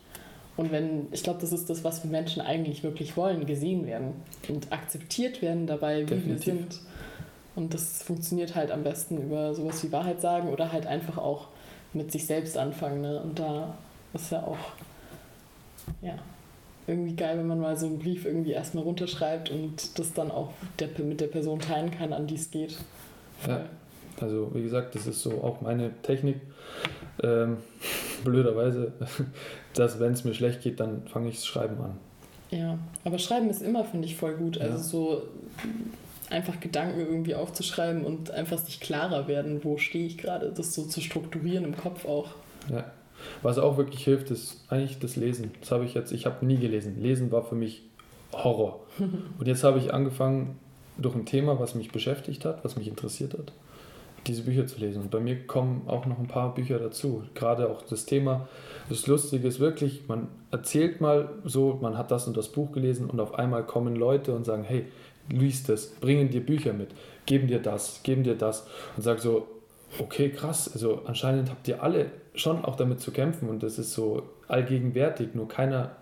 Und 0.56 0.72
wenn, 0.72 1.08
ich 1.12 1.22
glaube, 1.22 1.42
das 1.42 1.52
ist 1.52 1.68
das, 1.68 1.84
was 1.84 2.04
wir 2.04 2.10
Menschen 2.10 2.40
eigentlich 2.40 2.82
wirklich 2.82 3.18
wollen, 3.18 3.44
gesehen 3.44 3.84
werden 3.84 4.14
und 4.48 4.72
akzeptiert 4.72 5.42
werden 5.42 5.66
dabei, 5.66 6.04
wie 6.04 6.14
Definitiv. 6.14 6.46
wir 6.46 6.54
sind. 6.54 6.80
Und 7.56 7.72
das 7.72 8.02
funktioniert 8.02 8.54
halt 8.54 8.70
am 8.70 8.84
besten 8.84 9.16
über 9.16 9.54
sowas 9.54 9.82
wie 9.82 9.90
Wahrheit 9.90 10.20
sagen 10.20 10.50
oder 10.50 10.72
halt 10.72 10.86
einfach 10.86 11.16
auch 11.16 11.48
mit 11.94 12.12
sich 12.12 12.26
selbst 12.26 12.56
anfangen. 12.56 13.00
Ne? 13.00 13.20
Und 13.20 13.38
da 13.38 13.74
ist 14.12 14.30
ja 14.30 14.42
auch, 14.42 14.58
ja, 16.02 16.18
irgendwie 16.86 17.16
geil, 17.16 17.38
wenn 17.38 17.46
man 17.46 17.58
mal 17.58 17.76
so 17.76 17.86
einen 17.86 17.98
Brief 17.98 18.26
irgendwie 18.26 18.52
erstmal 18.52 18.84
runterschreibt 18.84 19.50
und 19.50 19.98
das 19.98 20.12
dann 20.12 20.30
auch 20.30 20.52
der, 20.78 20.88
mit 21.04 21.20
der 21.20 21.26
Person 21.26 21.58
teilen 21.58 21.90
kann, 21.90 22.12
an 22.12 22.26
die 22.26 22.36
es 22.36 22.50
geht. 22.50 22.76
Ja, 23.48 23.62
also 24.20 24.50
wie 24.54 24.62
gesagt, 24.62 24.94
das 24.94 25.06
ist 25.06 25.22
so 25.22 25.42
auch 25.42 25.60
meine 25.62 25.90
Technik. 26.02 26.36
Ähm, 27.22 27.56
blöderweise, 28.24 28.92
dass 29.74 29.98
wenn 29.98 30.12
es 30.12 30.24
mir 30.24 30.34
schlecht 30.34 30.60
geht, 30.62 30.78
dann 30.78 31.06
fange 31.08 31.30
ich 31.30 31.36
das 31.36 31.46
Schreiben 31.46 31.80
an. 31.80 31.98
Ja, 32.50 32.78
aber 33.04 33.18
Schreiben 33.18 33.50
ist 33.50 33.62
immer, 33.62 33.84
finde 33.84 34.06
ich, 34.06 34.14
voll 34.14 34.34
gut. 34.34 34.60
Also 34.60 34.76
ja. 34.76 34.82
so 34.82 35.22
einfach 36.30 36.60
Gedanken 36.60 37.00
irgendwie 37.00 37.34
aufzuschreiben 37.34 38.04
und 38.04 38.30
einfach 38.30 38.58
sich 38.58 38.80
klarer 38.80 39.28
werden, 39.28 39.64
wo 39.64 39.78
stehe 39.78 40.06
ich 40.06 40.18
gerade, 40.18 40.52
das 40.52 40.74
so 40.74 40.84
zu 40.84 41.00
strukturieren 41.00 41.64
im 41.64 41.76
Kopf 41.76 42.04
auch. 42.06 42.28
Ja. 42.70 42.90
Was 43.42 43.58
auch 43.58 43.76
wirklich 43.76 44.04
hilft, 44.04 44.30
ist 44.30 44.64
eigentlich 44.68 44.98
das 44.98 45.16
Lesen. 45.16 45.52
Das 45.60 45.70
habe 45.70 45.84
ich 45.84 45.94
jetzt, 45.94 46.12
ich 46.12 46.26
habe 46.26 46.44
nie 46.44 46.58
gelesen. 46.58 47.00
Lesen 47.00 47.32
war 47.32 47.42
für 47.42 47.54
mich 47.54 47.82
Horror. 48.32 48.80
Und 49.38 49.46
jetzt 49.46 49.64
habe 49.64 49.78
ich 49.78 49.94
angefangen, 49.94 50.58
durch 50.98 51.14
ein 51.14 51.26
Thema, 51.26 51.58
was 51.60 51.74
mich 51.74 51.92
beschäftigt 51.92 52.44
hat, 52.44 52.64
was 52.64 52.76
mich 52.76 52.88
interessiert 52.88 53.34
hat, 53.34 53.52
diese 54.26 54.42
Bücher 54.42 54.66
zu 54.66 54.80
lesen. 54.80 55.02
Und 55.02 55.10
bei 55.10 55.20
mir 55.20 55.46
kommen 55.46 55.82
auch 55.86 56.06
noch 56.06 56.18
ein 56.18 56.26
paar 56.26 56.54
Bücher 56.54 56.78
dazu. 56.78 57.22
Gerade 57.34 57.68
auch 57.68 57.82
das 57.82 58.06
Thema, 58.06 58.48
das 58.88 59.06
Lustige 59.06 59.46
ist 59.46 59.60
wirklich, 59.60 60.08
man 60.08 60.28
erzählt 60.50 61.00
mal 61.00 61.28
so, 61.44 61.78
man 61.80 61.98
hat 61.98 62.10
das 62.10 62.26
und 62.26 62.36
das 62.36 62.48
Buch 62.48 62.72
gelesen 62.72 63.10
und 63.10 63.20
auf 63.20 63.34
einmal 63.34 63.64
kommen 63.64 63.94
Leute 63.94 64.34
und 64.34 64.44
sagen, 64.44 64.64
hey, 64.64 64.86
liest 65.28 65.68
das, 65.68 65.88
bringen 65.88 66.30
dir 66.30 66.44
Bücher 66.44 66.72
mit, 66.72 66.90
geben 67.26 67.48
dir 67.48 67.58
das, 67.58 68.02
geben 68.02 68.22
dir 68.22 68.34
das 68.34 68.66
und 68.96 69.02
sag 69.02 69.20
so, 69.20 69.48
okay, 69.98 70.30
krass, 70.30 70.70
also 70.72 71.02
anscheinend 71.06 71.50
habt 71.50 71.66
ihr 71.68 71.82
alle 71.82 72.10
schon 72.34 72.64
auch 72.64 72.76
damit 72.76 73.00
zu 73.00 73.10
kämpfen 73.10 73.48
und 73.48 73.62
das 73.62 73.78
ist 73.78 73.92
so 73.92 74.22
allgegenwärtig, 74.48 75.34
nur 75.34 75.48
keiner 75.48 75.96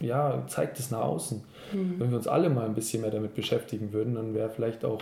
ja, 0.00 0.44
zeigt 0.46 0.78
es 0.78 0.90
nach 0.90 1.00
außen. 1.00 1.42
Mhm. 1.72 1.94
Wenn 1.98 2.10
wir 2.10 2.16
uns 2.18 2.28
alle 2.28 2.50
mal 2.50 2.66
ein 2.66 2.74
bisschen 2.74 3.02
mehr 3.02 3.10
damit 3.10 3.34
beschäftigen 3.34 3.92
würden, 3.92 4.14
dann 4.14 4.34
wäre 4.34 4.50
vielleicht 4.50 4.84
auch, 4.84 5.00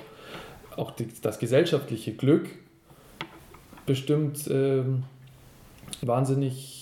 auch 0.77 0.91
die, 0.91 1.09
das 1.23 1.39
gesellschaftliche 1.39 2.15
Glück 2.15 2.49
bestimmt 3.85 4.49
ähm, 4.51 5.05
wahnsinnig, 6.03 6.76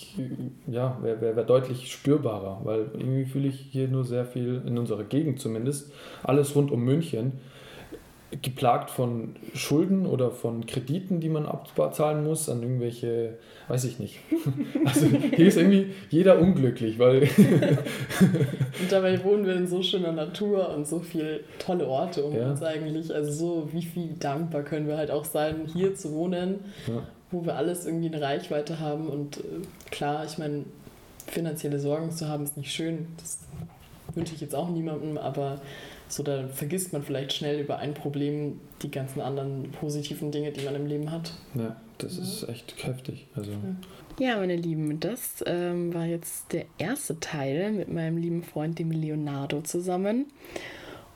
ja, 0.67 0.97
wäre 1.01 1.21
wär, 1.21 1.35
wär 1.35 1.43
deutlich 1.43 1.91
spürbarer, 1.91 2.61
weil 2.63 2.87
irgendwie 2.93 3.25
fühle 3.25 3.47
ich 3.47 3.59
hier 3.71 3.87
nur 3.87 4.03
sehr 4.03 4.25
viel, 4.25 4.61
in 4.65 4.77
unserer 4.77 5.03
Gegend 5.03 5.39
zumindest, 5.39 5.91
alles 6.23 6.55
rund 6.55 6.71
um 6.71 6.83
München, 6.83 7.33
geplagt 8.41 8.89
von 8.89 9.35
Schulden 9.53 10.05
oder 10.05 10.31
von 10.31 10.65
Krediten, 10.65 11.19
die 11.19 11.29
man 11.29 11.45
abzahlen 11.45 12.23
muss, 12.23 12.49
an 12.49 12.61
irgendwelche, 12.61 13.37
weiß 13.67 13.85
ich 13.85 13.99
nicht. 13.99 14.19
Also 14.85 15.07
hier 15.07 15.47
ist 15.47 15.57
irgendwie 15.57 15.87
jeder 16.09 16.39
unglücklich, 16.39 16.99
weil. 16.99 17.23
und 18.79 18.91
dabei 18.91 19.23
wohnen 19.23 19.45
wir 19.45 19.55
in 19.55 19.67
so 19.67 19.81
schöner 19.81 20.11
Natur 20.11 20.69
und 20.75 20.87
so 20.87 20.99
viele 20.99 21.41
tolle 21.59 21.87
Orte 21.87 22.23
um 22.23 22.35
ja. 22.35 22.49
uns 22.49 22.61
eigentlich. 22.61 23.13
Also 23.13 23.31
so, 23.31 23.69
wie 23.71 23.81
viel 23.81 24.09
dankbar 24.19 24.63
können 24.63 24.87
wir 24.87 24.97
halt 24.97 25.11
auch 25.11 25.25
sein, 25.25 25.61
hier 25.65 25.95
zu 25.95 26.11
wohnen, 26.13 26.59
ja. 26.87 27.01
Wo 27.35 27.45
wir 27.45 27.55
alles 27.55 27.85
irgendwie 27.85 28.07
eine 28.07 28.21
Reichweite 28.21 28.79
haben. 28.79 29.07
Und 29.07 29.37
äh, 29.37 29.41
klar, 29.91 30.25
ich 30.25 30.37
meine, 30.37 30.65
finanzielle 31.27 31.79
Sorgen 31.79 32.11
zu 32.11 32.27
haben 32.27 32.43
ist 32.43 32.57
nicht 32.57 32.71
schön. 32.71 33.07
Das 33.17 33.39
wünsche 34.13 34.33
ich 34.33 34.41
jetzt 34.41 34.55
auch 34.55 34.69
niemandem, 34.69 35.17
aber 35.17 35.61
so, 36.07 36.23
da 36.23 36.47
vergisst 36.47 36.93
man 36.93 37.03
vielleicht 37.03 37.33
schnell 37.33 37.59
über 37.59 37.77
ein 37.79 37.93
Problem 37.93 38.59
die 38.81 38.91
ganzen 38.91 39.21
anderen 39.21 39.71
positiven 39.71 40.31
Dinge, 40.31 40.51
die 40.51 40.63
man 40.63 40.75
im 40.75 40.85
Leben 40.85 41.11
hat. 41.11 41.33
Ja, 41.55 41.75
das 41.97 42.17
ja. 42.17 42.23
ist 42.23 42.49
echt 42.49 42.85
heftig. 42.85 43.27
Also. 43.35 43.51
Ja, 44.19 44.37
meine 44.37 44.55
Lieben, 44.55 44.99
das 44.99 45.43
ähm, 45.45 45.93
war 45.93 46.05
jetzt 46.05 46.53
der 46.53 46.65
erste 46.77 47.19
Teil 47.19 47.71
mit 47.71 47.91
meinem 47.91 48.17
lieben 48.17 48.43
Freund, 48.43 48.79
dem 48.79 48.91
Leonardo, 48.91 49.61
zusammen. 49.61 50.27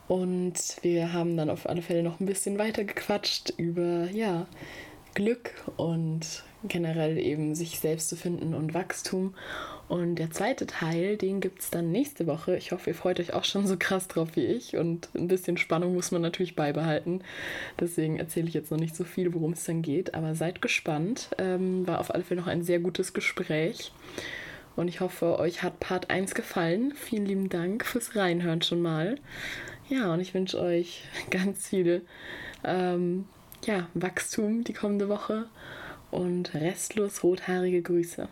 Und 0.08 0.56
wir 0.82 1.14
haben 1.14 1.38
dann 1.38 1.52
auf 1.52 1.70
alle 1.70 1.84
Fälle 1.84 2.02
noch 2.02 2.20
ein 2.20 2.26
bisschen 2.26 2.58
weiter 2.58 2.84
gequatscht 2.84 3.54
über, 3.58 4.10
ja, 4.12 4.48
Glück 5.14 5.52
und 5.78 6.44
generell 6.64 7.18
eben 7.18 7.56
sich 7.56 7.80
selbst 7.80 8.10
zu 8.10 8.16
finden 8.16 8.54
und 8.54 8.74
Wachstum. 8.74 9.34
Und 9.88 10.18
der 10.18 10.30
zweite 10.30 10.68
Teil, 10.68 11.18
den 11.18 11.40
gibt 11.40 11.62
es 11.62 11.72
dann 11.72 11.92
nächste 11.92 12.28
Woche. 12.28 12.56
Ich 12.58 12.72
hoffe, 12.72 12.92
ihr 12.92 12.96
freut 12.96 13.20
euch 13.20 13.34
auch 13.34 13.44
schon 13.44 13.66
so 13.66 13.76
krass 13.78 14.08
drauf 14.08 14.30
wie 14.36 14.46
ich. 14.46 14.78
Und 14.78 15.10
ein 15.16 15.28
bisschen 15.28 15.58
Spannung 15.58 15.96
muss 15.96 16.12
man 16.12 16.22
natürlich 16.22 16.56
beibehalten. 16.56 17.22
Deswegen 17.80 18.18
erzähle 18.18 18.48
ich 18.48 18.54
jetzt 18.54 18.70
noch 18.70 18.80
nicht 18.80 18.96
so 18.96 19.04
viel, 19.04 19.34
worum 19.34 19.54
es 19.54 19.64
dann 19.64 19.82
geht. 19.82 20.14
Aber 20.14 20.36
seid 20.36 20.62
gespannt. 20.62 21.30
Ähm, 21.40 21.88
war 21.88 22.00
auf 22.00 22.14
alle 22.14 22.24
Fälle 22.24 22.42
noch 22.42 22.48
ein 22.48 22.62
sehr 22.62 22.80
gutes 22.80 23.14
Gespräch. 23.14 23.92
Und 24.76 24.90
ich 24.90 25.00
hoffe, 25.00 25.40
euch 25.40 25.64
hat 25.64 25.80
Part 25.80 26.12
1 26.12 26.36
gefallen. 26.36 26.94
Vielen 26.96 27.26
lieben 27.26 27.50
Dank 27.50 27.84
fürs 27.84 28.16
Reinhören 28.16 28.62
schon 28.62 28.82
mal. 28.82 29.18
Ja, 29.90 30.14
und 30.14 30.20
ich 30.20 30.36
wünsche 30.36 30.60
euch 30.60 31.04
ganz 31.32 31.68
viel 31.68 32.04
ähm, 32.64 33.26
ja, 33.66 33.88
Wachstum 33.94 34.64
die 34.64 34.74
kommende 34.74 35.10
Woche 35.10 35.48
und 36.12 36.54
restlos 36.54 37.24
rothaarige 37.24 37.82
Grüße. 37.82 38.28